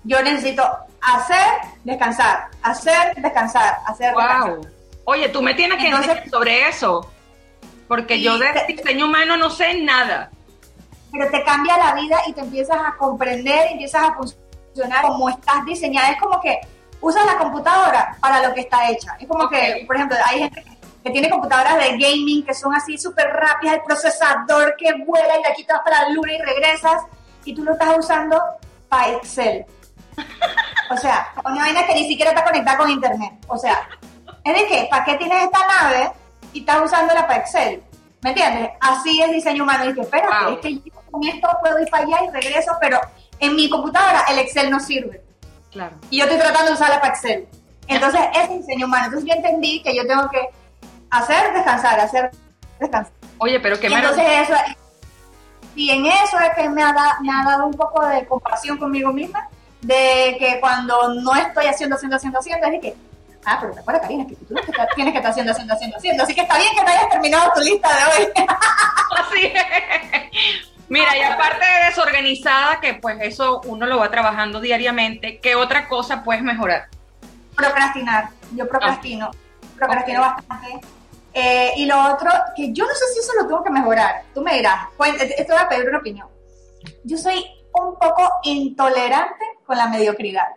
Yo 0.05 0.21
necesito 0.21 0.63
hacer, 1.01 1.45
descansar, 1.83 2.47
hacer, 2.63 3.15
descansar, 3.17 3.79
hacer, 3.85 4.13
wow. 4.13 4.65
Oye, 5.03 5.29
tú 5.29 5.41
me 5.41 5.53
tienes 5.53 5.77
que 5.77 5.93
decir 5.93 6.29
sobre 6.31 6.67
eso, 6.69 7.11
porque 7.87 8.21
yo 8.21 8.37
de 8.39 8.47
diseño 8.67 9.05
humano 9.05 9.37
no 9.37 9.49
sé 9.49 9.81
nada 9.81 10.31
pero 11.17 11.31
te 11.31 11.43
cambia 11.43 11.77
la 11.77 11.93
vida 11.95 12.17
y 12.27 12.33
te 12.33 12.41
empiezas 12.41 12.77
a 12.77 12.95
comprender, 12.97 13.71
empiezas 13.71 14.09
a 14.09 14.13
funcionar 14.13 15.03
como 15.03 15.29
estás 15.29 15.65
diseñada. 15.65 16.09
Es 16.09 16.19
como 16.19 16.39
que 16.41 16.59
usas 17.01 17.25
la 17.25 17.37
computadora 17.37 18.17
para 18.19 18.47
lo 18.47 18.53
que 18.53 18.61
está 18.61 18.89
hecha. 18.89 19.15
Es 19.19 19.27
como 19.27 19.47
que, 19.49 19.83
por 19.87 19.95
ejemplo, 19.95 20.17
hay 20.25 20.39
gente 20.39 20.63
que 21.03 21.11
tiene 21.11 21.29
computadoras 21.29 21.77
de 21.77 21.91
gaming 21.91 22.43
que 22.43 22.53
son 22.53 22.73
así 22.73 22.97
súper 22.97 23.27
rápidas, 23.27 23.75
el 23.75 23.83
procesador 23.83 24.75
que 24.77 24.93
vuela 25.05 25.39
y 25.39 25.43
la 25.43 25.53
quitas 25.53 25.79
para 25.83 26.03
la 26.03 26.09
luna 26.09 26.33
y 26.33 26.41
regresas, 26.41 27.03
y 27.43 27.53
tú 27.53 27.63
lo 27.63 27.73
estás 27.73 27.95
usando 27.97 28.41
para 28.89 29.11
Excel. 29.11 29.65
O 30.89 30.97
sea, 30.97 31.34
una 31.43 31.62
vaina 31.62 31.86
que 31.86 31.95
ni 31.95 32.08
siquiera 32.08 32.32
está 32.32 32.43
conectada 32.43 32.78
con 32.78 32.89
internet. 32.89 33.34
O 33.47 33.58
sea, 33.58 33.88
es 34.43 34.54
de 34.54 34.67
que, 34.67 34.88
¿para 34.89 35.04
qué 35.04 35.15
tienes 35.15 35.43
esta 35.43 35.60
nave 35.67 36.12
y 36.54 36.60
estás 36.60 36.84
usándola 36.84 37.28
para 37.28 37.39
Excel? 37.39 37.84
¿Me 38.21 38.30
entiendes? 38.30 38.69
Así 38.80 39.21
es 39.21 39.32
diseño 39.32 39.63
humano. 39.63 39.89
Y 39.89 39.93
que, 39.93 40.01
espérate, 40.01 40.54
es 40.54 40.60
que 40.60 40.75
yo 40.75 41.01
con 41.12 41.23
esto 41.23 41.47
puedo 41.62 41.80
ir 41.80 41.89
para 41.89 42.06
allá 42.06 42.17
y 42.28 42.32
regreso, 42.32 42.71
pero 42.80 42.99
en 43.39 43.56
mi 43.56 43.69
computadora 43.69 44.25
el 44.30 44.39
Excel 44.39 44.69
no 44.69 44.80
sirve. 44.80 45.23
Claro. 45.71 45.95
Y 46.10 46.19
yo 46.19 46.25
estoy 46.25 46.39
tratando 46.39 46.67
de 46.67 46.73
usarla 46.73 47.01
para 47.01 47.13
Excel. 47.13 47.47
Entonces, 47.88 48.21
es 48.34 48.49
diseño 48.49 48.86
humano. 48.86 49.06
Entonces, 49.06 49.30
yo 49.30 49.36
entendí 49.36 49.82
que 49.82 49.95
yo 49.95 50.06
tengo 50.08 50.30
que 50.30 50.47
hacer 51.10 51.54
descansar, 51.54 51.99
hacer 51.99 52.32
descansar. 52.80 53.13
Oye, 53.39 53.60
pero 53.60 53.80
qué 53.80 53.88
Entonces, 53.88 54.25
eso 54.43 54.54
es, 54.54 54.75
y 55.75 55.91
en 55.91 56.06
eso 56.06 56.39
es 56.39 56.56
que 56.56 56.69
me 56.69 56.82
ha, 56.82 56.93
me 57.21 57.30
ha 57.32 57.43
dado 57.45 57.65
un 57.65 57.73
poco 57.73 58.06
de 58.06 58.25
compasión 58.25 58.78
conmigo 58.78 59.12
misma, 59.12 59.49
de 59.85 60.35
que 60.39 60.59
cuando 60.59 61.13
no 61.13 61.35
estoy 61.35 61.67
haciendo, 61.67 61.95
haciendo, 61.95 62.17
haciendo, 62.17 62.39
haciendo, 62.39 62.65
es 62.65 62.71
de 62.73 62.79
que, 62.79 62.95
ah, 63.45 63.57
pero 63.61 63.73
te 63.73 63.79
acuerdas, 63.79 64.01
Karina, 64.01 64.25
que 64.25 64.35
tú 64.35 64.45
tienes 64.95 65.13
que 65.13 65.17
estar 65.19 65.31
haciendo, 65.31 65.51
haciendo, 65.51 65.73
haciendo, 65.73 65.97
haciendo. 65.97 66.23
Así 66.23 66.33
que 66.33 66.41
está 66.41 66.57
bien 66.57 66.73
que 66.75 66.83
no 66.83 66.89
hayas 66.89 67.09
terminado 67.09 67.51
tu 67.53 67.61
lista 67.61 67.89
de 67.89 68.03
hoy. 68.05 68.31
Así 69.17 69.45
es. 69.45 70.75
Mira, 70.89 71.17
y 71.17 71.21
aparte 71.21 71.65
de 71.65 71.85
desorganizada, 71.89 72.79
que 72.79 72.95
pues 72.95 73.17
eso 73.21 73.61
uno 73.65 73.85
lo 73.85 73.99
va 73.99 74.09
trabajando 74.09 74.59
diariamente, 74.59 75.39
¿qué 75.39 75.55
otra 75.55 75.87
cosa 75.87 76.23
puedes 76.23 76.41
mejorar? 76.41 76.87
Procrastinar. 77.55 78.29
Yo 78.55 78.67
procrastino. 78.67 79.31
Procrastino 79.77 80.21
bastante. 80.21 80.79
Eh, 81.33 81.73
y 81.77 81.85
lo 81.85 82.13
otro, 82.13 82.31
que 82.55 82.71
yo 82.73 82.85
no 82.85 82.93
sé 82.93 83.05
si 83.13 83.19
eso 83.19 83.33
lo 83.39 83.47
tengo 83.47 83.63
que 83.63 83.69
mejorar. 83.69 84.23
Tú 84.33 84.41
me 84.41 84.55
dirás, 84.55 84.87
esto 85.37 85.53
va 85.53 85.61
a 85.61 85.69
pedir 85.69 85.89
una 85.89 85.99
opinión. 85.99 86.27
Yo 87.03 87.17
soy 87.17 87.43
un 87.73 87.95
poco 87.99 88.29
intolerante 88.43 89.54
con 89.65 89.78
la 89.78 89.88
mediocridad. 89.88 90.47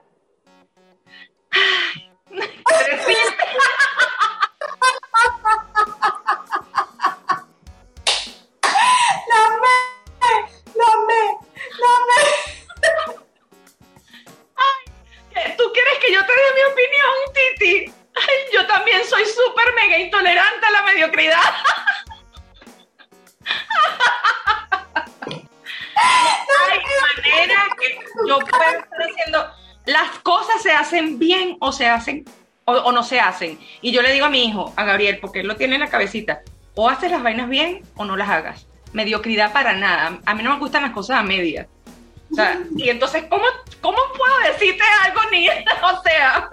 Se 31.79 31.89
hacen 31.89 32.25
o, 32.65 32.93
no 32.93 33.03
se 33.03 33.19
hacen. 33.19 33.59
Y 33.81 33.93
yo 33.93 34.03
le 34.03 34.13
digo 34.13 34.27
a 34.27 34.31
mi 34.31 34.45
hijo, 34.45 34.75
a 34.77 34.85
Gabriel, 34.85 35.19
porque 35.21 35.41
él 35.41 35.47
lo 35.47 35.57
tiene 35.57 35.77
en 35.77 35.81
la 35.81 35.89
cabecita, 35.89 36.43
O 36.75 36.89
haces 36.89 37.11
las 37.11 37.23
vainas 37.23 37.49
bien 37.49 37.83
o 37.97 38.05
no 38.05 38.17
las 38.17 38.29
hagas. 38.29 38.67
Mediocridad 38.93 39.53
para 39.53 39.73
nada. 39.73 40.19
A 40.27 40.35
mí 40.35 40.43
no 40.43 40.53
me 40.53 40.59
gustan 40.59 40.83
las 40.83 40.93
cosas 40.93 41.19
a 41.19 41.23
medias. 41.23 41.67
O 42.31 42.35
sea, 42.35 42.61
y 42.77 42.91
entonces, 42.91 43.25
¿cómo, 43.31 43.45
cómo 43.81 43.97
puedo 44.17 44.53
decirte 44.53 44.85
algo 45.05 45.21
ni 45.31 45.49
O 45.49 46.03
sea. 46.03 46.51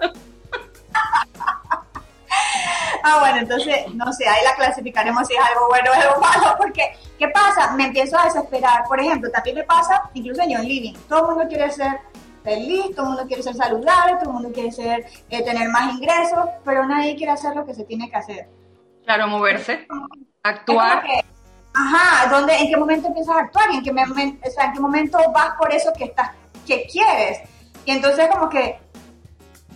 Ah, 3.02 3.18
bueno, 3.20 3.38
entonces, 3.38 3.94
no 3.94 4.10
sé, 4.12 4.26
ahí 4.26 4.42
la 4.42 4.54
clasificaremos 4.56 5.28
si 5.28 5.34
es 5.34 5.40
algo 5.40 5.68
bueno 5.68 5.90
o 5.90 5.94
algo 5.94 6.20
malo, 6.20 6.56
porque, 6.58 6.96
¿qué 7.18 7.28
pasa? 7.28 7.72
Me 7.72 7.84
empiezo 7.84 8.18
a 8.18 8.24
desesperar. 8.24 8.84
Por 8.88 8.98
ejemplo, 9.00 9.30
también 9.30 9.56
me 9.56 9.62
pasa, 9.64 10.10
incluso 10.14 10.42
en 10.42 10.56
John 10.56 10.66
Living, 10.66 10.94
todo 11.08 11.20
el 11.20 11.36
mundo 11.36 11.48
quiere 11.48 11.70
ser 11.70 12.00
feliz, 12.46 12.94
todo 12.94 13.06
el 13.06 13.12
mundo 13.12 13.26
quiere 13.26 13.42
ser 13.42 13.56
saludable, 13.56 14.14
todo 14.20 14.30
el 14.30 14.34
mundo 14.34 14.52
quiere 14.52 14.70
ser, 14.70 15.04
eh, 15.28 15.42
tener 15.42 15.68
más 15.68 15.92
ingresos, 15.94 16.44
pero 16.64 16.86
nadie 16.86 17.16
quiere 17.16 17.32
hacer 17.32 17.56
lo 17.56 17.66
que 17.66 17.74
se 17.74 17.84
tiene 17.84 18.08
que 18.08 18.16
hacer. 18.16 18.48
Claro, 19.04 19.26
moverse, 19.26 19.86
actuar. 20.44 21.04
ajá, 21.74 22.30
¿dónde, 22.30 22.56
¿en 22.56 22.68
qué 22.68 22.76
momento 22.76 23.08
empiezas 23.08 23.36
a 23.36 23.40
actuar? 23.40 23.66
¿Y 23.72 23.78
en 23.78 23.82
qué, 23.82 23.90
o 23.90 24.50
sea, 24.50 24.66
en 24.66 24.72
qué 24.72 24.80
momento 24.80 25.18
vas 25.34 25.54
por 25.58 25.72
eso 25.74 25.92
que, 25.92 26.04
estás, 26.04 26.30
que 26.64 26.86
quieres? 26.86 27.40
Y 27.84 27.90
entonces 27.90 28.28
como 28.28 28.48
que 28.48 28.78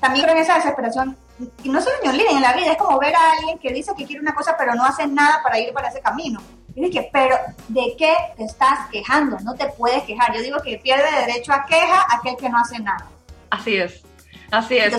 también 0.01 0.25
creo 0.25 0.37
en 0.37 0.43
esa 0.43 0.55
desesperación 0.55 1.17
y 1.63 1.69
no 1.69 1.81
solo 1.81 1.97
en 2.03 2.17
Living, 2.17 2.37
en 2.37 2.43
la 2.43 2.53
vida, 2.53 2.73
es 2.73 2.77
como 2.77 2.99
ver 2.99 3.15
a 3.15 3.33
alguien 3.33 3.59
que 3.59 3.73
dice 3.73 3.93
que 3.97 4.05
quiere 4.05 4.21
una 4.21 4.35
cosa 4.35 4.57
pero 4.59 4.75
no 4.75 4.85
hace 4.85 5.07
nada 5.07 5.43
para 5.43 5.59
ir 5.59 5.73
para 5.73 5.89
ese 5.89 6.01
camino. 6.01 6.41
Y 6.75 6.91
que, 6.91 7.09
pero 7.13 7.37
¿de 7.69 7.95
qué 7.99 8.15
te 8.37 8.45
estás 8.45 8.89
quejando? 8.91 9.39
No 9.41 9.55
te 9.55 9.67
puedes 9.67 10.03
quejar. 10.05 10.35
Yo 10.35 10.41
digo 10.41 10.61
que 10.63 10.79
pierde 10.79 11.27
derecho 11.27 11.53
a 11.53 11.67
queja 11.67 12.07
aquel 12.11 12.37
que 12.37 12.49
no 12.49 12.59
hace 12.59 12.79
nada. 12.79 13.07
Así 13.51 13.77
es, 13.77 14.03
así 14.51 14.79
es. 14.79 14.95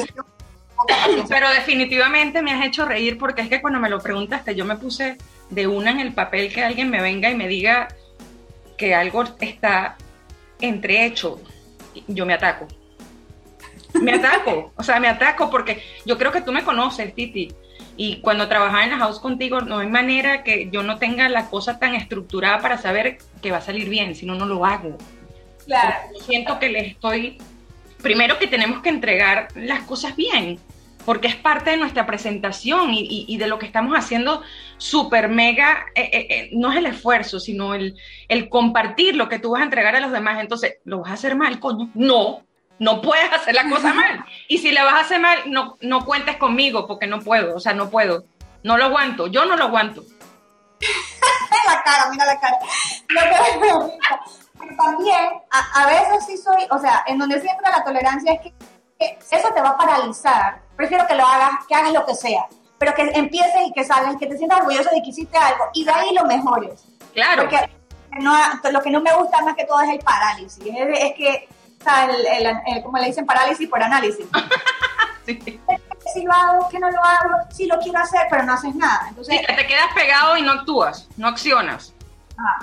pero 1.30 1.49
definitivamente 1.49 2.41
me 2.41 2.54
has 2.54 2.65
hecho 2.65 2.86
reír 2.86 3.17
porque 3.17 3.41
es 3.41 3.49
que 3.49 3.62
cuando 3.62 3.80
me 3.80 3.89
lo 3.89 3.99
preguntaste 3.99 4.56
yo 4.56 4.65
me 4.65 4.77
puse 4.77 5.17
de 5.49 5.67
una 5.67 5.91
en 5.91 5.99
el 5.99 6.13
papel 6.13 6.51
que 6.51 6.63
alguien 6.63 6.89
me 6.89 7.01
venga 7.01 7.30
y 7.30 7.36
me 7.36 7.47
diga 7.47 7.88
que 8.77 8.95
algo 8.95 9.23
está 9.39 9.95
entrehecho, 10.60 11.39
yo 12.08 12.25
me 12.25 12.34
ataco 12.34 12.67
me 14.01 14.13
ataco, 14.13 14.71
o 14.75 14.84
sea, 14.84 14.99
me 14.99 15.08
ataco 15.08 15.49
porque 15.49 15.84
yo 16.06 16.17
creo 16.17 16.32
que 16.32 16.41
tú 16.41 16.51
me 16.51 16.63
conoces, 16.63 17.13
Titi, 17.13 17.54
y 17.97 18.17
cuando 18.17 18.47
trabajaba 18.47 18.84
en 18.84 18.91
la 18.91 18.97
house 18.97 19.19
contigo, 19.19 19.62
no 19.62 19.80
hay 19.80 19.88
manera 19.88 20.43
que 20.43 20.69
yo 20.71 20.84
no 20.84 20.97
tenga 20.97 21.30
la 21.30 21.49
cosa 21.49 21.80
tan 21.80 21.95
estructurada 21.95 22.60
para 22.60 22.77
saber 22.77 23.17
que 23.41 23.51
va 23.51 23.58
a 23.58 23.62
salir 23.62 23.89
bien, 23.89 24.15
si 24.15 24.25
no, 24.25 24.36
no 24.36 24.45
lo 24.45 24.65
hago. 24.65 24.97
Claro. 25.65 25.95
siento 26.25 26.58
que 26.58 26.69
le 26.69 26.80
estoy, 26.88 27.38
primero 28.01 28.39
que 28.39 28.47
tenemos 28.47 28.82
que 28.82 28.89
entregar 28.89 29.49
las 29.56 29.82
cosas 29.82 30.15
bien, 30.15 30.60
porque 31.06 31.27
es 31.27 31.36
parte 31.36 31.71
de 31.71 31.77
nuestra 31.77 32.06
presentación 32.06 32.89
y, 32.93 33.38
de 33.38 33.47
lo 33.47 33.60
que 33.60 33.65
estamos 33.65 33.97
haciendo 33.97 34.41
súper 34.77 35.30
mega, 35.30 35.86
eh, 35.95 36.10
eh, 36.12 36.27
eh, 36.30 36.49
no 36.54 36.71
es 36.71 36.77
el 36.77 36.86
esfuerzo, 36.88 37.39
sino 37.39 37.73
el, 37.73 37.95
el 38.27 38.49
compartir 38.49 39.15
lo 39.15 39.30
que 39.30 39.39
tú 39.39 39.51
vas 39.51 39.62
a 39.62 39.65
entregar 39.65 39.95
a 39.95 39.99
los 39.99 40.12
demás. 40.12 40.39
Entonces, 40.39 40.75
¿lo 40.86 40.99
vas 40.99 41.12
a 41.12 41.13
hacer 41.13 41.36
mal, 41.36 41.60
coño? 41.60 41.89
No, 41.95 42.43
no 42.82 43.00
puedes 43.00 43.32
hacer 43.32 43.54
la 43.54 43.70
cosa 43.70 43.94
mal. 43.94 44.26
Y 44.48 44.58
si 44.58 44.72
la 44.72 44.84
vas 44.84 44.96
a 44.96 45.00
hacer 45.02 45.20
mal, 45.20 45.38
no, 45.46 45.78
no 45.82 46.04
cuentes 46.04 46.38
conmigo 46.38 46.88
porque 46.88 47.06
no 47.06 47.20
puedo, 47.20 47.56
o 47.56 47.60
sea, 47.60 47.74
no 47.74 47.91
puedo. 47.91 48.24
No 48.63 48.76
lo 48.76 48.86
aguanto, 48.86 49.28
yo 49.28 49.46
no 49.46 49.56
lo 49.56 49.65
aguanto. 49.65 50.02
la 51.67 51.84
cara, 51.84 52.10
mira 52.10 52.26
la 52.26 52.39
cara. 52.39 52.58
Lo 53.08 53.22
que 53.22 54.76
también, 54.76 55.30
a, 55.52 55.86
veces 55.86 56.26
sí 56.26 56.38
soy, 56.38 56.65
o 56.72 56.80
sea, 56.80 57.04
en 57.06 57.20
donde 57.20 57.39
siempre 57.39 57.70
la 57.70 57.84
tolerancia 57.84 58.34
es 58.34 58.41
que, 58.41 58.54
eso 59.30 59.50
te 59.54 59.62
va 59.62 59.70
a 59.70 59.78
paralizar. 59.78 60.62
Prefiero 60.76 61.06
que 61.06 61.13
lo 61.13 61.26
hagas, 61.26 61.52
que 61.67 61.76
hagas 61.76 61.94
lo 61.94 62.04
que 62.04 62.15
sea, 62.15 62.48
pero 62.80 62.96
que 62.96 63.04
empieces 63.13 63.62
y 63.67 63.74
que 63.74 63.84
salgas, 63.84 64.15
que 64.17 64.26
te 64.26 64.38
sientas 64.38 64.60
orgulloso 64.60 64.89
de 64.89 65.04
que 65.04 65.10
hiciste 65.10 65.38
algo 65.38 65.65
y 65.76 65.86
de 65.86 65.91
ahí 65.91 66.15
lo 66.15 66.26
mejores. 66.26 66.84
Claro. 67.13 67.44
Porque 67.44 67.70
no, 68.20 68.36
lo 68.72 68.82
que 68.82 68.89
no 68.89 69.02
me 69.02 69.13
gusta 69.13 69.39
más 69.44 69.56
que 69.56 69.65
todo 69.65 69.82
es 69.82 69.89
el 69.89 70.00
parálisis. 70.00 70.63
es 70.65 71.13
que 71.13 71.48
el, 71.86 72.84
como 72.84 72.98
le 72.98 73.08
dicen, 73.08 73.26
parálisis 73.26 73.67
por 73.70 73.82
análisis. 73.82 74.26
Si 76.13 76.24
lo 76.24 76.34
hago, 76.34 76.67
que 76.67 76.80
no 76.80 76.89
lo 76.89 77.00
hago, 77.02 77.36
si 77.52 77.67
lo 77.67 77.80
quiero 77.80 78.00
hacer, 78.00 78.22
pero 78.30 78.44
no 78.44 78.54
haces 78.54 78.76
nada. 78.76 79.06
Entonces, 79.08 79.39
que 79.48 79.54
te 79.54 79.67
quedas 79.67 79.94
pegado 79.94 80.36
y 80.36 80.41
no 80.41 80.52
actúas, 80.52 81.08
no 81.15 81.28
accionas. 81.28 81.94
Ah, 82.38 82.58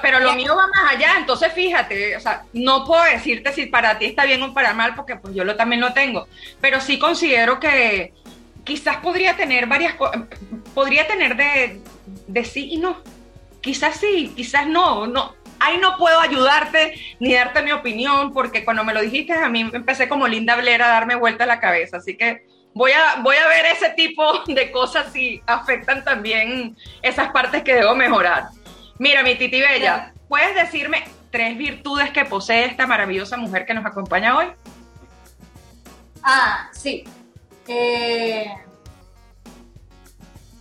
pero 0.00 0.20
lo 0.20 0.32
mío 0.32 0.56
va 0.56 0.66
más 0.68 0.94
allá, 0.94 1.14
entonces 1.18 1.52
fíjate, 1.52 2.16
o 2.16 2.20
sea, 2.20 2.44
no 2.52 2.84
puedo 2.84 3.02
decirte 3.04 3.52
si 3.52 3.66
para 3.66 3.98
ti 3.98 4.06
está 4.06 4.24
bien 4.24 4.42
o 4.42 4.54
para 4.54 4.72
mal, 4.72 4.94
porque 4.94 5.16
pues 5.16 5.34
yo 5.34 5.44
lo, 5.44 5.56
también 5.56 5.80
lo 5.80 5.92
tengo, 5.92 6.26
pero 6.60 6.80
sí 6.80 6.98
considero 6.98 7.60
que 7.60 8.14
quizás 8.64 8.96
podría 8.98 9.36
tener 9.36 9.66
varias 9.66 9.94
cosas, 9.94 10.22
podría 10.74 11.06
tener 11.06 11.36
de, 11.36 11.82
de 12.26 12.44
sí 12.44 12.72
y 12.72 12.78
no, 12.78 12.96
quizás 13.60 13.96
sí, 13.96 14.32
quizás 14.34 14.66
no, 14.66 15.06
no, 15.06 15.34
ahí 15.60 15.78
no 15.78 15.96
puedo 15.96 16.20
ayudarte 16.20 16.94
ni 17.20 17.34
darte 17.34 17.62
mi 17.62 17.72
opinión, 17.72 18.32
porque 18.32 18.64
cuando 18.64 18.84
me 18.84 18.94
lo 18.94 19.00
dijiste 19.00 19.32
a 19.32 19.48
mí 19.48 19.68
empecé 19.72 20.08
como 20.08 20.28
Linda 20.28 20.56
Blair 20.56 20.82
a 20.82 20.88
darme 20.88 21.14
vuelta 21.14 21.44
a 21.44 21.46
la 21.46 21.60
cabeza, 21.60 21.98
así 21.98 22.16
que 22.16 22.46
voy 22.74 22.92
a, 22.92 23.22
voy 23.22 23.36
a 23.36 23.48
ver 23.48 23.66
ese 23.66 23.90
tipo 23.90 24.44
de 24.46 24.70
cosas 24.70 25.12
si 25.12 25.42
afectan 25.46 26.04
también 26.04 26.76
esas 27.02 27.30
partes 27.30 27.62
que 27.62 27.74
debo 27.74 27.94
mejorar. 27.94 28.48
Mira, 28.98 29.22
mi 29.22 29.34
Titi 29.34 29.60
Bella, 29.60 30.12
¿puedes 30.28 30.54
decirme 30.54 31.04
tres 31.30 31.56
virtudes 31.56 32.10
que 32.10 32.24
posee 32.24 32.66
esta 32.66 32.86
maravillosa 32.86 33.36
mujer 33.36 33.66
que 33.66 33.74
nos 33.74 33.84
acompaña 33.84 34.36
hoy? 34.36 34.46
Ah, 36.22 36.68
sí. 36.72 37.04
Eh, 37.68 38.46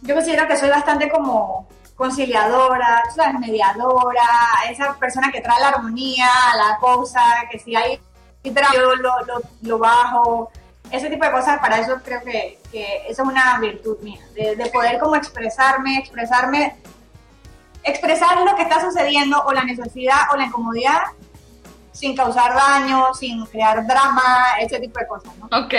yo 0.01 0.15
considero 0.15 0.47
que 0.47 0.57
soy 0.57 0.69
bastante 0.69 1.09
como 1.09 1.67
conciliadora, 1.95 3.03
sabes, 3.15 3.39
mediadora, 3.39 4.27
esa 4.69 4.95
persona 4.95 5.31
que 5.31 5.41
trae 5.41 5.59
la 5.59 5.69
armonía 5.69 6.27
la 6.57 6.77
cosa, 6.77 7.21
que 7.49 7.59
si 7.59 7.75
hay 7.75 7.99
yo 8.73 8.95
lo, 8.95 9.11
lo, 9.61 9.79
bajo, 9.79 10.51
ese 10.91 11.09
tipo 11.09 11.25
de 11.25 11.31
cosas, 11.31 11.59
para 11.59 11.79
eso 11.79 11.99
creo 12.03 12.21
que, 12.21 12.59
que 12.71 13.03
esa 13.09 13.23
es 13.23 13.27
una 13.27 13.59
virtud 13.59 13.97
mía, 14.01 14.19
de, 14.35 14.55
de, 14.55 14.65
poder 14.67 14.99
como 14.99 15.15
expresarme, 15.15 15.97
expresarme, 15.97 16.75
expresar 17.83 18.41
lo 18.41 18.55
que 18.55 18.61
está 18.61 18.81
sucediendo 18.81 19.41
o 19.45 19.51
la 19.51 19.63
necesidad 19.63 20.31
o 20.31 20.37
la 20.37 20.45
incomodidad 20.45 21.01
sin 21.91 22.15
causar 22.15 22.53
daño, 22.53 23.13
sin 23.13 23.45
crear 23.45 23.87
drama, 23.87 24.57
ese 24.59 24.79
tipo 24.79 24.99
de 24.99 25.07
cosas, 25.07 25.31
¿no? 25.37 25.45
Ok. 25.57 25.73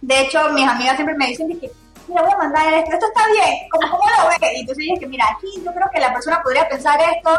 De 0.00 0.20
hecho, 0.20 0.50
mis 0.52 0.68
amigas 0.68 0.96
siempre 0.96 1.16
me 1.16 1.28
dicen 1.28 1.58
que 1.60 1.70
mira, 2.08 2.22
voy 2.22 2.32
a 2.32 2.36
mandar 2.36 2.74
esto, 2.74 2.92
esto 2.92 3.06
está 3.06 3.30
bien, 3.30 3.68
¿cómo, 3.70 3.90
cómo 3.90 4.04
lo 4.04 4.28
ves? 4.28 4.52
Y 4.54 4.60
entonces 4.60 4.84
dije 4.84 5.00
que, 5.00 5.06
mira, 5.06 5.26
aquí 5.36 5.48
yo 5.64 5.72
creo 5.72 5.88
que 5.92 6.00
la 6.00 6.12
persona 6.12 6.42
podría 6.42 6.68
pensar 6.68 7.00
esto, 7.00 7.30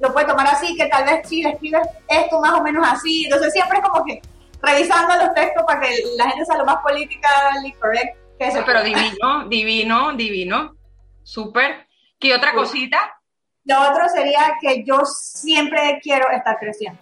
lo 0.00 0.12
puede 0.12 0.26
tomar 0.26 0.46
así, 0.46 0.76
que 0.76 0.86
tal 0.86 1.04
vez 1.04 1.28
sí 1.28 1.42
le 1.42 1.50
escribes 1.50 1.86
esto 2.08 2.40
más 2.40 2.52
o 2.52 2.62
menos 2.62 2.86
así. 2.86 3.24
Entonces 3.24 3.52
siempre 3.52 3.78
es 3.78 3.84
como 3.88 4.04
que 4.04 4.20
revisando 4.62 5.16
los 5.16 5.34
textos 5.34 5.64
para 5.66 5.80
que 5.80 5.98
la 6.16 6.28
gente 6.30 6.44
sea 6.44 6.58
lo 6.58 6.64
más 6.64 6.78
politically 6.82 7.72
correct 7.80 8.16
que 8.38 8.48
eso. 8.48 8.62
Pero 8.66 8.82
divino, 8.82 9.48
divino, 9.48 10.12
divino. 10.14 10.76
Súper. 11.22 11.86
¿Qué 12.18 12.34
otra 12.34 12.52
cosita? 12.52 13.20
Lo 13.64 13.80
otro 13.80 14.08
sería 14.08 14.54
que 14.60 14.84
yo 14.84 15.04
siempre 15.04 16.00
quiero 16.02 16.30
estar 16.30 16.58
creciendo. 16.58 17.00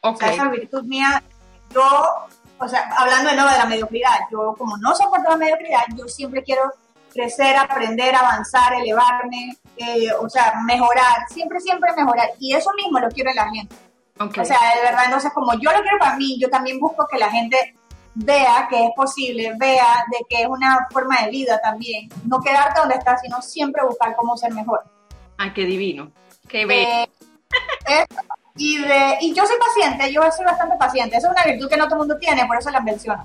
Okay. 0.00 0.12
O 0.12 0.16
sea, 0.16 0.32
esa 0.32 0.48
virtud 0.48 0.84
mía, 0.84 1.22
yo 1.72 2.26
o 2.60 2.68
sea, 2.68 2.90
hablando 2.96 3.30
de 3.30 3.36
nuevo 3.36 3.50
de 3.50 3.58
la 3.58 3.66
mediocridad, 3.66 4.18
yo 4.30 4.54
como 4.56 4.76
no 4.76 4.94
soporto 4.94 5.30
la 5.30 5.36
mediocridad, 5.36 5.80
yo 5.96 6.06
siempre 6.06 6.42
quiero 6.42 6.62
crecer, 7.12 7.56
aprender, 7.56 8.14
avanzar, 8.14 8.74
elevarme, 8.74 9.56
eh, 9.76 10.12
o 10.12 10.28
sea, 10.28 10.60
mejorar, 10.64 11.26
siempre, 11.28 11.60
siempre 11.60 11.90
mejorar. 11.96 12.28
Y 12.38 12.54
eso 12.54 12.70
mismo 12.74 12.98
lo 13.00 13.08
quiero 13.08 13.30
en 13.30 13.36
la 13.36 13.50
gente. 13.50 13.74
O 14.18 14.44
sea, 14.44 14.58
de 14.76 14.82
verdad, 14.82 15.06
entonces 15.06 15.32
como 15.32 15.54
yo 15.54 15.72
lo 15.72 15.80
quiero 15.80 15.98
para 15.98 16.16
mí, 16.16 16.38
yo 16.38 16.50
también 16.50 16.78
busco 16.78 17.06
que 17.10 17.18
la 17.18 17.30
gente 17.30 17.74
vea 18.14 18.66
que 18.68 18.84
es 18.84 18.90
posible, 18.94 19.54
vea 19.58 20.04
de 20.10 20.18
que 20.28 20.42
es 20.42 20.48
una 20.48 20.86
forma 20.90 21.22
de 21.22 21.30
vida 21.30 21.58
también. 21.62 22.10
No 22.26 22.40
quedarte 22.40 22.80
donde 22.80 22.96
estás, 22.96 23.22
sino 23.22 23.40
siempre 23.40 23.82
buscar 23.82 24.14
cómo 24.16 24.36
ser 24.36 24.52
mejor. 24.52 24.82
Ay, 25.38 25.52
qué 25.54 25.64
divino. 25.64 26.12
Qué 26.46 26.66
bello. 26.66 27.10
Eh, 27.86 28.06
y, 28.60 28.76
de, 28.76 29.16
y 29.22 29.32
yo 29.32 29.46
soy 29.46 29.56
paciente, 29.58 30.12
yo 30.12 30.20
soy 30.30 30.44
bastante 30.44 30.76
paciente. 30.76 31.16
Esa 31.16 31.28
es 31.28 31.32
una 31.32 31.50
virtud 31.50 31.70
que 31.70 31.78
no 31.78 31.84
todo 31.84 31.94
el 31.94 32.00
mundo 32.00 32.18
tiene, 32.18 32.44
por 32.44 32.58
eso 32.58 32.70
la 32.70 32.80
menciono. 32.80 33.24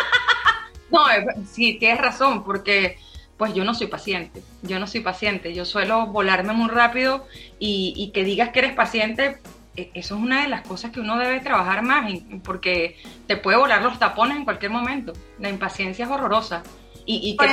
no, 0.90 1.04
sí, 1.48 1.74
tienes 1.78 2.00
razón, 2.00 2.42
porque 2.42 2.98
pues 3.36 3.54
yo 3.54 3.62
no 3.64 3.74
soy 3.74 3.86
paciente, 3.86 4.42
yo 4.62 4.80
no 4.80 4.88
soy 4.88 5.02
paciente, 5.02 5.54
yo 5.54 5.64
suelo 5.64 6.08
volarme 6.08 6.52
muy 6.52 6.68
rápido 6.68 7.26
y, 7.60 7.94
y, 7.96 8.10
que 8.10 8.24
digas 8.24 8.50
que 8.50 8.58
eres 8.58 8.72
paciente, 8.72 9.38
e, 9.76 9.92
eso 9.94 10.16
es 10.16 10.20
una 10.20 10.42
de 10.42 10.48
las 10.48 10.62
cosas 10.62 10.90
que 10.90 10.98
uno 10.98 11.16
debe 11.16 11.38
trabajar 11.38 11.82
más, 11.82 12.12
porque 12.42 12.96
te 13.28 13.36
puede 13.36 13.56
volar 13.56 13.82
los 13.82 14.00
tapones 14.00 14.36
en 14.36 14.44
cualquier 14.44 14.72
momento. 14.72 15.12
La 15.38 15.48
impaciencia 15.48 16.06
es 16.06 16.10
horrorosa 16.10 16.64
y, 17.06 17.30
y 17.30 17.36
que, 17.36 17.46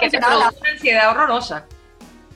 que 0.00 0.10
te 0.10 0.18
produce 0.18 0.58
una 0.60 0.70
ansiedad 0.72 1.10
horrorosa. 1.10 1.66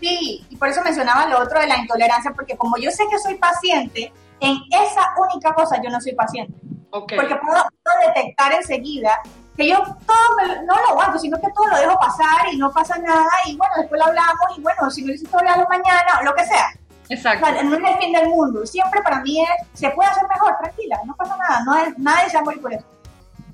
Sí, 0.05 0.45
y 0.51 0.57
por 0.57 0.69
eso 0.69 0.83
mencionaba 0.83 1.27
lo 1.27 1.41
otro 1.41 1.59
de 1.59 1.67
la 1.67 1.79
intolerancia, 1.79 2.31
porque 2.33 2.59
como 2.59 2.77
yo 2.77 2.91
sé 2.91 3.05
que 3.11 3.19
soy 3.19 3.37
paciente, 3.37 4.13
en 4.39 4.59
esa 4.71 5.15
única 5.17 5.55
cosa 5.55 5.81
yo 5.83 5.89
no 5.89 5.99
soy 5.99 6.15
paciente. 6.15 6.53
Porque 6.91 7.17
puedo, 7.17 7.65
detectar 8.07 8.53
enseguida 8.53 9.19
que 9.57 9.67
yo 9.67 9.83
todo 9.83 10.63
no 10.67 10.75
lo 10.75 10.89
aguanto, 10.91 11.19
sino 11.19 11.41
que 11.41 11.51
todo 11.53 11.69
lo 11.69 11.79
dejo 11.79 11.99
pasar 11.99 12.53
y 12.53 12.59
no 12.59 12.71
pasa 12.71 12.99
nada 12.99 13.31
y 13.47 13.57
bueno, 13.57 13.73
después 13.79 13.99
lo 13.99 14.09
hablamos 14.09 14.59
y 14.59 14.61
bueno, 14.61 14.91
si 14.91 15.05
me 15.05 15.13
dices 15.13 15.33
hablarlo 15.33 15.67
mañana 15.71 16.19
o 16.21 16.25
lo 16.25 16.35
que 16.35 16.45
sea. 16.45 16.67
Exacto. 17.09 17.47
no 17.65 17.77
es 17.77 17.95
el 17.95 17.99
fin 17.99 18.13
del 18.13 18.29
mundo. 18.29 18.67
Siempre 18.67 19.01
para 19.01 19.21
mí 19.21 19.41
es, 19.41 19.49
se 19.73 19.89
puede 19.91 20.11
hacer 20.11 20.29
mejor, 20.29 20.55
tranquila, 20.59 21.01
no 21.07 21.17
pasa 21.17 21.35
nada, 21.39 21.65
no 21.65 21.77
es, 21.77 21.99
nadie 21.99 22.29
se 22.29 22.37
va 22.37 22.41
a 22.43 22.45
morir 22.45 22.61
por 22.61 22.75
eso. 22.75 22.85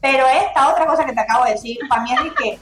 Pero 0.00 0.26
esta 0.26 0.68
otra 0.68 0.84
cosa 0.84 1.04
que 1.04 1.12
te 1.12 1.20
acabo 1.20 1.44
de 1.44 1.52
decir, 1.52 1.78
para 1.88 2.02
mí 2.02 2.12
es 2.12 2.32
que 2.32 2.58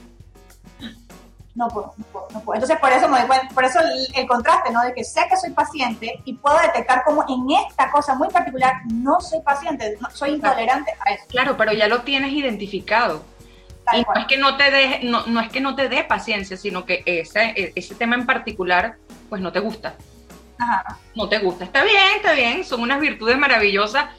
no 1.55 1.67
puedo, 1.67 1.93
no 1.97 2.05
puedo, 2.05 2.27
no 2.31 2.41
puedo. 2.41 2.55
Entonces 2.55 2.79
por 2.79 2.91
eso 2.91 3.07
me 3.07 3.19
por 3.53 3.63
eso 3.63 3.79
el, 4.15 4.27
contraste, 4.27 4.71
¿no? 4.71 4.83
De 4.83 4.93
que 4.93 5.03
sé 5.03 5.21
que 5.29 5.37
soy 5.37 5.51
paciente 5.51 6.21
y 6.25 6.33
puedo 6.33 6.57
detectar 6.59 7.03
como 7.03 7.25
en 7.27 7.57
esta 7.67 7.91
cosa 7.91 8.15
muy 8.15 8.29
particular 8.29 8.73
no 8.93 9.19
soy 9.19 9.41
paciente, 9.41 9.97
soy 10.13 10.31
intolerante 10.31 10.93
a 11.05 11.13
eso. 11.13 11.25
Claro, 11.27 11.57
pero 11.57 11.73
ya 11.73 11.87
lo 11.87 12.01
tienes 12.01 12.31
identificado. 12.31 13.23
y 13.93 14.01
no 14.01 14.21
es 14.21 14.27
que 14.27 14.37
no 14.37 14.57
te 14.57 14.71
dé, 14.71 14.99
no, 15.03 15.25
no, 15.25 15.41
es 15.41 15.49
que 15.49 15.61
no 15.61 15.75
te 15.75 15.89
dé 15.89 16.03
paciencia, 16.03 16.55
sino 16.55 16.85
que 16.85 17.03
ese, 17.05 17.73
ese 17.75 17.95
tema 17.95 18.15
en 18.15 18.25
particular, 18.25 18.97
pues 19.29 19.41
no 19.41 19.51
te 19.51 19.59
gusta. 19.59 19.95
Ajá. 20.59 20.97
No 21.15 21.27
te 21.29 21.39
gusta. 21.39 21.63
Está 21.63 21.83
bien, 21.83 22.17
está 22.17 22.33
bien, 22.33 22.63
son 22.63 22.81
unas 22.81 22.99
virtudes 22.99 23.37
maravillosas. 23.37 24.09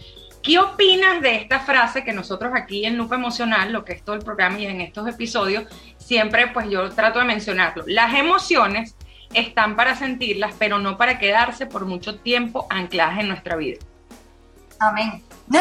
¿Qué 0.42 0.58
opinas 0.58 1.20
de 1.20 1.36
esta 1.36 1.60
frase 1.60 2.02
que 2.02 2.12
nosotros 2.14 2.52
aquí 2.54 2.86
en 2.86 2.96
Lupa 2.96 3.16
Emocional, 3.16 3.72
lo 3.72 3.84
que 3.84 3.92
es 3.92 4.02
todo 4.02 4.16
el 4.16 4.22
programa 4.22 4.58
y 4.58 4.66
en 4.66 4.80
estos 4.80 5.06
episodios, 5.06 5.64
siempre 5.98 6.48
pues 6.48 6.68
yo 6.70 6.88
trato 6.90 7.18
de 7.18 7.26
mencionarlo. 7.26 7.84
Las 7.86 8.14
emociones 8.14 8.96
están 9.34 9.76
para 9.76 9.94
sentirlas, 9.96 10.54
pero 10.58 10.78
no 10.78 10.96
para 10.96 11.18
quedarse 11.18 11.66
por 11.66 11.84
mucho 11.84 12.20
tiempo 12.20 12.66
ancladas 12.70 13.18
en 13.20 13.28
nuestra 13.28 13.56
vida. 13.56 13.80
Amén. 14.78 15.22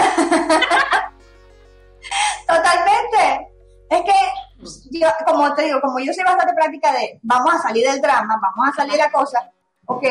Totalmente. 2.48 3.48
Es 3.90 4.02
que 4.02 4.14
como 5.26 5.54
te 5.56 5.64
digo, 5.64 5.82
como 5.82 6.00
yo 6.00 6.14
soy 6.14 6.24
bastante 6.24 6.54
práctica 6.54 6.94
de 6.94 7.20
vamos 7.22 7.54
a 7.54 7.58
salir 7.60 7.86
del 7.86 8.02
drama, 8.02 8.40
vamos 8.42 8.70
a 8.70 8.74
salir 8.74 8.94
de 8.94 8.98
la 9.00 9.12
cosa, 9.12 9.52
ok, 9.86 10.04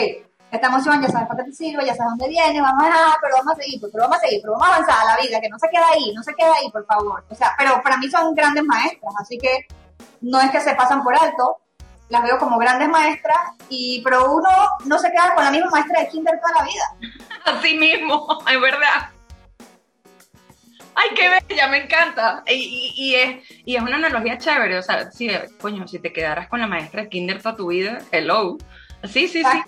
esta 0.50 0.68
emoción 0.68 1.02
ya 1.02 1.08
sabes 1.08 1.28
para 1.28 1.44
qué 1.44 1.50
te 1.50 1.56
sirve, 1.56 1.84
ya 1.84 1.94
sabes 1.94 2.10
dónde 2.10 2.28
viene, 2.28 2.60
vamos 2.60 2.86
a, 2.86 3.18
pero 3.20 3.36
vamos 3.36 3.52
a 3.52 3.56
seguir, 3.56 3.80
pero 3.80 4.04
vamos 4.04 4.16
a 4.16 4.20
seguir, 4.20 4.40
pero 4.40 4.52
vamos 4.54 4.68
a 4.68 4.74
avanzar 4.74 4.96
a 5.00 5.16
la 5.16 5.22
vida, 5.22 5.40
que 5.40 5.48
no 5.48 5.58
se 5.58 5.68
quede 5.68 5.84
ahí, 5.92 6.12
no 6.14 6.22
se 6.22 6.34
quede 6.34 6.48
ahí, 6.48 6.70
por 6.70 6.86
favor. 6.86 7.24
O 7.28 7.34
sea, 7.34 7.52
pero 7.58 7.82
para 7.82 7.98
mí 7.98 8.08
son 8.10 8.34
grandes 8.34 8.64
maestras, 8.64 9.14
así 9.20 9.36
que 9.38 9.66
no 10.22 10.40
es 10.40 10.50
que 10.50 10.60
se 10.60 10.74
pasan 10.74 11.02
por 11.02 11.14
alto, 11.14 11.58
las 12.08 12.22
veo 12.22 12.38
como 12.38 12.58
grandes 12.58 12.88
maestras, 12.88 13.38
y, 13.68 14.00
pero 14.02 14.32
uno 14.32 14.48
no 14.86 14.98
se 14.98 15.10
queda 15.10 15.34
con 15.34 15.44
la 15.44 15.50
misma 15.50 15.70
maestra 15.70 16.00
de 16.00 16.08
kinder 16.08 16.40
toda 16.40 16.60
la 16.60 16.64
vida. 16.64 17.14
Así 17.44 17.76
mismo, 17.76 18.38
es 18.50 18.60
verdad. 18.60 19.10
¡Ay, 20.94 21.10
qué 21.14 21.28
bella! 21.28 21.68
Me 21.68 21.84
encanta. 21.84 22.42
Y, 22.48 22.92
y, 22.96 23.14
es, 23.14 23.44
y 23.64 23.76
es 23.76 23.82
una 23.82 23.96
analogía 23.96 24.36
chévere. 24.36 24.78
O 24.78 24.82
sea, 24.82 25.12
si, 25.12 25.30
coño, 25.60 25.86
si 25.86 26.00
te 26.00 26.12
quedaras 26.12 26.48
con 26.48 26.60
la 26.60 26.66
maestra 26.66 27.02
de 27.02 27.08
kinder 27.08 27.40
toda 27.40 27.54
tu 27.54 27.68
vida, 27.68 27.98
hello. 28.10 28.58
Sí, 29.04 29.28
sí, 29.28 29.44
sí. 29.44 29.62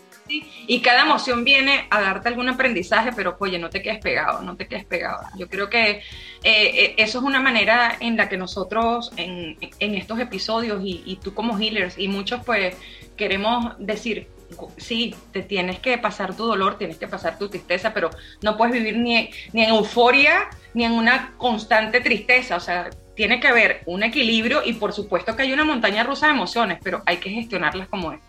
Y 0.66 0.80
cada 0.80 1.02
emoción 1.02 1.44
viene 1.44 1.86
a 1.90 2.00
darte 2.00 2.28
algún 2.28 2.48
aprendizaje, 2.48 3.10
pero 3.14 3.36
oye, 3.38 3.58
no 3.58 3.70
te 3.70 3.82
quedes 3.82 3.98
pegado, 3.98 4.42
no 4.42 4.56
te 4.56 4.66
quedes 4.66 4.84
pegado. 4.84 5.22
Yo 5.36 5.48
creo 5.48 5.68
que 5.68 5.90
eh, 5.90 6.02
eh, 6.42 6.94
eso 6.96 7.18
es 7.18 7.24
una 7.24 7.40
manera 7.40 7.96
en 8.00 8.16
la 8.16 8.28
que 8.28 8.36
nosotros 8.36 9.12
en, 9.16 9.56
estos 9.78 10.20
episodios 10.20 10.80
y, 10.84 11.18
tú 11.22 11.34
como 11.34 11.58
healers 11.58 11.98
y 11.98 12.08
muchos 12.08 12.42
pues 12.44 12.76
queremos 13.16 13.74
decir, 13.78 14.28
sí, 14.76 15.14
te 15.32 15.42
tienes 15.42 15.78
que 15.80 15.98
pasar 15.98 16.34
tu 16.36 16.46
dolor, 16.46 16.78
tienes 16.78 16.96
que 16.96 17.08
pasar 17.08 17.38
tu 17.38 17.48
tristeza, 17.48 17.92
pero 17.92 18.10
no 18.42 18.56
puedes 18.56 18.74
vivir 18.74 18.96
ni, 18.96 19.30
ni 19.52 19.64
en 19.64 19.70
euforia 19.70 20.48
ni 20.74 20.84
en 20.84 20.92
una 20.92 21.34
constante 21.36 22.00
tristeza. 22.00 22.56
O 22.56 22.60
sea, 22.60 22.90
tiene 23.14 23.40
que 23.40 23.48
haber 23.48 23.82
un 23.86 24.02
equilibrio 24.02 24.62
y 24.64 24.74
por 24.74 24.92
supuesto 24.92 25.36
que 25.36 25.42
hay 25.42 25.52
una 25.52 25.64
montaña 25.64 26.04
rusa 26.04 26.26
de 26.26 26.32
emociones, 26.32 26.78
pero 26.82 27.02
hay 27.04 27.18
que 27.18 27.30
gestionarlas 27.30 27.88
como 27.88 28.12
es. 28.12 28.20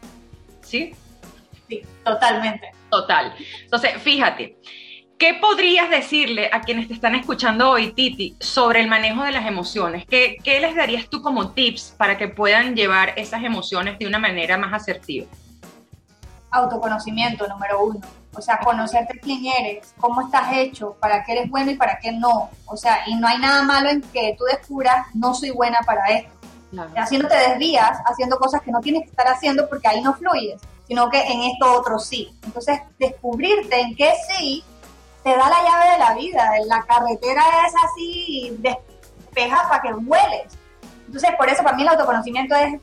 ¿Sí? 0.61 0.93
Totalmente. 2.03 2.71
Total. 2.89 3.33
Entonces, 3.63 4.01
fíjate, 4.01 4.57
¿qué 5.17 5.35
podrías 5.35 5.89
decirle 5.89 6.49
a 6.51 6.61
quienes 6.61 6.89
te 6.89 6.93
están 6.93 7.15
escuchando 7.15 7.69
hoy, 7.69 7.93
Titi, 7.93 8.35
sobre 8.39 8.81
el 8.81 8.87
manejo 8.87 9.23
de 9.23 9.31
las 9.31 9.45
emociones? 9.45 10.05
¿Qué, 10.05 10.37
¿Qué, 10.43 10.59
les 10.59 10.75
darías 10.75 11.07
tú 11.07 11.21
como 11.21 11.51
tips 11.51 11.95
para 11.97 12.17
que 12.17 12.27
puedan 12.27 12.75
llevar 12.75 13.13
esas 13.17 13.43
emociones 13.43 13.97
de 13.97 14.07
una 14.07 14.19
manera 14.19 14.57
más 14.57 14.73
asertiva? 14.73 15.27
Autoconocimiento, 16.51 17.47
número 17.47 17.81
uno. 17.81 18.01
O 18.33 18.41
sea, 18.41 18.59
conocerte 18.59 19.19
quién 19.19 19.45
eres, 19.45 19.93
cómo 19.97 20.21
estás 20.21 20.53
hecho, 20.53 20.95
para 20.99 21.23
qué 21.23 21.33
eres 21.33 21.49
bueno 21.49 21.71
y 21.71 21.75
para 21.75 21.97
qué 21.99 22.11
no. 22.11 22.49
O 22.65 22.75
sea, 22.77 23.03
y 23.07 23.15
no 23.15 23.27
hay 23.27 23.37
nada 23.39 23.63
malo 23.63 23.89
en 23.89 24.01
que 24.01 24.35
tú 24.37 24.45
descubras, 24.45 25.05
no 25.13 25.33
soy 25.33 25.51
buena 25.51 25.79
para 25.85 26.07
esto. 26.07 26.31
Haciendo 26.95 27.27
te 27.27 27.35
desvías, 27.35 27.99
haciendo 28.05 28.37
cosas 28.37 28.61
que 28.61 28.71
no 28.71 28.79
tienes 28.79 29.03
que 29.03 29.09
estar 29.09 29.27
haciendo 29.27 29.67
porque 29.67 29.89
ahí 29.89 30.01
no 30.01 30.13
fluyes 30.13 30.61
sino 30.91 31.09
que 31.09 31.21
en 31.21 31.43
esto 31.43 31.73
otro 31.73 31.97
sí. 31.99 32.37
Entonces, 32.43 32.81
descubrirte 32.99 33.79
en 33.79 33.95
qué 33.95 34.11
sí 34.27 34.61
te 35.23 35.29
da 35.29 35.49
la 35.49 35.63
llave 35.63 35.91
de 35.91 35.97
la 35.97 36.13
vida. 36.15 36.51
La 36.65 36.83
carretera 36.83 37.41
es 37.65 37.73
así, 37.85 38.57
despeja 38.59 39.69
para 39.69 39.81
que 39.81 39.93
vueles. 39.93 40.51
Entonces, 41.05 41.29
por 41.37 41.47
eso 41.47 41.63
para 41.63 41.77
mí 41.77 41.83
el 41.83 41.87
autoconocimiento 41.87 42.55
es 42.55 42.81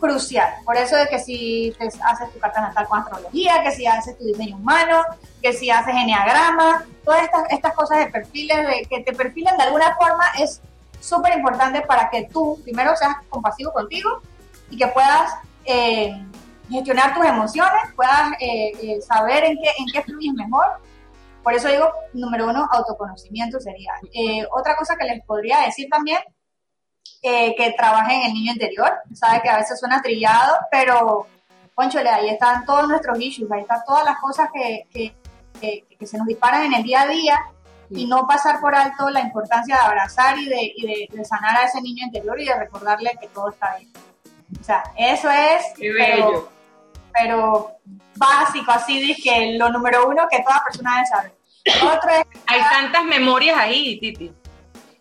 crucial. 0.00 0.52
Por 0.64 0.76
eso 0.76 0.96
es 0.96 1.08
que 1.10 1.20
si 1.20 1.72
te 1.78 1.86
haces 1.86 2.32
tu 2.32 2.40
carta 2.40 2.60
natal 2.60 2.88
con 2.88 2.98
astrología, 2.98 3.62
que 3.62 3.70
si 3.70 3.86
haces 3.86 4.18
tu 4.18 4.24
diseño 4.24 4.56
humano, 4.56 5.04
que 5.40 5.52
si 5.52 5.70
haces 5.70 5.94
enneagrama, 5.94 6.84
todas 7.04 7.22
estas, 7.22 7.44
estas 7.50 7.72
cosas 7.74 7.98
de 7.98 8.06
perfiles, 8.06 8.66
de, 8.66 8.86
que 8.90 9.04
te 9.04 9.12
perfilen 9.12 9.56
de 9.58 9.62
alguna 9.62 9.94
forma, 9.94 10.24
es 10.40 10.60
súper 10.98 11.36
importante 11.36 11.82
para 11.82 12.10
que 12.10 12.28
tú 12.32 12.58
primero 12.64 12.96
seas 12.96 13.14
compasivo 13.28 13.72
contigo 13.72 14.10
y 14.70 14.76
que 14.76 14.88
puedas 14.88 15.34
eh, 15.64 16.20
gestionar 16.72 17.14
tus 17.14 17.24
emociones, 17.24 17.82
puedas 17.94 18.32
eh, 18.40 18.72
eh, 18.82 19.00
saber 19.00 19.44
en 19.44 19.58
qué, 19.58 19.70
en 19.78 19.86
qué 19.92 20.02
fluyes 20.02 20.34
mejor. 20.34 20.66
Por 21.42 21.54
eso 21.54 21.68
digo, 21.68 21.92
número 22.12 22.48
uno, 22.48 22.68
autoconocimiento 22.70 23.60
sería. 23.60 23.92
Eh, 24.12 24.46
otra 24.52 24.76
cosa 24.76 24.96
que 24.96 25.06
les 25.06 25.24
podría 25.24 25.60
decir 25.60 25.88
también, 25.90 26.18
que 27.20 27.74
trabajen 27.76 28.22
en 28.22 28.26
el 28.26 28.34
niño 28.34 28.52
interior. 28.52 28.90
Sabe 29.14 29.42
que 29.42 29.48
a 29.48 29.58
veces 29.58 29.78
suena 29.78 30.02
trillado, 30.02 30.56
pero, 30.72 31.26
conchole, 31.74 32.08
ahí 32.08 32.30
están 32.30 32.64
todos 32.64 32.88
nuestros 32.88 33.20
issues, 33.20 33.50
ahí 33.52 33.60
están 33.60 33.80
todas 33.86 34.04
las 34.04 34.18
cosas 34.18 34.48
que, 34.52 34.86
que, 34.92 35.84
que, 35.98 36.06
se 36.06 36.18
nos 36.18 36.26
disparan 36.26 36.64
en 36.64 36.74
el 36.74 36.82
día 36.82 37.02
a 37.02 37.06
día 37.06 37.38
y 37.90 38.06
no 38.06 38.26
pasar 38.26 38.60
por 38.60 38.74
alto 38.74 39.08
la 39.10 39.20
importancia 39.20 39.76
de 39.76 39.82
abrazar 39.82 40.36
y, 40.36 40.48
de, 40.48 40.72
y 40.74 41.08
de, 41.16 41.24
sanar 41.24 41.58
a 41.58 41.64
ese 41.64 41.80
niño 41.80 42.06
interior 42.06 42.40
y 42.40 42.46
de 42.46 42.56
recordarle 42.56 43.16
que 43.20 43.28
todo 43.28 43.50
está 43.50 43.76
bien. 43.76 43.92
O 44.60 44.64
sea, 44.64 44.82
eso 44.96 45.30
es... 45.30 45.62
Qué 45.76 45.92
bello 45.92 46.26
pero 46.26 46.51
básico, 48.16 48.70
así 48.70 49.00
dije, 49.00 49.56
lo 49.58 49.70
número 49.70 50.08
uno 50.08 50.26
que 50.30 50.42
toda 50.42 50.62
persona 50.64 50.96
debe 50.96 51.06
saber. 51.06 51.32
Otro 51.96 52.10
es, 52.10 52.26
Hay 52.46 52.60
tantas 52.70 53.04
memorias 53.04 53.56
ahí, 53.58 53.98
Titi. 54.00 54.32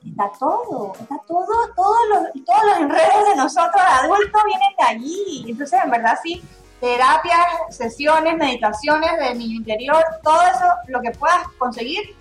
Está 0.07 0.31
todo, 0.39 0.93
está 0.99 1.15
todo, 1.27 1.45
todos 1.75 1.97
los, 2.09 2.45
todos 2.45 2.65
los 2.65 2.77
enredos 2.79 3.29
de 3.29 3.35
nosotros 3.35 3.81
adultos 3.81 4.41
vienen 4.45 4.75
de 4.77 4.85
allí. 4.85 5.45
Entonces, 5.47 5.79
en 5.83 5.91
verdad, 5.91 6.17
sí, 6.23 6.41
terapias, 6.79 7.45
sesiones, 7.69 8.35
meditaciones 8.35 9.11
de 9.19 9.35
mi 9.35 9.55
interior, 9.55 10.03
todo 10.23 10.41
eso, 10.41 10.65
lo 10.87 11.01
que 11.01 11.11
puedas 11.11 11.47
conseguir, 11.59 12.15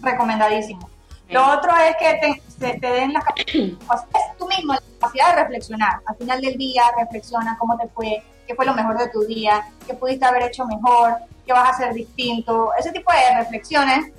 recomendadísimo. 0.00 0.88
Lo 1.28 1.46
otro 1.52 1.70
es 1.76 1.96
que 1.96 2.40
te, 2.58 2.78
te 2.78 2.86
den 2.86 3.12
la 3.12 3.20
capacidad, 3.20 4.36
tú 4.37 4.37
mismo 4.48 4.74
la 4.74 4.80
capacidad 4.80 5.34
de 5.34 5.42
reflexionar. 5.42 6.00
Al 6.06 6.16
final 6.16 6.40
del 6.40 6.56
día, 6.56 6.82
reflexiona 6.98 7.56
cómo 7.58 7.76
te 7.76 7.86
fue, 7.88 8.22
qué 8.46 8.54
fue 8.54 8.66
lo 8.66 8.74
mejor 8.74 8.98
de 8.98 9.08
tu 9.08 9.20
día, 9.24 9.62
qué 9.86 9.94
pudiste 9.94 10.24
haber 10.24 10.44
hecho 10.44 10.64
mejor, 10.66 11.16
qué 11.46 11.52
vas 11.52 11.68
a 11.68 11.70
hacer 11.70 11.94
distinto. 11.94 12.70
Ese 12.78 12.92
tipo 12.92 13.12
de 13.12 13.38
reflexiones 13.38 14.12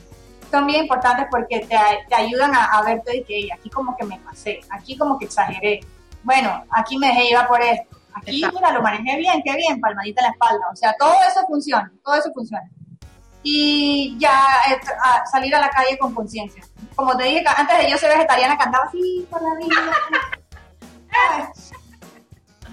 son 0.50 0.66
bien 0.66 0.84
importantes 0.84 1.28
porque 1.30 1.60
te, 1.60 1.78
te 2.08 2.16
ayudan 2.16 2.54
a, 2.56 2.66
a, 2.66 2.84
verte 2.84 3.18
y 3.18 3.24
que 3.24 3.50
aquí 3.54 3.70
como 3.70 3.96
que 3.96 4.06
me 4.06 4.18
pasé, 4.20 4.62
aquí 4.70 4.98
como 4.98 5.18
que 5.18 5.26
exageré. 5.26 5.82
Bueno, 6.24 6.64
aquí 6.72 6.98
me 6.98 7.08
dejé 7.08 7.30
llevar 7.30 7.48
por 7.48 7.62
esto. 7.62 7.98
Aquí, 8.14 8.44
mira, 8.54 8.72
lo 8.72 8.82
manejé 8.82 9.18
bien, 9.18 9.42
qué 9.44 9.56
bien, 9.56 9.80
palmadita 9.80 10.22
en 10.22 10.28
la 10.28 10.32
espalda. 10.32 10.66
O 10.72 10.76
sea, 10.76 10.96
todo 10.98 11.14
eso 11.28 11.46
funciona, 11.48 11.92
todo 12.04 12.16
eso 12.16 12.32
funciona. 12.34 12.70
Y 13.42 14.18
ya 14.20 14.48
eh, 14.70 14.80
salir 15.32 15.56
a 15.56 15.62
la 15.62 15.70
calle 15.70 15.98
con 15.98 16.14
conciencia. 16.14 16.64
Como 16.96 17.16
te 17.16 17.24
dije, 17.24 17.44
antes 17.56 17.78
de 17.78 17.90
yo 17.90 17.98
ser 17.98 18.10
vegetariana 18.10 18.58
cantaba 18.58 18.86
así 18.86 19.26
por 19.30 19.42
la 19.42 19.56
vida. 19.56 19.94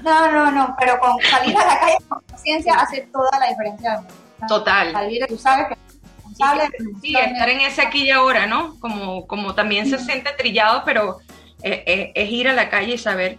No, 0.03 0.31
no, 0.31 0.51
no, 0.51 0.77
pero 0.79 0.99
con 0.99 1.19
salir 1.23 1.57
a 1.57 1.65
la 1.65 1.81
calle 1.81 1.97
con 2.09 2.21
conciencia 2.23 2.75
hace 2.75 3.09
toda 3.13 3.31
la 3.41 3.49
diferencia 3.49 4.03
Total. 4.47 4.93
Salir, 4.93 5.27
tú 5.27 5.39
sabes 5.39 5.69
que 5.69 5.77
Sí, 7.01 7.17
estar 7.17 7.49
en 7.49 7.61
ese 7.61 7.83
aquí 7.83 8.05
y 8.05 8.11
ahora, 8.11 8.47
¿no? 8.47 8.79
Como, 8.79 9.27
como 9.27 9.55
también 9.55 9.89
se 9.89 9.99
siente 9.99 10.31
trillado, 10.33 10.83
pero 10.85 11.19
eh, 11.63 11.83
eh, 11.87 12.13
es 12.15 12.31
ir 12.31 12.49
a 12.49 12.53
la 12.53 12.69
calle 12.69 12.95
y 12.95 12.99
saber 12.99 13.39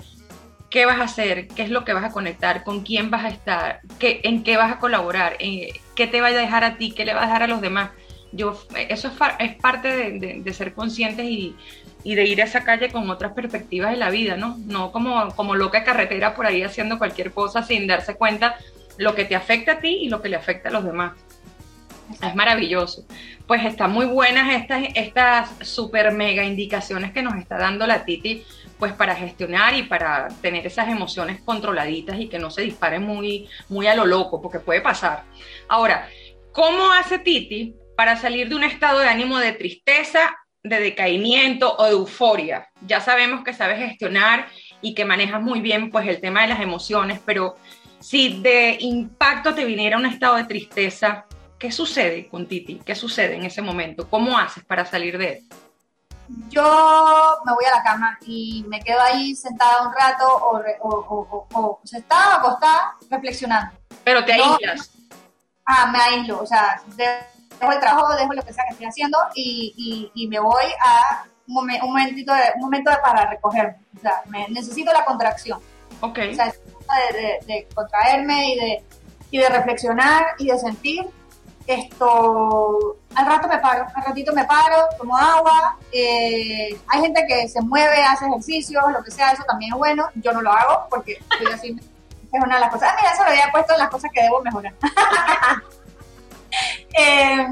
qué 0.70 0.86
vas 0.86 1.00
a 1.00 1.04
hacer, 1.04 1.48
qué 1.48 1.62
es 1.62 1.70
lo 1.70 1.86
que 1.86 1.94
vas 1.94 2.04
a 2.04 2.12
conectar, 2.12 2.64
con 2.64 2.82
quién 2.82 3.12
vas 3.12 3.26
a 3.26 3.30
estar, 3.30 3.82
qué, 4.00 4.22
en 4.24 4.44
qué 4.44 4.58
vas 4.58 4.72
a 4.72 4.80
colaborar, 4.80 5.36
eh, 5.40 5.80
qué 5.98 6.08
te 6.08 6.22
va 6.22 6.28
a 6.28 6.32
dejar 6.32 6.64
a 6.64 6.78
ti, 6.78 6.92
qué 6.92 7.04
le 7.04 7.14
va 7.14 7.24
a 7.24 7.26
dejar 7.26 7.44
a 7.44 7.48
los 7.48 7.60
demás. 7.60 7.90
Yo, 8.32 8.62
eso 8.90 9.08
es, 9.08 9.14
es 9.40 9.56
parte 9.56 9.88
de, 9.88 10.42
de, 10.44 10.54
ser 10.54 10.74
conscientes 10.74 11.26
y, 11.26 11.56
y 12.04 12.16
de 12.16 12.26
ir 12.26 12.42
a 12.42 12.46
esa 12.46 12.64
calle 12.64 12.90
con 12.90 13.10
otras 13.10 13.34
perspectivas 13.34 13.92
de 13.92 13.98
la 13.98 14.10
vida, 14.10 14.38
¿no? 14.38 14.58
No 14.66 14.92
como, 14.92 15.34
como 15.36 15.56
loca 15.56 15.84
carretera 15.84 16.36
por 16.36 16.46
ahí 16.46 16.62
haciendo 16.62 17.00
cualquier 17.00 17.32
cosa 17.32 17.64
sin 17.64 17.88
darse 17.88 18.16
cuenta 18.16 18.58
lo 18.98 19.16
que 19.16 19.26
te 19.26 19.36
afecta 19.36 19.74
a 19.74 19.80
ti 19.80 20.00
y 20.02 20.10
lo 20.10 20.22
que 20.22 20.30
le 20.30 20.36
afecta 20.36 20.70
a 20.70 20.72
los 20.72 20.84
demás. 20.84 21.14
Es 22.22 22.36
maravilloso. 22.36 23.06
Pues 23.48 23.66
están 23.66 23.92
muy 23.92 24.06
buenas 24.06 24.54
estas, 24.54 24.84
estas 24.94 25.50
super 25.62 26.12
mega 26.12 26.44
indicaciones 26.44 27.12
que 27.12 27.22
nos 27.22 27.36
está 27.36 27.58
dando 27.58 27.88
la 27.88 28.06
Titi, 28.06 28.44
pues 28.80 28.94
para 28.94 29.16
gestionar 29.16 29.76
y 29.76 29.84
para 29.84 30.28
tener 30.42 30.66
esas 30.66 30.88
emociones 30.90 31.42
controladitas 31.42 32.20
y 32.20 32.28
que 32.28 32.40
no 32.40 32.52
se 32.52 32.62
disparen 32.62 33.04
muy, 33.04 33.50
muy 33.70 33.88
a 33.88 33.96
lo 33.96 34.06
loco, 34.06 34.42
porque 34.42 34.60
puede 34.60 34.82
pasar. 34.82 35.24
Ahora, 35.68 36.08
¿cómo 36.52 36.92
hace 36.92 37.20
Titi 37.20 37.76
para 37.96 38.18
salir 38.18 38.50
de 38.50 38.56
un 38.56 38.64
estado 38.64 39.00
de 39.00 39.08
ánimo 39.08 39.40
de 39.40 39.54
tristeza, 39.54 40.38
de 40.64 40.80
decaimiento 40.80 41.76
o 41.78 41.86
de 41.86 41.92
euforia? 41.92 42.68
Ya 42.86 43.02
sabemos 43.02 43.44
que 43.44 43.54
sabes 43.54 43.80
gestionar 43.80 44.48
y 44.82 44.94
que 44.94 45.06
manejas 45.06 45.42
muy 45.42 45.60
bien 45.60 45.90
pues 45.90 46.08
el 46.08 46.22
tema 46.22 46.44
de 46.44 46.50
las 46.50 46.62
emociones, 46.62 47.20
pero 47.26 47.56
si 48.00 48.42
de 48.42 48.78
impacto 48.80 49.56
te 49.56 49.66
viniera 49.66 49.98
un 49.98 50.06
estado 50.06 50.36
de 50.36 50.44
tristeza, 50.44 51.26
¿qué 51.58 51.72
sucede 51.72 52.28
con 52.28 52.48
Titi? 52.48 52.80
¿Qué 52.86 52.94
sucede 52.94 53.36
en 53.36 53.46
ese 53.46 53.62
momento? 53.64 54.08
¿Cómo 54.08 54.38
haces 54.38 54.64
para 54.64 54.86
salir 54.86 55.18
de 55.18 55.30
él? 55.30 55.67
Yo 56.50 57.38
me 57.46 57.54
voy 57.54 57.66
a 57.66 57.76
la 57.78 57.84
cama 57.84 58.18
y 58.22 58.66
me 58.68 58.80
quedo 58.82 59.00
ahí 59.02 59.36
sentada 59.36 59.88
un 59.88 59.94
rato 59.94 60.28
o, 60.28 60.62
o, 60.82 61.48
o, 61.54 61.80
sentada 61.84 62.36
o 62.36 62.40
acostada 62.40 62.96
reflexionando. 63.10 63.76
Pero 64.04 64.24
te 64.26 64.34
aíslas. 64.34 64.92
ah, 65.66 65.88
me 65.92 66.00
aíslo, 66.00 66.42
o 66.42 66.46
sea, 66.46 66.82
dejo 66.96 67.72
el 67.72 67.80
trabajo, 67.80 68.16
dejo 68.16 68.34
lo 68.34 68.42
que 68.42 68.54
sea 68.54 68.64
que 68.66 68.72
estoy 68.72 68.88
haciendo 68.88 69.18
y, 69.36 70.12
y, 70.14 70.28
me 70.28 70.40
voy 70.40 70.66
a 70.84 71.26
un, 71.48 71.54
momentito 71.56 72.34
de, 72.34 72.42
un 72.56 72.62
momento 72.62 72.92
de 72.92 72.98
para 72.98 73.30
recogerme. 73.30 73.78
O 73.98 74.00
sea, 74.02 74.22
me, 74.28 74.48
necesito 74.50 74.92
la 74.92 75.06
contracción. 75.06 75.60
Ok. 76.02 76.20
O 76.32 76.36
sea, 76.36 76.54
de, 77.14 77.40
de, 77.46 77.68
contraerme 77.74 78.54
y 78.54 78.56
de, 78.56 78.84
y 79.32 79.38
de 79.40 79.50
reflexionar 79.50 80.36
y 80.38 80.48
de 80.48 80.58
sentir 80.58 81.06
esto, 81.68 82.98
al 83.14 83.26
rato 83.26 83.48
me 83.50 83.60
paro, 83.60 83.86
al 83.94 84.04
ratito 84.04 84.34
me 84.34 84.46
paro, 84.46 84.88
tomo 84.98 85.18
agua, 85.18 85.78
eh, 85.92 86.70
hay 86.88 87.02
gente 87.02 87.26
que 87.28 87.50
se 87.50 87.62
mueve, 87.62 88.02
hace 88.04 88.26
ejercicios, 88.26 88.84
lo 88.92 89.04
que 89.04 89.12
sea, 89.12 89.34
eso 89.34 89.44
también 89.44 89.74
es 89.74 89.78
bueno, 89.78 90.10
yo 90.16 90.32
no 90.32 90.42
lo 90.42 90.52
hago 90.52 90.88
porque 90.90 91.20
así, 91.54 91.78
es 92.32 92.44
una 92.44 92.56
de 92.56 92.62
las 92.62 92.72
cosas, 92.72 92.92
ah, 92.92 92.96
mira, 92.98 93.14
eso 93.14 93.24
lo 93.24 93.30
había 93.30 93.52
puesto 93.52 93.74
en 93.74 93.80
las 93.80 93.90
cosas 93.90 94.10
que 94.14 94.24
debo 94.24 94.42
mejorar. 94.42 94.74
eh, 96.98 97.48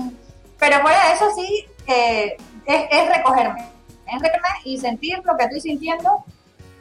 pero 0.57 0.79
fuera 0.79 1.07
de 1.07 1.13
eso 1.13 1.29
sí, 1.35 1.65
eh, 1.87 2.37
es, 2.65 2.85
es 2.89 3.17
recogerme, 3.17 3.69
es 4.07 4.21
recogerme 4.21 4.47
y 4.63 4.77
sentir 4.77 5.21
lo 5.25 5.35
que 5.35 5.43
estoy 5.43 5.59
sintiendo 5.59 6.23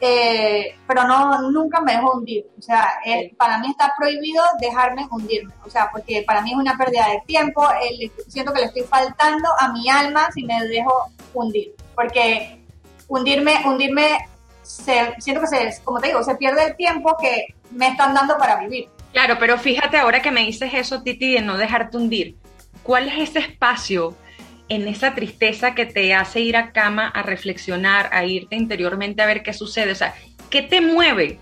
eh, 0.07 0.75
pero 0.87 1.07
no, 1.07 1.49
nunca 1.49 1.81
me 1.81 1.93
dejo 1.93 2.13
hundir. 2.13 2.45
O 2.59 2.61
sea, 2.61 2.87
para 3.37 3.57
mí 3.57 3.69
está 3.71 3.91
prohibido 3.97 4.43
dejarme 4.59 5.07
hundirme. 5.09 5.51
O 5.65 5.69
sea, 5.69 5.89
porque 5.91 6.23
para 6.27 6.41
mí 6.41 6.51
es 6.51 6.57
una 6.57 6.77
pérdida 6.77 7.09
de 7.09 7.21
tiempo. 7.25 7.67
siento 8.27 8.53
que 8.53 8.61
le 8.61 8.67
estoy 8.67 8.83
faltando 8.83 9.49
a 9.59 9.73
mi 9.73 9.89
alma 9.89 10.29
si 10.31 10.43
me 10.43 10.61
dejo 10.67 11.07
hundir. 11.33 11.73
Porque 11.95 12.61
hundirme, 13.07 13.63
hundirme, 13.65 14.29
siento 14.61 15.41
que 15.41 15.47
se, 15.47 15.83
como 15.83 15.99
te 15.99 16.07
digo, 16.07 16.23
se 16.23 16.35
pierde 16.35 16.65
el 16.65 16.75
tiempo 16.75 17.17
que 17.19 17.47
me 17.71 17.87
están 17.87 18.13
dando 18.13 18.37
para 18.37 18.57
vivir. 18.57 18.87
Claro, 19.11 19.37
pero 19.39 19.57
fíjate 19.57 19.97
ahora 19.97 20.21
que 20.21 20.31
me 20.31 20.41
dices 20.41 20.71
eso, 20.73 21.01
Titi, 21.01 21.33
de 21.33 21.41
no 21.41 21.57
dejarte 21.57 21.97
hundir. 21.97 22.35
¿Cuál 22.83 23.07
es 23.07 23.29
ese 23.29 23.39
espacio 23.39 24.15
en 24.69 24.87
esa 24.87 25.13
tristeza 25.13 25.75
que 25.75 25.85
te 25.85 26.13
hace 26.13 26.39
ir 26.39 26.57
a 26.57 26.71
cama 26.71 27.07
a 27.07 27.21
reflexionar, 27.21 28.09
a 28.11 28.25
irte 28.25 28.55
interiormente 28.55 29.21
a 29.21 29.27
ver 29.27 29.43
qué 29.43 29.53
sucede. 29.53 29.91
O 29.91 29.95
sea, 29.95 30.15
¿qué 30.49 30.61
te 30.61 30.81
mueve 30.81 31.39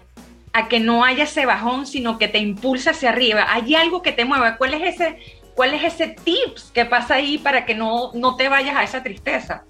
a 0.51 0.67
que 0.67 0.79
no 0.79 1.03
haya 1.03 1.23
ese 1.23 1.45
bajón, 1.45 1.85
sino 1.87 2.17
que 2.17 2.27
te 2.27 2.39
impulsa 2.39 2.91
hacia 2.91 3.09
arriba? 3.09 3.47
¿Hay 3.49 3.75
algo 3.75 4.01
que 4.01 4.11
te 4.11 4.25
mueva? 4.25 4.57
¿Cuál 4.57 4.73
es 4.73 4.95
ese, 4.95 5.19
cuál 5.55 5.73
es 5.73 5.83
ese 5.83 6.07
tips 6.07 6.71
que 6.73 6.85
pasa 6.85 7.15
ahí 7.15 7.37
para 7.37 7.65
que 7.65 7.75
no, 7.75 8.11
no 8.13 8.35
te 8.35 8.49
vayas 8.49 8.75
a 8.75 8.83
esa 8.83 9.01
tristeza? 9.01 9.63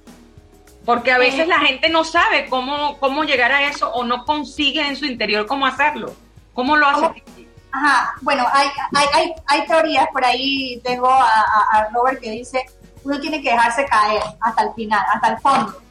Porque 0.84 1.12
a 1.12 1.18
veces 1.18 1.47
la 1.47 1.60
gente 1.60 1.89
no 1.89 2.04
sabe 2.04 2.47
cómo, 2.47 2.97
cómo 2.97 3.24
llegar 3.24 3.54
a 3.54 3.70
eso 3.70 3.89
o 3.93 4.04
no 4.04 4.26
consigue 4.26 4.86
en 4.86 4.97
su 4.97 5.06
interior 5.06 5.45
cómo 5.45 5.66
hacerlo. 5.66 6.14
¿Cómo 6.54 6.76
lo 6.76 6.88
hace? 6.88 7.24
Ajá, 7.72 8.14
bueno, 8.22 8.45
hay, 8.51 8.68
hay, 8.93 9.08
hay, 9.14 9.34
hay, 9.47 9.66
teorías 9.66 10.08
por 10.12 10.24
ahí, 10.24 10.80
tengo 10.84 11.10
a 11.10 11.88
Robert 11.91 12.22
que 12.22 12.30
dice 12.30 12.64
uno 13.04 13.20
tiene 13.20 13.41
que 13.41 13.51
dejarse 13.51 13.86
caer 13.86 14.22
hasta 14.41 14.64
el 14.64 14.74
final, 14.74 15.06
hasta 15.14 15.28
el 15.30 15.38
fondo. 15.39 15.82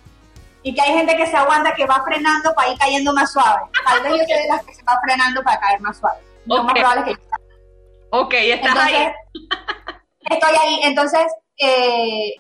Y 0.62 0.74
que 0.74 0.80
hay 0.80 0.92
gente 0.92 1.16
que 1.16 1.26
se 1.26 1.36
aguanta, 1.36 1.74
que 1.74 1.86
va 1.86 2.02
frenando 2.04 2.54
para 2.54 2.68
ir 2.70 2.78
cayendo 2.78 3.12
más 3.12 3.32
suave. 3.32 3.62
Tal 3.84 4.02
vez 4.02 4.12
yo 4.12 4.18
soy 4.18 4.42
de 4.42 4.48
las 4.48 4.64
que 4.64 4.74
se 4.74 4.82
va 4.84 5.00
frenando 5.02 5.42
para 5.42 5.58
caer 5.58 5.80
más 5.80 5.98
suave. 5.98 6.18
Lo 6.46 6.62
más 6.62 6.72
probable 6.72 7.04
que 7.04 7.18
Ok, 8.10 8.34
estás 8.34 8.76
ahí. 8.76 9.12
Estoy 10.20 10.54
ahí. 10.54 10.80
Entonces, 10.82 11.26
eh, 11.58 12.34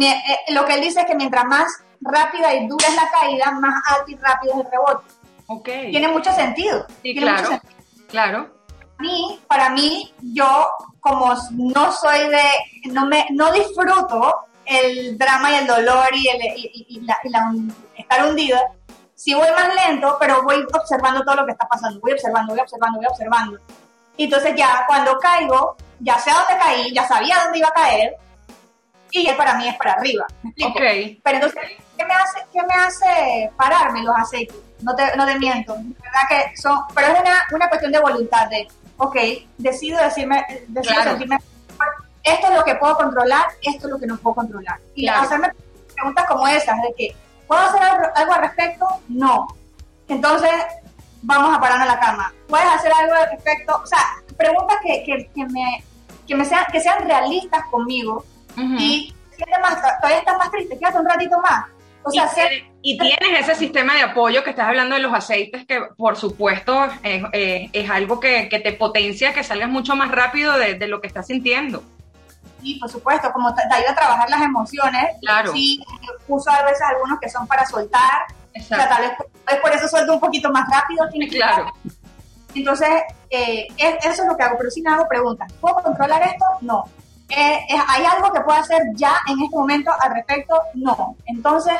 eh, 0.00 0.18
lo 0.50 0.64
que 0.64 0.74
él 0.74 0.82
dice 0.82 1.00
es 1.00 1.06
que 1.06 1.14
mientras 1.14 1.44
más 1.46 1.84
rápida 2.00 2.54
y 2.54 2.68
dura 2.68 2.86
es 2.88 2.94
la 2.94 3.10
caída, 3.10 3.50
más 3.52 3.74
alto 3.86 4.10
y 4.10 4.16
rápido 4.16 4.54
es 4.54 4.66
el 4.66 4.70
rebote. 4.70 5.04
Okay. 5.46 5.90
Tiene 5.90 6.08
mucho 6.08 6.32
sentido. 6.32 6.86
Sí, 7.02 7.14
claro. 7.14 7.60
Claro. 8.08 8.50
Para 9.04 9.12
mí, 9.12 9.40
para 9.46 9.70
mí, 9.70 10.14
yo 10.32 10.70
como 11.00 11.34
no 11.50 11.92
soy 11.92 12.28
de, 12.28 12.90
no 12.90 13.04
me, 13.04 13.26
no 13.32 13.52
disfruto 13.52 14.46
el 14.64 15.18
drama 15.18 15.52
y 15.52 15.54
el 15.56 15.66
dolor 15.66 16.08
y, 16.14 16.26
el, 16.28 16.40
y, 16.56 17.00
la, 17.02 17.18
estar 17.98 18.26
hundida, 18.26 18.62
si 19.14 19.34
voy 19.34 19.48
más 19.50 19.74
lento, 19.74 20.16
pero 20.18 20.42
voy 20.42 20.64
observando 20.72 21.22
todo 21.22 21.36
lo 21.36 21.44
que 21.44 21.52
está 21.52 21.68
pasando, 21.68 22.00
voy 22.00 22.12
observando, 22.12 22.54
voy 22.54 22.62
observando, 22.62 22.98
voy 22.98 23.06
observando. 23.06 23.58
Y 24.16 24.24
entonces 24.24 24.54
ya 24.56 24.84
cuando 24.86 25.18
caigo, 25.18 25.76
ya 26.00 26.18
sé 26.18 26.30
a 26.30 26.36
dónde 26.36 26.58
caí, 26.58 26.94
ya 26.94 27.06
sabía 27.06 27.40
dónde 27.44 27.58
iba 27.58 27.68
a 27.68 27.74
caer, 27.74 28.16
y 29.10 29.24
ya 29.24 29.36
para 29.36 29.54
mí 29.56 29.68
es 29.68 29.76
para 29.76 29.92
arriba. 29.92 30.26
¿Me 30.42 30.50
explico? 30.50 31.20
Pero 31.22 31.36
entonces, 31.36 31.62
¿qué 31.98 32.04
me 32.06 32.14
hace, 32.14 32.38
qué 32.50 32.62
me 32.62 32.74
hace 32.74 33.50
pararme 33.54 34.02
los 34.02 34.16
aceites? 34.16 34.56
No 34.80 34.94
te, 34.96 35.14
no 35.14 35.26
te 35.26 35.38
miento, 35.38 35.74
verdad 35.74 36.22
que 36.28 36.56
son, 36.56 36.78
pero 36.94 37.08
es 37.08 37.20
una, 37.20 37.44
una 37.52 37.68
cuestión 37.68 37.92
de 37.92 38.00
voluntad, 38.00 38.48
de 38.48 38.66
ok, 38.96 39.16
decido 39.58 39.98
decirme, 39.98 40.44
decido 40.68 41.02
sentirme, 41.02 41.38
esto 42.22 42.46
es 42.48 42.54
lo 42.54 42.64
que 42.64 42.74
puedo 42.76 42.96
controlar, 42.96 43.46
esto 43.62 43.86
es 43.86 43.92
lo 43.92 43.98
que 43.98 44.06
no 44.06 44.16
puedo 44.16 44.36
controlar. 44.36 44.78
Y 44.94 45.08
hacerme 45.08 45.50
preguntas 45.94 46.24
como 46.26 46.48
esas, 46.48 46.80
de 46.82 46.94
que, 46.96 47.16
¿puedo 47.46 47.60
hacer 47.60 47.82
algo 48.14 48.32
al 48.32 48.40
respecto? 48.40 48.86
No. 49.08 49.46
Entonces, 50.08 50.50
vamos 51.22 51.56
a 51.56 51.60
parar 51.60 51.82
en 51.82 51.88
la 51.88 52.00
cama. 52.00 52.32
¿Puedes 52.48 52.66
hacer 52.66 52.92
algo 52.92 53.14
al 53.14 53.30
respecto? 53.30 53.80
O 53.82 53.86
sea, 53.86 53.98
preguntas 54.36 54.76
que, 54.82 55.02
que, 55.04 55.30
que 55.34 55.46
me, 55.46 55.84
que, 56.26 56.34
me 56.34 56.44
sean, 56.44 56.64
que 56.72 56.80
sean 56.80 57.04
realistas 57.06 57.62
conmigo 57.70 58.24
y 58.56 59.14
más, 59.60 59.80
todavía 59.98 60.18
estás 60.18 60.38
más 60.38 60.50
triste, 60.50 60.78
quédate 60.78 60.98
un 60.98 61.08
ratito 61.08 61.38
más. 61.40 61.66
O 62.04 62.10
sea, 62.10 62.30
y, 62.82 62.98
tienes 62.98 63.40
ese 63.40 63.54
sistema 63.54 63.94
de 63.94 64.02
apoyo 64.02 64.44
que 64.44 64.50
estás 64.50 64.68
hablando 64.68 64.94
de 64.94 65.00
los 65.00 65.14
aceites, 65.14 65.64
que 65.66 65.80
por 65.96 66.16
supuesto 66.16 66.86
es, 67.02 67.90
algo 67.90 68.20
que, 68.20 68.48
te 68.62 68.72
potencia, 68.72 69.32
que 69.32 69.42
salgas 69.42 69.70
mucho 69.70 69.96
más 69.96 70.10
rápido 70.10 70.52
de, 70.58 70.86
lo 70.86 71.00
que 71.00 71.06
estás 71.06 71.26
sintiendo. 71.26 71.82
Sí, 72.60 72.78
por 72.78 72.90
supuesto, 72.90 73.32
como 73.32 73.54
te, 73.54 73.62
ayuda 73.70 73.92
a 73.92 73.94
trabajar 73.94 74.30
las 74.30 74.42
emociones. 74.42 75.16
Claro. 75.20 75.52
Sí, 75.52 75.82
uso 76.28 76.50
a 76.50 76.62
veces 76.62 76.82
algunos 76.82 77.18
que 77.20 77.28
son 77.28 77.46
para 77.46 77.64
soltar. 77.66 78.26
Exacto. 78.52 78.84
O 78.84 78.86
sea, 78.86 78.88
tal 78.88 79.02
vez 79.46 79.60
por 79.60 79.72
eso 79.72 79.88
suelto 79.88 80.14
un 80.14 80.20
poquito 80.20 80.50
más 80.50 80.68
rápido. 80.70 81.08
Claro. 81.30 81.72
Entonces, 82.54 82.88
eh, 83.30 83.66
eso 83.78 84.22
es 84.22 84.28
lo 84.28 84.36
que 84.36 84.42
hago, 84.42 84.56
pero 84.58 84.70
si 84.70 84.82
me 84.82 84.90
hago 84.90 85.08
preguntas. 85.08 85.52
¿Puedo 85.60 85.76
controlar 85.76 86.22
esto? 86.22 86.44
No. 86.60 86.84
Eh, 87.36 87.66
¿Hay 87.88 88.04
algo 88.04 88.32
que 88.32 88.40
pueda 88.40 88.60
hacer 88.60 88.80
ya 88.94 89.20
en 89.28 89.42
este 89.42 89.56
momento 89.56 89.90
al 90.00 90.14
respecto? 90.14 90.60
No. 90.74 91.16
Entonces, 91.26 91.74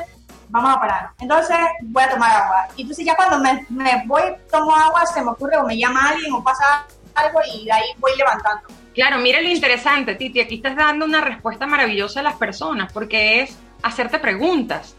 vamos 0.49 0.77
a 0.77 0.81
parar. 0.81 1.11
Entonces 1.21 1.57
voy 1.83 2.03
a 2.03 2.11
tomar 2.11 2.31
agua. 2.31 2.69
Y 2.77 2.83
entonces 2.83 3.05
ya 3.05 3.17
cuando 3.17 3.39
me, 3.39 3.67
me, 3.71 4.03
voy, 4.07 4.23
tomo 4.51 4.75
agua, 4.75 5.07
se 5.07 5.23
me 5.23 5.31
ocurre 5.31 5.57
o 5.57 5.65
me 5.65 5.77
llama 5.77 6.11
alguien 6.11 6.33
o 6.33 6.43
pasa 6.43 6.87
algo 7.15 7.41
y 7.53 7.65
de 7.65 7.73
ahí 7.73 7.87
voy 7.99 8.13
levantando. 8.17 8.69
Claro, 8.95 9.19
mira 9.19 9.41
lo 9.41 9.49
interesante, 9.49 10.15
Titi, 10.15 10.41
aquí 10.41 10.57
estás 10.57 10.77
dando 10.77 11.05
una 11.05 11.21
respuesta 11.21 11.67
maravillosa 11.67 12.21
a 12.21 12.23
las 12.23 12.37
personas 12.37 12.93
porque 12.93 13.43
es 13.43 13.59
hacerte 13.83 14.19
preguntas. 14.19 14.95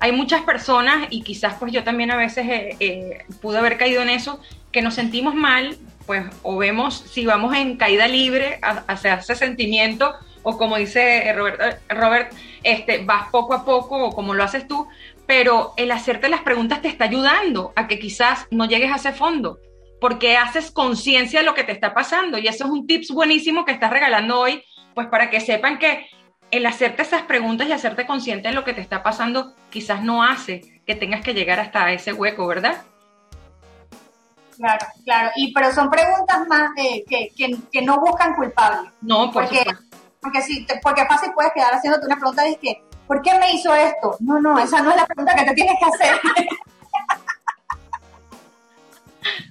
Hay 0.00 0.12
muchas 0.12 0.42
personas, 0.42 1.08
y 1.10 1.22
quizás 1.22 1.54
pues 1.58 1.72
yo 1.72 1.84
también 1.84 2.10
a 2.10 2.16
veces 2.16 2.46
eh, 2.48 2.76
eh, 2.80 3.24
pude 3.40 3.58
haber 3.58 3.78
caído 3.78 4.02
en 4.02 4.10
eso, 4.10 4.40
que 4.72 4.82
nos 4.82 4.94
sentimos 4.94 5.34
mal, 5.34 5.76
pues 6.06 6.24
o 6.42 6.56
vemos 6.56 7.04
si 7.10 7.26
vamos 7.26 7.54
en 7.56 7.76
caída 7.76 8.06
libre 8.08 8.58
hacia 8.62 9.14
ese 9.14 9.34
sentimiento 9.34 10.14
o 10.42 10.56
como 10.56 10.76
dice 10.76 11.32
Robert, 11.32 11.80
Robert, 11.88 12.32
este, 12.62 13.04
vas 13.04 13.28
poco 13.30 13.52
a 13.52 13.64
poco 13.64 14.04
o 14.04 14.14
como 14.14 14.32
lo 14.32 14.44
haces 14.44 14.68
tú, 14.68 14.86
pero 15.26 15.74
el 15.76 15.90
hacerte 15.90 16.28
las 16.28 16.42
preguntas 16.42 16.80
te 16.80 16.88
está 16.88 17.06
ayudando 17.06 17.72
a 17.74 17.88
que 17.88 17.98
quizás 17.98 18.46
no 18.52 18.66
llegues 18.66 18.92
a 18.92 18.96
ese 18.96 19.12
fondo, 19.12 19.58
porque 20.00 20.36
haces 20.36 20.70
conciencia 20.70 21.40
de 21.40 21.46
lo 21.46 21.54
que 21.54 21.64
te 21.64 21.72
está 21.72 21.94
pasando 21.94 22.38
y 22.38 22.46
eso 22.46 22.64
es 22.64 22.70
un 22.70 22.86
tips 22.86 23.10
buenísimo 23.10 23.64
que 23.64 23.72
estás 23.72 23.90
regalando 23.90 24.38
hoy, 24.38 24.62
pues 24.94 25.08
para 25.08 25.30
que 25.30 25.40
sepan 25.40 25.80
que 25.80 26.06
el 26.52 26.64
hacerte 26.64 27.02
esas 27.02 27.22
preguntas 27.22 27.66
y 27.68 27.72
hacerte 27.72 28.06
consciente 28.06 28.48
de 28.48 28.54
lo 28.54 28.62
que 28.62 28.72
te 28.72 28.80
está 28.80 29.02
pasando 29.02 29.52
quizás 29.70 30.04
no 30.04 30.22
hace 30.22 30.80
que 30.86 30.94
tengas 30.94 31.22
que 31.22 31.34
llegar 31.34 31.58
hasta 31.58 31.92
ese 31.92 32.12
hueco, 32.12 32.46
¿verdad? 32.46 32.84
Claro, 34.56 34.86
claro. 35.04 35.30
Y 35.36 35.52
pero 35.52 35.72
son 35.72 35.90
preguntas 35.90 36.46
más 36.48 36.70
que, 36.74 37.04
que, 37.34 37.82
no 37.82 38.00
buscan 38.00 38.34
culpables. 38.34 38.90
No, 39.02 39.30
por 39.30 39.44
porque, 39.44 39.64
Porque, 40.20 40.42
sí, 40.42 40.66
porque 40.82 41.06
fácil 41.06 41.32
puedes 41.34 41.52
quedar 41.52 41.74
haciéndote 41.74 42.06
una 42.06 42.16
pregunta 42.16 42.42
de 42.42 42.56
que, 42.56 42.82
¿por 43.06 43.22
qué 43.22 43.38
me 43.38 43.52
hizo 43.52 43.74
esto? 43.74 44.16
No, 44.20 44.40
no, 44.40 44.58
esa 44.58 44.80
no 44.82 44.90
es 44.90 44.96
la 44.96 45.06
pregunta 45.06 45.34
que 45.34 45.44
te 45.44 45.54
tienes 45.54 45.76
que 45.78 45.84
hacer. 45.84 46.20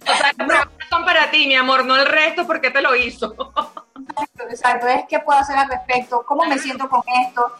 o 0.01 0.15
sea, 0.15 0.31
las 0.47 0.67
son 0.89 1.05
para 1.05 1.29
ti, 1.31 1.47
mi 1.47 1.55
amor, 1.55 1.85
no 1.85 1.95
el 1.95 2.05
resto, 2.05 2.45
¿por 2.45 2.61
qué 2.61 2.71
te 2.71 2.81
lo 2.81 2.95
hizo? 2.95 3.33
exacto, 3.35 4.43
exacto. 4.49 4.87
Es 4.87 5.03
qué 5.07 5.19
puedo 5.19 5.39
hacer 5.39 5.57
al 5.57 5.69
respecto, 5.69 6.23
cómo 6.25 6.45
me 6.45 6.57
siento 6.59 6.89
con 6.89 7.03
esto, 7.25 7.53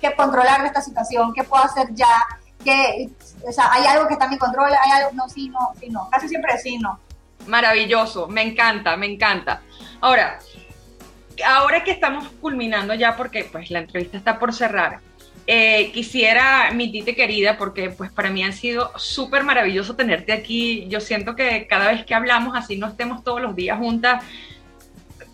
qué 0.00 0.14
controlar 0.14 0.64
esta 0.64 0.80
situación, 0.80 1.32
qué 1.32 1.44
puedo 1.44 1.64
hacer 1.64 1.88
ya, 1.92 2.24
que, 2.64 3.10
o 3.46 3.52
sea, 3.52 3.72
hay 3.72 3.86
algo 3.86 4.08
que 4.08 4.14
está 4.14 4.24
en 4.24 4.32
mi 4.32 4.38
control, 4.38 4.72
hay 4.72 5.02
algo, 5.02 5.12
no, 5.12 5.28
sí, 5.28 5.48
no, 5.48 5.72
sí, 5.78 5.88
no, 5.90 6.08
casi 6.10 6.28
siempre 6.28 6.58
sí, 6.58 6.78
no. 6.78 6.98
Maravilloso, 7.46 8.26
me 8.26 8.42
encanta, 8.42 8.96
me 8.96 9.06
encanta. 9.06 9.62
Ahora, 10.00 10.38
ahora 11.46 11.84
que 11.84 11.90
estamos 11.90 12.26
culminando 12.40 12.94
ya, 12.94 13.16
porque 13.16 13.44
pues 13.44 13.70
la 13.70 13.80
entrevista 13.80 14.16
está 14.16 14.38
por 14.38 14.54
cerrar, 14.54 15.00
eh, 15.46 15.90
quisiera, 15.92 16.70
mi 16.72 16.90
tite 16.90 17.14
querida, 17.14 17.58
porque 17.58 17.90
pues 17.90 18.10
para 18.10 18.30
mí 18.30 18.42
ha 18.42 18.52
sido 18.52 18.92
súper 18.96 19.44
maravilloso 19.44 19.94
tenerte 19.94 20.32
aquí. 20.32 20.86
Yo 20.88 21.00
siento 21.00 21.36
que 21.36 21.66
cada 21.66 21.90
vez 21.90 22.04
que 22.06 22.14
hablamos, 22.14 22.56
así 22.56 22.78
no 22.78 22.88
estemos 22.88 23.22
todos 23.22 23.42
los 23.42 23.54
días 23.54 23.78
juntas, 23.78 24.24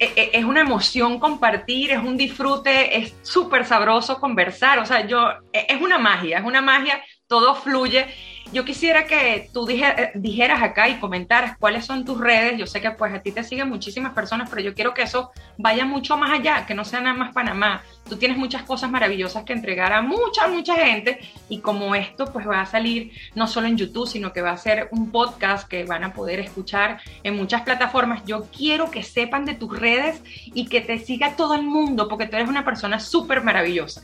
e, 0.00 0.12
e, 0.16 0.30
es 0.32 0.44
una 0.44 0.62
emoción 0.62 1.20
compartir, 1.20 1.92
es 1.92 1.98
un 1.98 2.16
disfrute, 2.16 2.98
es 2.98 3.14
súper 3.22 3.64
sabroso 3.64 4.18
conversar. 4.18 4.80
O 4.80 4.86
sea, 4.86 5.06
yo, 5.06 5.30
e, 5.52 5.66
es 5.68 5.80
una 5.80 5.98
magia, 5.98 6.38
es 6.38 6.44
una 6.44 6.60
magia 6.60 7.00
todo 7.30 7.54
fluye. 7.54 8.08
Yo 8.52 8.64
quisiera 8.64 9.06
que 9.06 9.48
tú 9.54 9.68
eh, 9.70 10.10
dijeras 10.16 10.60
acá 10.64 10.88
y 10.88 10.98
comentaras 10.98 11.56
cuáles 11.56 11.86
son 11.86 12.04
tus 12.04 12.18
redes. 12.18 12.58
Yo 12.58 12.66
sé 12.66 12.80
que 12.80 12.90
pues 12.90 13.14
a 13.14 13.22
ti 13.22 13.30
te 13.30 13.44
siguen 13.44 13.68
muchísimas 13.68 14.12
personas, 14.12 14.50
pero 14.50 14.62
yo 14.62 14.74
quiero 14.74 14.92
que 14.92 15.02
eso 15.02 15.30
vaya 15.56 15.84
mucho 15.84 16.16
más 16.16 16.32
allá, 16.32 16.66
que 16.66 16.74
no 16.74 16.84
sea 16.84 17.00
nada 17.00 17.16
más 17.16 17.32
Panamá. 17.32 17.84
Tú 18.08 18.16
tienes 18.16 18.36
muchas 18.36 18.64
cosas 18.64 18.90
maravillosas 18.90 19.44
que 19.44 19.52
entregar 19.52 19.92
a 19.92 20.02
mucha, 20.02 20.48
mucha 20.48 20.74
gente 20.74 21.20
y 21.48 21.60
como 21.60 21.94
esto 21.94 22.24
pues 22.32 22.48
va 22.48 22.62
a 22.62 22.66
salir 22.66 23.12
no 23.36 23.46
solo 23.46 23.68
en 23.68 23.76
YouTube, 23.76 24.08
sino 24.08 24.32
que 24.32 24.42
va 24.42 24.50
a 24.50 24.56
ser 24.56 24.88
un 24.90 25.12
podcast 25.12 25.68
que 25.68 25.84
van 25.84 26.02
a 26.02 26.12
poder 26.12 26.40
escuchar 26.40 27.00
en 27.22 27.36
muchas 27.36 27.62
plataformas. 27.62 28.24
Yo 28.24 28.46
quiero 28.50 28.90
que 28.90 29.04
sepan 29.04 29.44
de 29.44 29.54
tus 29.54 29.78
redes 29.78 30.20
y 30.46 30.66
que 30.66 30.80
te 30.80 30.98
siga 30.98 31.36
todo 31.36 31.54
el 31.54 31.62
mundo 31.62 32.08
porque 32.08 32.26
tú 32.26 32.34
eres 32.34 32.48
una 32.48 32.64
persona 32.64 32.98
súper 32.98 33.44
maravillosa. 33.44 34.02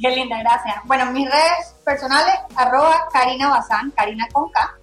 Qué 0.00 0.10
linda, 0.10 0.38
gracias. 0.38 0.76
Bueno, 0.84 1.06
mis 1.06 1.30
redes 1.30 1.74
personales, 1.84 2.34
arroba 2.56 3.08
Karina 3.12 3.50
Bazán, 3.50 3.90
Karina 3.90 4.26
con 4.32 4.50
K, 4.50 4.74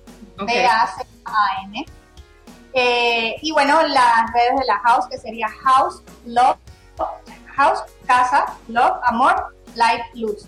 B-A-C-A-N. 0.45 1.85
Eh, 2.73 3.35
y 3.41 3.51
bueno, 3.51 3.81
las 3.83 4.31
redes 4.33 4.59
de 4.59 4.65
la 4.65 4.79
house, 4.79 5.05
que 5.09 5.17
sería 5.17 5.47
House, 5.63 6.03
Love, 6.25 6.57
House, 7.55 7.79
Casa, 8.05 8.45
Love, 8.67 8.97
Amor, 9.03 9.55
Light, 9.75 10.03
Luz. 10.13 10.45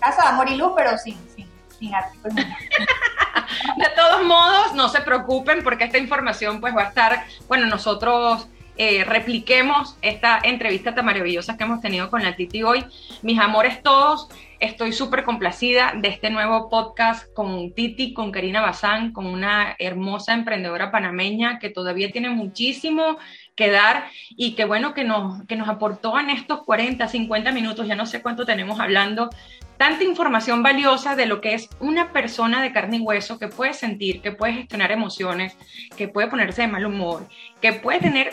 Casa, 0.00 0.28
Amor 0.28 0.50
y 0.50 0.56
Luz, 0.56 0.72
pero 0.76 0.96
sin, 0.98 1.18
sin, 1.34 1.50
sin 1.78 1.94
artículos. 1.94 2.36
de 3.76 3.88
todos 3.96 4.24
modos, 4.24 4.74
no 4.74 4.88
se 4.88 5.00
preocupen 5.00 5.64
porque 5.64 5.84
esta 5.84 5.98
información 5.98 6.60
pues 6.60 6.76
va 6.76 6.82
a 6.82 6.88
estar, 6.88 7.24
bueno, 7.48 7.66
nosotros 7.66 8.48
eh, 8.76 9.04
repliquemos 9.04 9.96
esta 10.02 10.40
entrevista 10.42 10.94
tan 10.94 11.04
maravillosa 11.04 11.56
que 11.56 11.64
hemos 11.64 11.80
tenido 11.80 12.10
con 12.10 12.22
la 12.22 12.34
Titi 12.34 12.62
hoy. 12.62 12.84
Mis 13.22 13.38
amores 13.38 13.82
todos, 13.82 14.28
estoy 14.58 14.92
súper 14.92 15.24
complacida 15.24 15.92
de 15.96 16.08
este 16.08 16.30
nuevo 16.30 16.68
podcast 16.68 17.32
con 17.34 17.72
Titi, 17.72 18.12
con 18.14 18.32
Karina 18.32 18.62
Bazán, 18.62 19.12
con 19.12 19.26
una 19.26 19.76
hermosa 19.78 20.34
emprendedora 20.34 20.90
panameña 20.90 21.58
que 21.60 21.70
todavía 21.70 22.10
tiene 22.10 22.30
muchísimo 22.30 23.18
que 23.54 23.70
dar 23.70 24.06
y 24.30 24.54
que 24.54 24.64
bueno 24.64 24.94
que 24.94 25.04
nos, 25.04 25.44
que 25.46 25.54
nos 25.54 25.68
aportó 25.68 26.18
en 26.18 26.30
estos 26.30 26.62
40, 26.64 27.06
50 27.06 27.52
minutos, 27.52 27.86
ya 27.86 27.94
no 27.94 28.06
sé 28.06 28.22
cuánto 28.22 28.44
tenemos 28.44 28.80
hablando, 28.80 29.30
tanta 29.76 30.04
información 30.04 30.62
valiosa 30.62 31.16
de 31.16 31.26
lo 31.26 31.40
que 31.40 31.54
es 31.54 31.68
una 31.80 32.12
persona 32.12 32.62
de 32.62 32.72
carne 32.72 32.98
y 32.98 33.00
hueso 33.00 33.38
que 33.38 33.48
puede 33.48 33.74
sentir, 33.74 34.20
que 34.20 34.32
puede 34.32 34.54
gestionar 34.54 34.92
emociones, 34.92 35.56
que 35.96 36.08
puede 36.08 36.28
ponerse 36.28 36.62
de 36.62 36.68
mal 36.68 36.86
humor, 36.86 37.28
que 37.60 37.72
puede 37.72 38.00
tener 38.00 38.32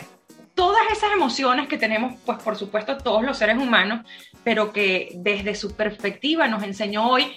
todas 0.54 0.82
esas 0.90 1.12
emociones 1.12 1.68
que 1.68 1.78
tenemos, 1.78 2.14
pues 2.24 2.38
por 2.38 2.56
supuesto 2.56 2.98
todos 2.98 3.22
los 3.22 3.38
seres 3.38 3.56
humanos, 3.56 4.06
pero 4.44 4.72
que 4.72 5.10
desde 5.14 5.54
su 5.54 5.74
perspectiva 5.74 6.48
nos 6.48 6.62
enseñó 6.62 7.08
hoy 7.08 7.32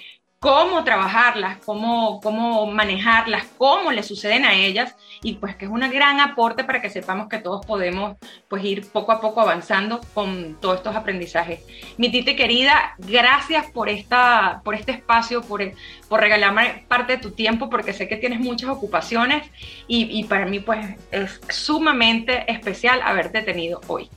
cómo 0.45 0.83
trabajarlas, 0.83 1.57
cómo, 1.65 2.21
cómo 2.21 2.67
manejarlas, 2.67 3.47
cómo 3.57 3.91
le 3.91 4.03
suceden 4.03 4.45
a 4.45 4.53
ellas 4.53 4.95
y 5.23 5.33
pues 5.33 5.55
que 5.55 5.65
es 5.65 5.71
un 5.71 5.79
gran 5.89 6.19
aporte 6.19 6.63
para 6.63 6.83
que 6.83 6.91
sepamos 6.91 7.29
que 7.29 7.39
todos 7.39 7.65
podemos 7.65 8.15
pues 8.47 8.63
ir 8.63 8.87
poco 8.91 9.11
a 9.11 9.19
poco 9.19 9.41
avanzando 9.41 10.01
con 10.13 10.55
todos 10.61 10.75
estos 10.77 10.95
aprendizajes. 10.95 11.61
Mi 11.97 12.11
tite 12.11 12.35
querida, 12.35 12.93
gracias 12.99 13.65
por, 13.71 13.89
esta, 13.89 14.61
por 14.63 14.75
este 14.75 14.91
espacio, 14.91 15.41
por, 15.41 15.63
por 16.07 16.19
regalarme 16.19 16.85
parte 16.87 17.13
de 17.13 17.23
tu 17.23 17.31
tiempo 17.31 17.67
porque 17.67 17.91
sé 17.91 18.07
que 18.07 18.17
tienes 18.17 18.39
muchas 18.39 18.69
ocupaciones 18.69 19.49
y, 19.87 20.19
y 20.19 20.25
para 20.25 20.45
mí 20.45 20.59
pues 20.59 20.85
es 21.09 21.41
sumamente 21.49 22.51
especial 22.51 23.01
haberte 23.03 23.41
tenido 23.41 23.81
hoy. 23.87 24.11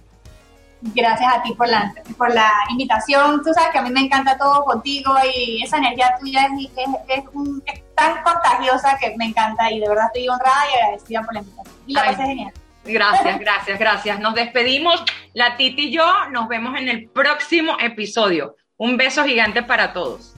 Gracias 0.80 1.34
a 1.34 1.42
ti 1.42 1.52
por 1.54 1.68
la, 1.68 1.92
por 2.16 2.32
la 2.32 2.50
invitación. 2.70 3.42
Tú 3.42 3.52
sabes 3.52 3.70
que 3.70 3.78
a 3.78 3.82
mí 3.82 3.90
me 3.90 4.00
encanta 4.00 4.38
todo 4.38 4.64
contigo 4.64 5.12
y 5.34 5.62
esa 5.62 5.78
energía 5.78 6.14
tuya 6.20 6.46
es, 6.46 6.70
es, 6.76 7.24
es, 7.66 7.82
tan 7.94 8.22
contagiosa 8.22 8.96
que 9.00 9.16
me 9.16 9.26
encanta 9.26 9.70
y 9.72 9.80
de 9.80 9.88
verdad 9.88 10.06
estoy 10.06 10.28
honrada 10.28 10.62
y 10.70 10.76
agradecida 10.76 11.22
por 11.22 11.34
la 11.34 11.40
invitación. 11.40 11.76
Y 11.86 11.92
la 11.94 12.04
pasé 12.04 12.22
genial. 12.22 12.52
Gracias, 12.84 13.38
gracias, 13.40 13.78
gracias. 13.78 14.20
Nos 14.20 14.34
despedimos, 14.34 15.04
la 15.34 15.56
Titi 15.56 15.88
y 15.88 15.90
yo. 15.90 16.06
Nos 16.30 16.48
vemos 16.48 16.78
en 16.78 16.88
el 16.88 17.08
próximo 17.08 17.76
episodio. 17.80 18.56
Un 18.76 18.96
beso 18.96 19.24
gigante 19.24 19.62
para 19.64 19.92
todos. 19.92 20.37